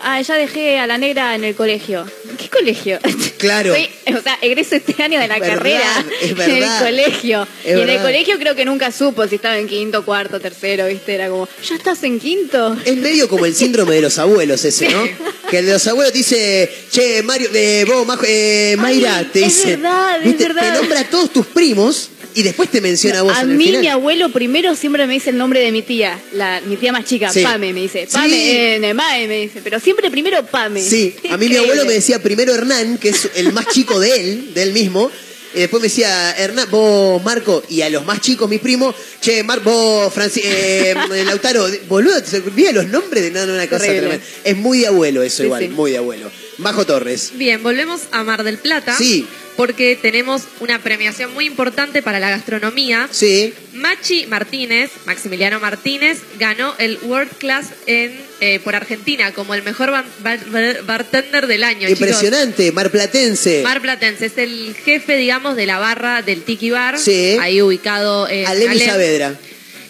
[0.00, 2.06] ah, ya dejé a la negra en el colegio.
[2.38, 2.98] ¿Qué colegio?
[3.44, 3.74] Claro.
[3.74, 6.78] Soy- o sea, egreso este año de la Es verdad, carrera es en verdad.
[6.78, 7.48] el colegio.
[7.66, 8.02] Y en el verdad.
[8.04, 11.14] colegio creo que nunca supo si estaba en quinto, cuarto, tercero, ¿viste?
[11.16, 12.74] Era como, ¿ya estás en quinto?
[12.86, 15.02] Es medio como el síndrome de los abuelos ese, ¿no?
[15.50, 19.56] Que el de los abuelos te dice, che, Mario, eh, vos, eh, Mayra, te es
[19.56, 19.76] dice.
[19.76, 20.44] verdad, es ¿viste?
[20.48, 20.72] verdad.
[20.72, 23.56] Te nombra a todos tus primos y después te menciona a vos A en el
[23.56, 23.80] mí, final.
[23.82, 27.04] mi abuelo primero siempre me dice el nombre de mi tía, la, mi tía más
[27.04, 27.42] chica, Sí.
[27.42, 28.06] Pame, me dice.
[28.06, 28.12] Sí.
[28.12, 29.60] Pame, eh, Nemae, me dice.
[29.62, 30.82] Pero siempre primero Pame.
[30.82, 34.14] Sí, a mí mi abuelo me decía primero Hernán, que es el más chico de
[34.16, 35.10] él, de él mismo.
[35.54, 39.44] Y después me decía, Hernán, vos, Marco, y a los más chicos, mis primos, che,
[39.44, 40.94] Mar, vos, Franci eh,
[41.26, 44.18] Lautaro, boludo, se olvida los nombres de no, no, una cosa tremenda.
[44.42, 45.68] Es muy de abuelo eso Sí, igual, sí.
[45.68, 46.28] muy de abuelo.
[46.58, 47.30] Majo Torres.
[47.34, 48.96] Bien, volvemos a Mar del Plata.
[48.98, 49.28] Sí.
[49.56, 53.08] Porque tenemos una premiación muy importante para la gastronomía.
[53.12, 53.54] Sí.
[53.72, 59.92] Machi Martínez, Maximiliano Martínez, ganó el World Class en, eh, por Argentina como el mejor
[59.92, 61.86] bar- bar- bartender del año.
[61.88, 62.00] chicos.
[62.00, 63.62] Impresionante, marplatense.
[63.62, 66.98] Mar Platense es el jefe, digamos, de la barra del Tiki Bar.
[66.98, 67.36] Sí.
[67.40, 68.76] Ahí ubicado en Alem.
[68.78, 69.34] Saavedra.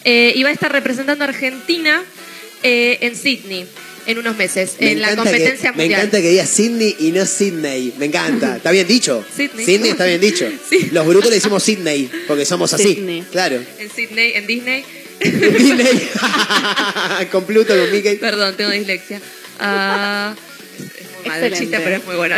[0.05, 2.05] Eh, y va a estar representando a Argentina
[2.63, 3.67] eh, en Sydney
[4.07, 6.01] en unos meses, Me en la competencia que, Me mundial.
[6.01, 7.95] encanta que diga Sydney y no Sydney.
[7.99, 8.57] Me encanta.
[8.59, 9.25] ¿Está bien dicho?
[9.35, 9.91] Sydney.
[9.91, 10.49] está bien dicho.
[10.93, 12.95] Los brutos le decimos Sydney porque somos así.
[12.95, 13.25] Sydney.
[13.31, 13.63] Claro.
[13.79, 14.85] En Sydney, en Disney.
[15.21, 16.09] Disney.
[17.31, 18.17] con Pluto, con Mickey.
[18.17, 19.21] Perdón, tengo dislexia.
[19.59, 20.35] Ah,
[20.79, 22.37] es muy malo el chiste, pero es muy bueno.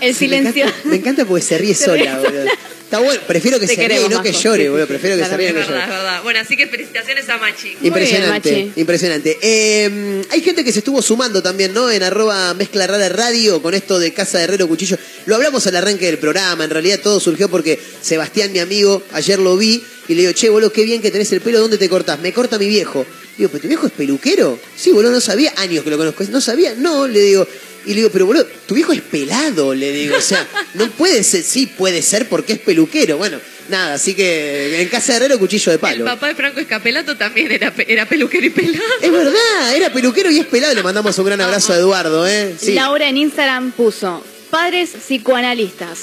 [0.00, 0.64] El silencio.
[0.64, 2.44] Me encanta, me encanta porque se ríe Se sola, boludo.
[2.88, 4.86] Está bueno, prefiero que Te se ríe y no que llore, boludo.
[4.86, 5.96] Prefiero que se Claro, ríe y no es que verdad, llore.
[5.98, 6.22] es verdad.
[6.22, 7.76] Bueno, así que felicitaciones a Machi.
[7.82, 9.38] Impresionante, impresionante.
[9.42, 11.90] Eh, hay gente que se estuvo sumando también, ¿no?
[11.90, 14.96] En arroba mezcla rara radio con esto de Casa de Herrero Cuchillo.
[15.26, 16.64] Lo hablamos al arranque del programa.
[16.64, 20.48] En realidad todo surgió porque Sebastián, mi amigo, ayer lo vi y le digo, che,
[20.48, 22.18] boludo, qué bien que tenés el pelo, ¿dónde te cortás?
[22.20, 23.04] Me corta mi viejo.
[23.36, 24.58] Digo, ¿pero tu viejo es peluquero?
[24.74, 26.24] Sí, boludo, no sabía, años que lo conozco.
[26.30, 27.46] No sabía, no, le digo.
[27.88, 30.16] Y le digo, pero boludo, tu viejo es pelado, le digo.
[30.16, 33.16] O sea, no puede ser, sí puede ser porque es peluquero.
[33.16, 33.38] Bueno,
[33.70, 36.04] nada, así que en Casa de Herrero Cuchillo de El palo.
[36.04, 38.84] papá de Franco Escapelato también era, era peluquero y pelado.
[39.00, 40.74] Es verdad, era peluquero y es pelado.
[40.74, 42.54] Le mandamos un gran abrazo a Eduardo, ¿eh?
[42.60, 42.74] Sí.
[42.74, 45.98] Laura en Instagram puso padres psicoanalistas,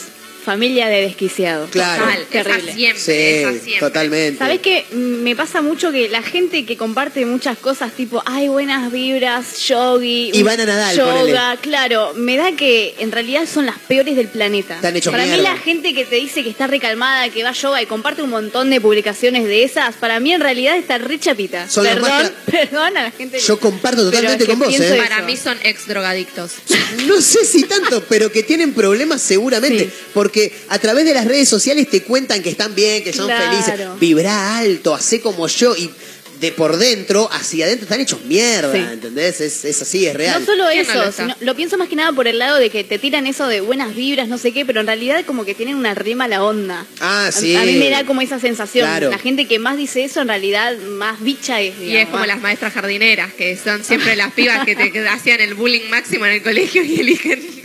[0.45, 1.69] familia de desquiciados.
[1.71, 2.03] Claro.
[2.05, 2.61] Total, terrible.
[2.71, 3.79] Esa siempre, Sí, esa siempre.
[3.79, 4.37] totalmente.
[4.39, 4.85] ¿Sabés qué?
[4.91, 9.59] Mm, Me pasa mucho que la gente que comparte muchas cosas tipo, ay, buenas vibras,
[9.67, 11.39] yogi, Ivana Nadal, yoga, ponele.
[11.61, 14.75] claro, me da que en realidad son las peores del planeta.
[14.75, 17.53] Están hechos para mí la gente que te dice que está recalmada, que va a
[17.53, 21.19] yoga y comparte un montón de publicaciones de esas, para mí en realidad está re
[21.19, 21.67] chapita.
[21.69, 23.39] Son perdón, más perdón a la gente.
[23.39, 24.85] Yo comparto totalmente es que con vos, ¿eh?
[24.93, 24.97] eso.
[25.03, 26.51] Para mí son ex drogadictos.
[27.07, 29.89] No sé si tanto, pero que tienen problemas seguramente.
[30.13, 30.34] Porque
[30.69, 33.51] a través de las redes sociales te cuentan que están bien, que son Claro.
[33.51, 33.99] felices.
[33.99, 35.75] Vibra alto, hacé como yo.
[35.75, 35.89] Y
[36.41, 38.79] de por dentro, hacia adentro, están hechos mierda, Sí.
[38.91, 39.39] ¿entendés?
[39.39, 40.41] Es, es así, es real.
[40.41, 42.57] No solo ¿Quién no eso, lo sino- lo pienso más que nada por el lado
[42.57, 45.45] de que te tiran eso de buenas vibras, no sé qué, pero en realidad como
[45.45, 46.85] que tienen una re mala onda.
[46.99, 47.55] Ah, A- sí.
[47.55, 48.85] A, mí me da como esa sensación.
[48.85, 49.09] Claro.
[49.11, 51.73] La gente que más dice eso en realidad más bicha es.
[51.81, 55.07] Y es como más- las maestras jardineras, que son siempre las pibas que te que
[55.07, 57.64] hacían el bullying máximo en el colegio y eligen.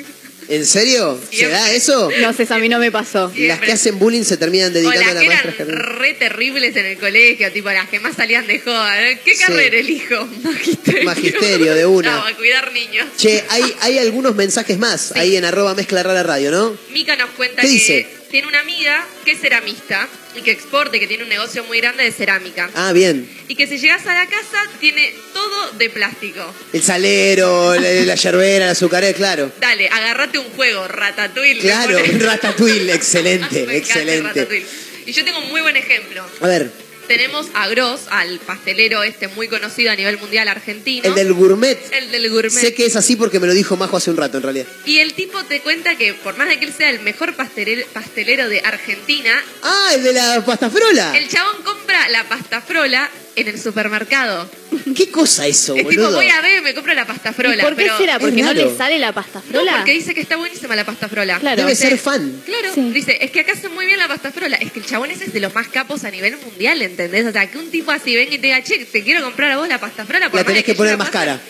[0.51, 1.19] ¿En serio?
[1.33, 2.11] ¿Se da eso?
[2.21, 3.33] No sé, a mí no me pasó.
[3.37, 5.53] Las que hacen bullying se terminan O dedicando las a la que maestra.
[5.65, 8.97] eran re terribles en el colegio, tipo las que más salían de joda.
[9.25, 10.27] ¿Qué carrera elijo?
[10.43, 11.05] Magisterio.
[11.05, 12.11] Magisterio, de una.
[12.17, 13.07] No, a cuidar niños.
[13.17, 16.77] Che, hay, hay algunos mensajes más ahí en arroba mezcla rara radio, ¿no?
[16.93, 18.07] Mica nos cuenta ¿Qué que dice?
[18.31, 20.09] tiene una amiga que es ceramista
[20.41, 22.71] y que exporte, que tiene un negocio muy grande de cerámica.
[22.75, 23.29] Ah, bien.
[23.49, 26.55] Y que si llegas a la casa tiene todo de plástico.
[26.73, 29.53] El salero, la, la yerbera, la azucarera, claro.
[29.61, 31.55] Dale, agárrate un juego, Ratatouille.
[31.55, 34.29] le Claro, Ratatouille, excelente, Me excelente.
[34.29, 34.67] Ratatouille.
[35.07, 36.25] Y yo tengo un muy buen ejemplo.
[36.41, 36.71] A ver,
[37.11, 41.09] Tenemos a Gross, al pastelero este muy conocido a nivel mundial argentino.
[41.09, 41.77] el del gourmet.
[41.93, 42.53] El del gourmet.
[42.53, 44.67] Sé que es así porque me lo dijo Majo hace un rato, en realidad.
[44.87, 47.85] Y el tipo te cuenta que por más de que él sea el mejor pastelero,
[47.93, 49.33] pastelero de Argentina,
[49.65, 51.19] Ah, el de la pasta frola.
[51.19, 54.49] el chabón compra la pasta frola en el supermercado.
[54.97, 56.17] ¿Qué cosa eso, Es tipo, boludo?
[56.17, 57.55] voy a ver y me compro la pasta frola.
[57.57, 57.99] ¿Y por qué pero...
[57.99, 58.19] será?
[58.19, 59.77] ¿Porque no le sale la pasta No, frola?
[59.77, 61.39] porque dice que está buenísima la pasta frola.
[61.39, 61.63] Claro.
[61.63, 62.43] Debe ser fan.
[62.45, 62.91] Claro, Sí.
[62.93, 64.57] dice, es que acá hace muy bien la pasta frola.
[64.57, 67.27] Es que el chabón ese es de los más capos a nivel mundial, ¿entendés?
[67.27, 69.57] O sea, que un tipo así venga y te diga, che, te quiero comprar a
[69.59, 70.31] vos la pasta frola.
[70.31, 71.41] por La más tenés que poner más pasa- cara.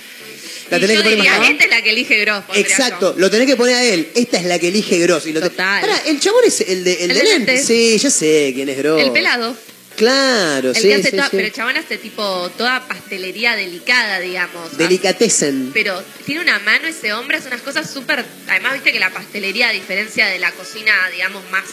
[0.71, 1.51] La Y tenés yo que poner más diría, cara.
[1.53, 2.45] esta es la que elige Gross.
[2.55, 3.21] Exacto, yo.
[3.21, 4.09] lo tenés que poner a él.
[4.15, 5.27] Esta es la que elige Gross.
[5.27, 5.81] Y lo te- Total.
[5.81, 7.67] Pará, el chabón es el de, el El de lentes.
[7.67, 9.03] Sí, ya sé quién es Gross.
[9.03, 9.57] El pelado.
[10.01, 11.37] Claro, El sí, que hace sí, toda- sí.
[11.37, 14.79] Pero el chabón hace tipo toda pastelería delicada, digamos.
[14.79, 15.71] Delicatessen.
[15.75, 18.25] Pero tiene una mano ese hombre, hace unas cosas súper...
[18.49, 21.65] Además, viste que la pastelería, a diferencia de la cocina, digamos, más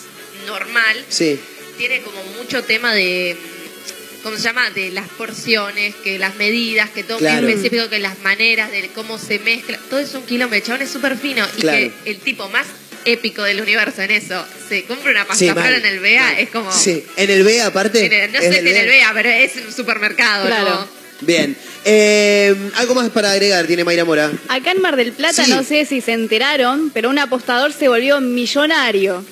[0.46, 1.40] normal, Sí.
[1.78, 3.38] tiene como mucho tema de...
[4.24, 4.70] ¿Cómo se llama?
[4.72, 7.44] De las porciones, que las medidas, que todo Claro.
[7.44, 9.80] muy específico, que las maneras, de cómo se mezcla.
[9.90, 10.54] Todo es un quilombo.
[10.56, 11.48] El chabón es súper fino.
[11.60, 11.78] Claro.
[11.86, 12.68] Y que el tipo más
[13.12, 16.40] épico del universo en eso se compra una pasta Sí, mal, en el BEA, mal.
[16.40, 16.72] es como...
[16.72, 18.06] Sí, en el B aparte.
[18.06, 18.86] en el- no sé si en el B.
[18.86, 20.70] BEA, pero es un supermercado, Claro.
[20.70, 20.88] ¿no?
[21.22, 21.56] Bien.
[21.86, 24.32] Eh, algo más para agregar, tiene Mayra Mora.
[24.50, 25.50] Acá en Mar del Plata, Sí.
[25.52, 29.24] no sé si se enteraron, pero un apostador se volvió millonario.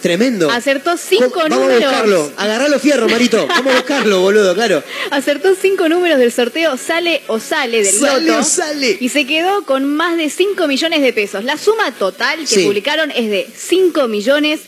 [0.00, 0.50] Tremendo.
[0.50, 1.82] Acertó cinco Vamos a números.
[1.84, 2.32] buscarlo.
[2.36, 3.46] Agarralo fierro, Marito.
[3.46, 4.82] Vamos a buscarlo, boludo, claro.
[5.10, 8.40] Acertó cinco números del sorteo Sale o Sale del Sale Loto.
[8.40, 8.96] o Sale.
[9.00, 11.44] Y se quedó con más de 5 millones de pesos.
[11.44, 12.64] La suma total que Sí.
[12.64, 14.60] publicaron es de 5 millones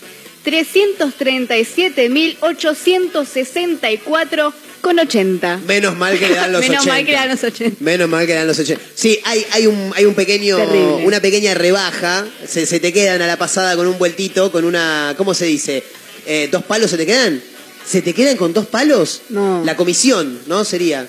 [0.44, 4.52] 337 mil 864
[4.82, 5.60] con 80.
[5.66, 6.92] Menos mal que le dan los Menos 80.
[6.94, 7.76] mal que le dan los 80.
[7.80, 8.82] Menos mal que eran los 80.
[8.94, 11.06] Sí, hay, hay un, hay un pequeño, Terrible.
[11.06, 12.26] una pequeña rebaja.
[12.46, 15.82] Se, se te quedan a la pasada con un vueltito, con una, ¿cómo se dice?
[16.26, 17.40] Eh, ¿Dos palos se te quedan?
[17.88, 19.22] ¿Se te quedan con dos palos?
[19.30, 19.62] No.
[19.64, 20.64] La comisión, ¿no?
[20.64, 21.08] Sería.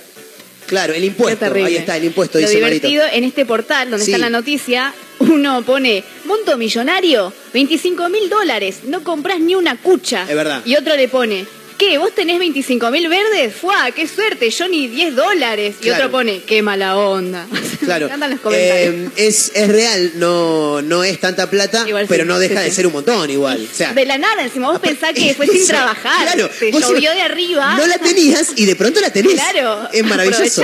[0.65, 1.45] Claro, el impuesto.
[1.53, 2.87] Ahí está, el impuesto, Lo dice Marito.
[2.87, 4.11] divertido en este portal donde Sí.
[4.11, 10.23] está la noticia, uno pone monto millonario, 25 mil dólares, no compras ni una cucha.
[10.27, 10.61] Es verdad.
[10.65, 11.45] Y otro le pone,
[11.89, 11.97] ¿qué?
[11.97, 13.53] ¿Vos tenés 25 mil verdes?
[13.55, 13.91] ¡Fua!
[13.91, 14.49] ¡Qué suerte!
[14.49, 15.75] Yo ni 10 dólares.
[15.81, 16.05] Y Claro.
[16.05, 17.45] otro pone, ¡qué mala onda!
[17.83, 18.05] Claro.
[18.07, 18.95] Me encantan los comentarios.
[18.95, 22.63] Eh, es, es real, no, no es tanta plata, Igual sí, pero no deja sí,
[22.63, 22.75] de sí.
[22.77, 23.67] ser un montón igual.
[23.69, 26.31] O sea, de la nada, encima vos pensás que fue sin trabajar.
[26.31, 27.75] claro, vos llovió de arriba.
[27.75, 29.33] No la tenías y de pronto la tenés.
[29.33, 30.63] Claro, Es maravilloso.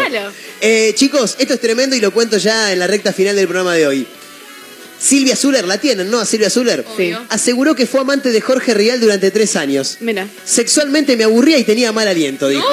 [0.62, 3.74] Eh, chicos, esto es tremendo y lo cuento ya en la recta final del programa
[3.76, 4.08] de hoy.
[5.00, 6.20] Silvia Zuller, la tienen, ¿no?
[6.20, 6.86] A Silvia Zuller.
[6.98, 7.14] Sí.
[7.30, 9.98] Aseguró que fue amante de Jorge Rial durante tres años.
[10.02, 10.28] Mira.
[10.46, 12.68] Sexualmente me aburría y tenía mal aliento, dijo.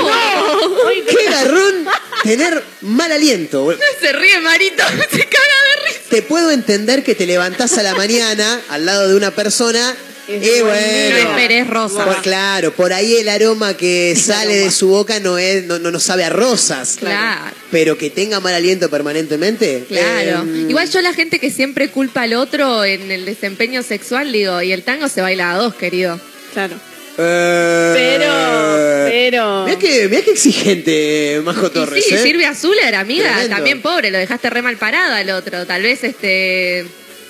[1.08, 1.86] ¡Qué garrón
[2.22, 3.76] tener mal aliento!
[4.00, 6.00] Se ríe Marito, se caga de risa.
[6.10, 9.94] Te puedo entender que te levantás a la mañana al lado de una persona
[10.28, 11.10] y bueno.
[11.10, 12.04] No esperes rosa.
[12.04, 15.90] Por- claro, por ahí el aroma que sale de su boca no es, no, no,
[15.90, 16.96] no sabe a rosas.
[16.98, 17.54] Claro.
[17.70, 19.84] Pero que tenga mal aliento permanentemente.
[19.88, 20.44] Claro.
[20.48, 24.60] eh, Igual yo la gente que siempre culpa al otro en el desempeño sexual, digo,
[24.62, 26.18] y el tango se baila a dos, querido.
[26.54, 26.74] Claro.
[27.18, 29.64] eh, Pero, pero.
[29.66, 32.04] Mirá que, mirá que exigente, Majo Torres.
[32.04, 32.18] sí, ¿eh?
[32.18, 33.54] Silvia Zuller, amiga, Tremendo.
[33.56, 35.66] también pobre, lo dejaste re mal parado al otro.
[35.66, 36.84] Tal vez este.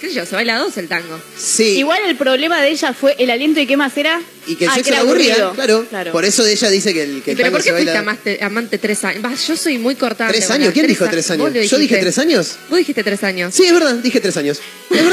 [0.06, 0.26] ¿Qué sé yo?
[0.26, 1.20] Se baila a dos el tango.
[1.38, 1.78] Sí.
[1.78, 4.20] Igual el problema de ella fue el aliento y qué más era.
[4.46, 5.54] Y que el Ah, sexo era la aburría, aburrido.
[5.54, 5.86] claro.
[5.90, 6.12] Claro.
[6.12, 7.98] Por eso ella dice que el, que el ¿Pero tango por qué se baila- fuiste
[7.98, 9.24] amante, amante tres años?
[9.24, 10.34] Va, yo soy muy cortante.
[10.34, 10.74] ¿Tres bueno, años?
[10.74, 11.52] ¿Quién dijo tres años?
[11.68, 12.56] ¿Yo dije tres años?
[12.70, 13.52] Vos dijiste tres años.
[13.54, 14.60] Sí, es verdad, dije tres años.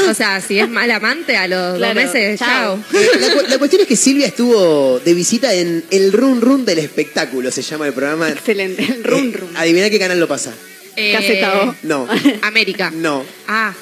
[0.08, 2.78] O sea, si es mal amante a los Claro, dos meses, chao.
[2.92, 3.00] chao.
[3.00, 6.64] Eh, La, cu- la cuestión es que Silvia estuvo de visita en el Run Run
[6.64, 8.28] del espectáculo, se llama el programa.
[8.30, 8.82] Excelente.
[8.84, 9.48] El rum rum.
[9.56, 10.52] Adivina qué canal lo pasa.
[10.96, 11.74] Eh, Caseta O.
[11.82, 12.06] No,
[12.42, 12.92] América.
[12.94, 13.24] no.
[13.48, 13.74] Ah,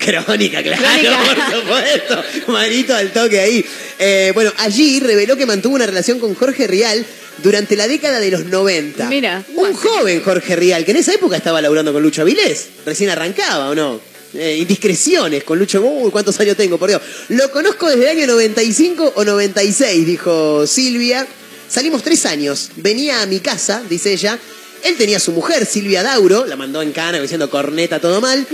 [0.00, 1.18] Crónica, claro, Crónica.
[1.24, 2.52] por supuesto.
[2.52, 3.64] Manito al toque ahí.
[3.98, 7.04] Eh, bueno, allí reveló que mantuvo una relación con Jorge Rial
[7.42, 9.08] durante la década de los 90.
[9.08, 9.44] Mira.
[9.54, 12.68] Un joven Jorge Rial, que en esa época estaba laburando con Lucho Avilés.
[12.86, 14.00] Recién arrancaba, ¿o no?
[14.34, 15.82] Eh, indiscreciones con Lucho.
[15.82, 16.78] Uy, ¿cuántos años tengo?
[16.78, 17.02] Por Dios.
[17.28, 21.26] Lo conozco desde el año 95 o 96, dijo Silvia.
[21.68, 22.70] Salimos tres años.
[22.76, 24.38] Venía a mi casa, dice ella.
[24.84, 28.46] Él tenía a su mujer, Silvia Dauro, la mandó en cana diciendo corneta, todo mal.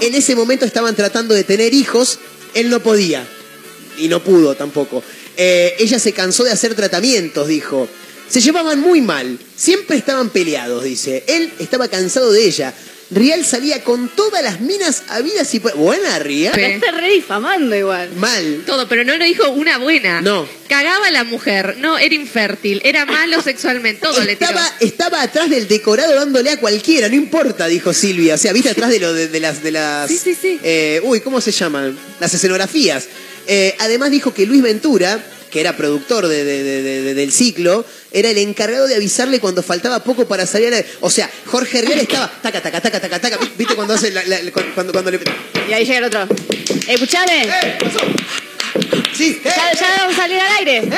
[0.00, 2.18] En ese momento estaban tratando de tener hijos.
[2.54, 3.26] Él no podía.
[3.98, 5.02] Y no pudo tampoco.
[5.36, 7.88] Eh, ella se cansó de hacer tratamientos, dijo.
[8.28, 9.38] Se llevaban muy mal.
[9.56, 11.24] Siempre estaban peleados, dice.
[11.26, 12.74] Él estaba cansado de ella.
[13.12, 15.58] Rial salía con todas las minas habidas y...
[15.60, 16.52] por- Buena, Rial.
[16.56, 18.10] La está re difamando igual.
[18.16, 18.62] Mal.
[18.66, 20.20] todo, pero no lo dijo una buena.
[20.20, 20.46] No.
[20.68, 24.50] Cagaba a la mujer, no, era infértil, era malo sexualmente, todo le tiró.
[24.50, 28.34] Estaba, estaba atrás del decorado dándole a cualquiera, no importa, dijo Silvia.
[28.34, 30.60] O sea, viste atrás de lo de, de las de las Sí, sí, sí.
[30.62, 31.98] eh, uy, ¿cómo se llaman?
[32.20, 33.06] Las escenografías.
[33.48, 35.20] Eh, además dijo que Luis Ventura,
[35.50, 39.40] que era productor de- de- de- de- de- del ciclo, era el encargado de avisarle
[39.40, 40.82] cuando faltaba poco para salir a...
[41.00, 43.38] O sea, Jorge Rial estaba taca, taca, taca, taca, taca.
[43.58, 44.40] ¿Viste cuando hace la- la-
[44.74, 45.20] cuando, cuando le...
[45.68, 46.26] Y ahí llega el otro.
[46.88, 47.44] Escuchame.
[47.44, 47.78] ¡Eh!
[47.80, 47.98] ¿Pasó?
[49.16, 50.88] Sí, eh, Ya, ya vamos a salir al aire.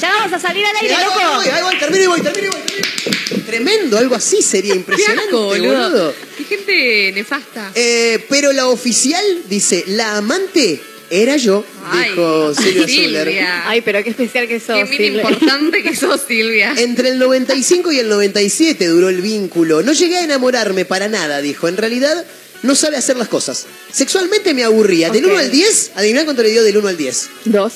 [0.00, 1.18] Ya vamos a salir al aire, loco.
[1.18, 3.46] ahí voy, ahí voy, termino y voy, termino y voy, termino.
[3.46, 5.72] Tremendo, algo así sería Qué impresionante, asco, boludo.
[5.90, 6.14] boludo.
[6.36, 7.72] Qué gente nefasta.
[7.74, 13.46] Eh, pero la oficial dice, la amante era yo, Ay, dijo Silvia Zuller.
[13.64, 14.88] Ay, pero qué especial que sos.
[14.88, 15.22] Qué Silvia.
[15.22, 16.74] importante que sos, Silvia.
[16.76, 19.82] Entre el 95 y el 97 duró el vínculo.
[19.82, 21.68] No llegué a enamorarme para nada, dijo.
[21.68, 22.24] En realidad,
[22.62, 23.66] no sabe hacer las cosas.
[23.92, 25.10] Sexualmente me aburría.
[25.10, 25.30] Del Ok.
[25.32, 27.28] 1 al 10, adivina cuánto le dio del 1 al 10.
[27.46, 27.72] Dos.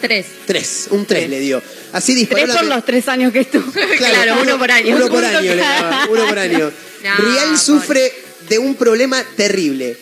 [0.00, 0.26] Tres.
[0.46, 1.62] 3, un 3 le dio.
[1.92, 3.70] Así disparó Tres por los tres años que estuvo.
[3.98, 4.96] Claro, uno por año.
[4.96, 6.72] Uno por año le daba, uno por año.
[7.02, 8.12] No, Rial sufre
[8.48, 9.96] de un problema terrible.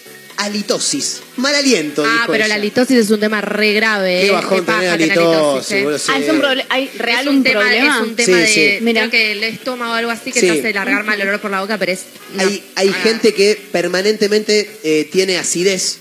[0.45, 1.21] Halitosis.
[1.37, 2.57] Mal aliento, Ah, dijo pero ella.
[2.57, 4.21] la litosis es un tema re grave.
[4.23, 4.31] Qué eh.
[4.31, 5.87] bajón tener halitosis, eh.
[6.09, 6.67] Ah, es un problema.
[6.71, 7.97] ¿Hay real es un, un, tema, problema?
[7.97, 8.47] es un tema Sí, de
[8.79, 8.85] sí.
[8.85, 9.01] Mira.
[9.03, 10.47] creo que el estómago o algo así que Sí.
[10.47, 12.01] te hace largar mal olor por la boca, pero es
[12.35, 12.43] no.
[12.43, 13.01] Hay, hay Ah.
[13.03, 15.99] gente que permanentemente eh, tiene acidez.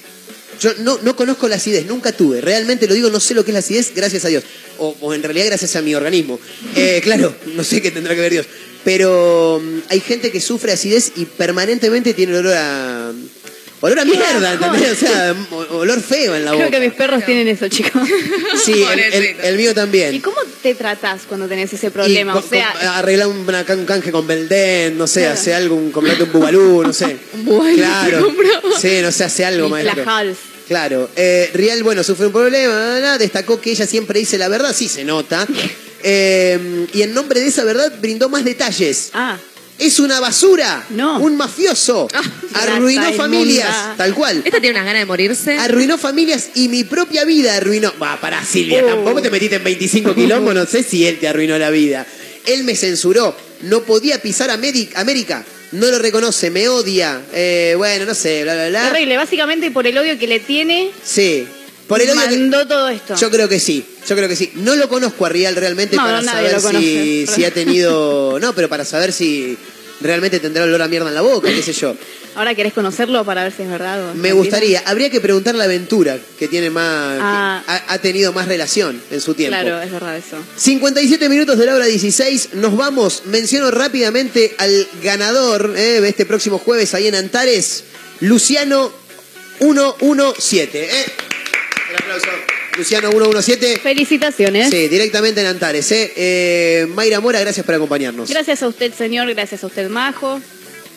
[0.61, 2.41] Yo no, no conozco la acidez, nunca tuve.
[2.41, 4.43] Realmente lo digo, no sé lo que es la acidez, gracias a Dios.
[4.77, 6.39] O, o en realidad gracias a mi organismo.
[6.75, 8.45] Eh, claro, no sé qué tendrá que ver Dios.
[8.83, 13.11] Pero mm, hay gente que sufre acidez y permanentemente tiene olor a...
[13.81, 14.53] Olor a mierda.
[14.53, 14.91] ¿entendés?
[14.91, 15.35] O sea,
[15.71, 16.71] olor feo en la Creo boca.
[16.79, 18.01] que mis perros tienen eso, chicos.
[18.65, 20.13] Sí, el, el- el mío también.
[20.13, 22.33] ¿Y cómo te tratás cuando tenés ese problema?
[22.35, 25.33] Y o sea, arreglar un, una- un canje con Belden, no sé, Claro.
[25.35, 27.17] hace algo, un, comprate un bubalú, no sé.
[27.33, 28.27] Un bubalú Claro.
[28.81, 30.03] Sí, no sé, hace algo, y maestro.
[30.05, 30.37] la Hals.
[30.67, 31.09] Claro.
[31.15, 33.17] Eh, Rial, bueno, sufre un problema, ¿no?
[33.17, 35.47] destacó que ella siempre dice la verdad, sí se nota.
[36.03, 39.09] Eh, y en nombre de esa verdad brindó más detalles.
[39.13, 39.37] Ah.
[39.79, 40.85] Es una basura.
[40.89, 41.19] No.
[41.19, 42.07] Un mafioso.
[42.53, 43.67] Arruinó Grasa familias.
[43.69, 43.95] inmunda.
[43.97, 44.41] Tal cual.
[44.45, 45.57] Esta tiene unas ganas de morirse.
[45.57, 47.93] Arruinó familias y mi propia vida arruinó.
[48.01, 48.87] Va, para Silvia, Oh.
[48.87, 52.05] tampoco te metiste en 25 quilombos, no sé si él te arruinó la vida.
[52.45, 58.05] Él me censuró, no podía pisar Ameri- América, no lo reconoce, me odia, eh, bueno,
[58.05, 58.91] no sé, bla, bla, bla.
[58.91, 61.45] Terrible, básicamente por el odio que le tiene, Sí,
[61.89, 63.15] por el que- mandó todo esto.
[63.15, 64.51] Yo creo que sí, yo creo que sí.
[64.55, 68.39] No lo conozco a Rial realmente No, para saber si, si ha tenido...
[68.39, 69.57] No, pero para saber si
[69.99, 71.93] realmente tendrá olor a mierda en la boca, qué sé yo.
[72.35, 75.65] Ahora querés conocerlo para ver si es verdad o Me gustaría, habría que preguntarle a
[75.65, 77.63] Aventura, que tiene más, Ah.
[77.65, 79.57] que ha, ha tenido más relación en su tiempo.
[79.59, 80.37] Claro, es verdad eso.
[80.55, 83.23] 57 minutos de la hora 16, nos vamos.
[83.25, 87.83] Menciono rápidamente al ganador eh, de este próximo jueves ahí en Antares,
[88.21, 88.93] Luciano
[89.59, 90.83] 117.
[90.85, 91.05] ¿eh?
[91.89, 92.27] Un aplauso.
[92.77, 93.79] Luciano 117.
[93.79, 94.69] Felicitaciones.
[94.69, 95.91] Sí, directamente en Antares.
[95.91, 96.13] ¿eh?
[96.15, 98.29] Eh, Mayra Mora, gracias por acompañarnos.
[98.29, 100.39] Gracias a usted, señor, gracias a usted, Majo.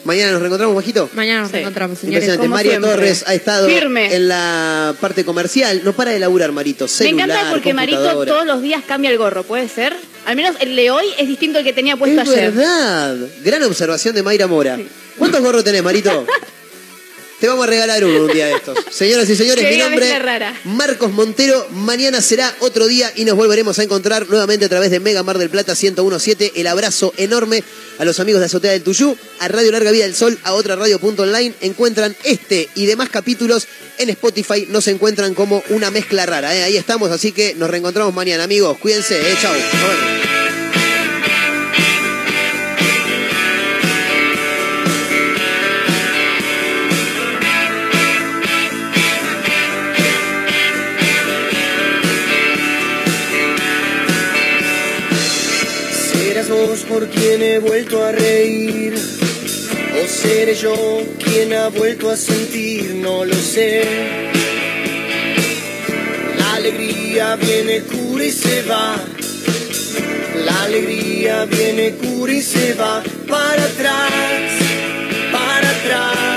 [0.04, 1.08] Mañana nos reencontramos, Majito.
[1.14, 1.58] Mañana nos Sí.
[1.58, 2.24] encontramos, señores.
[2.24, 2.42] Impresionante.
[2.46, 2.90] como Mario siempre.
[2.90, 4.14] Torres ha estado Firme.
[4.14, 5.80] en la parte comercial.
[5.84, 6.84] No para de laburar, Marito.
[6.84, 9.94] Me Celular, encanta porque Marito todos los días cambia el gorro, ¿puede ser?
[10.26, 12.50] Al menos el de hoy es distinto al que tenía puesto Es ayer.
[12.52, 13.16] verdad.
[13.44, 14.78] Gran observación de Mayra Mora.
[15.18, 16.26] ¿Cuántos gorros tenés, Marito?
[17.42, 18.78] Te vamos a regalar uno un día de estos.
[18.92, 20.54] Señoras y señores, mi nombre rara.
[20.62, 21.66] Marcos Montero.
[21.70, 25.38] Mañana será otro día y nos volveremos a encontrar nuevamente a través de Mega Mar
[25.38, 26.52] del Plata 1017.
[26.54, 27.64] El abrazo enorme
[27.98, 30.76] a los amigos de Azotea del Tuyú, a Radio Larga Vida del Sol, a otra
[30.76, 31.52] radio.online.
[31.62, 33.66] Encuentran este y demás capítulos
[33.98, 34.68] en Spotify.
[34.70, 36.54] Nos encuentran como una mezcla rara.
[36.54, 36.62] ¿eh?
[36.62, 38.78] Ahí estamos, así que nos reencontramos mañana, amigos.
[38.78, 39.18] Cuídense.
[39.18, 39.36] ¿eh?
[39.42, 39.52] Chau.
[56.62, 58.94] Por quien he vuelto a reír.
[58.94, 63.82] O seré yo quien ha vuelto a sentir, no lo sé.
[66.38, 68.94] La alegría viene, cura y se va.
[70.46, 73.02] La alegría viene, cura y se va.
[73.28, 74.12] Para atrás,
[75.32, 76.31] para atrás,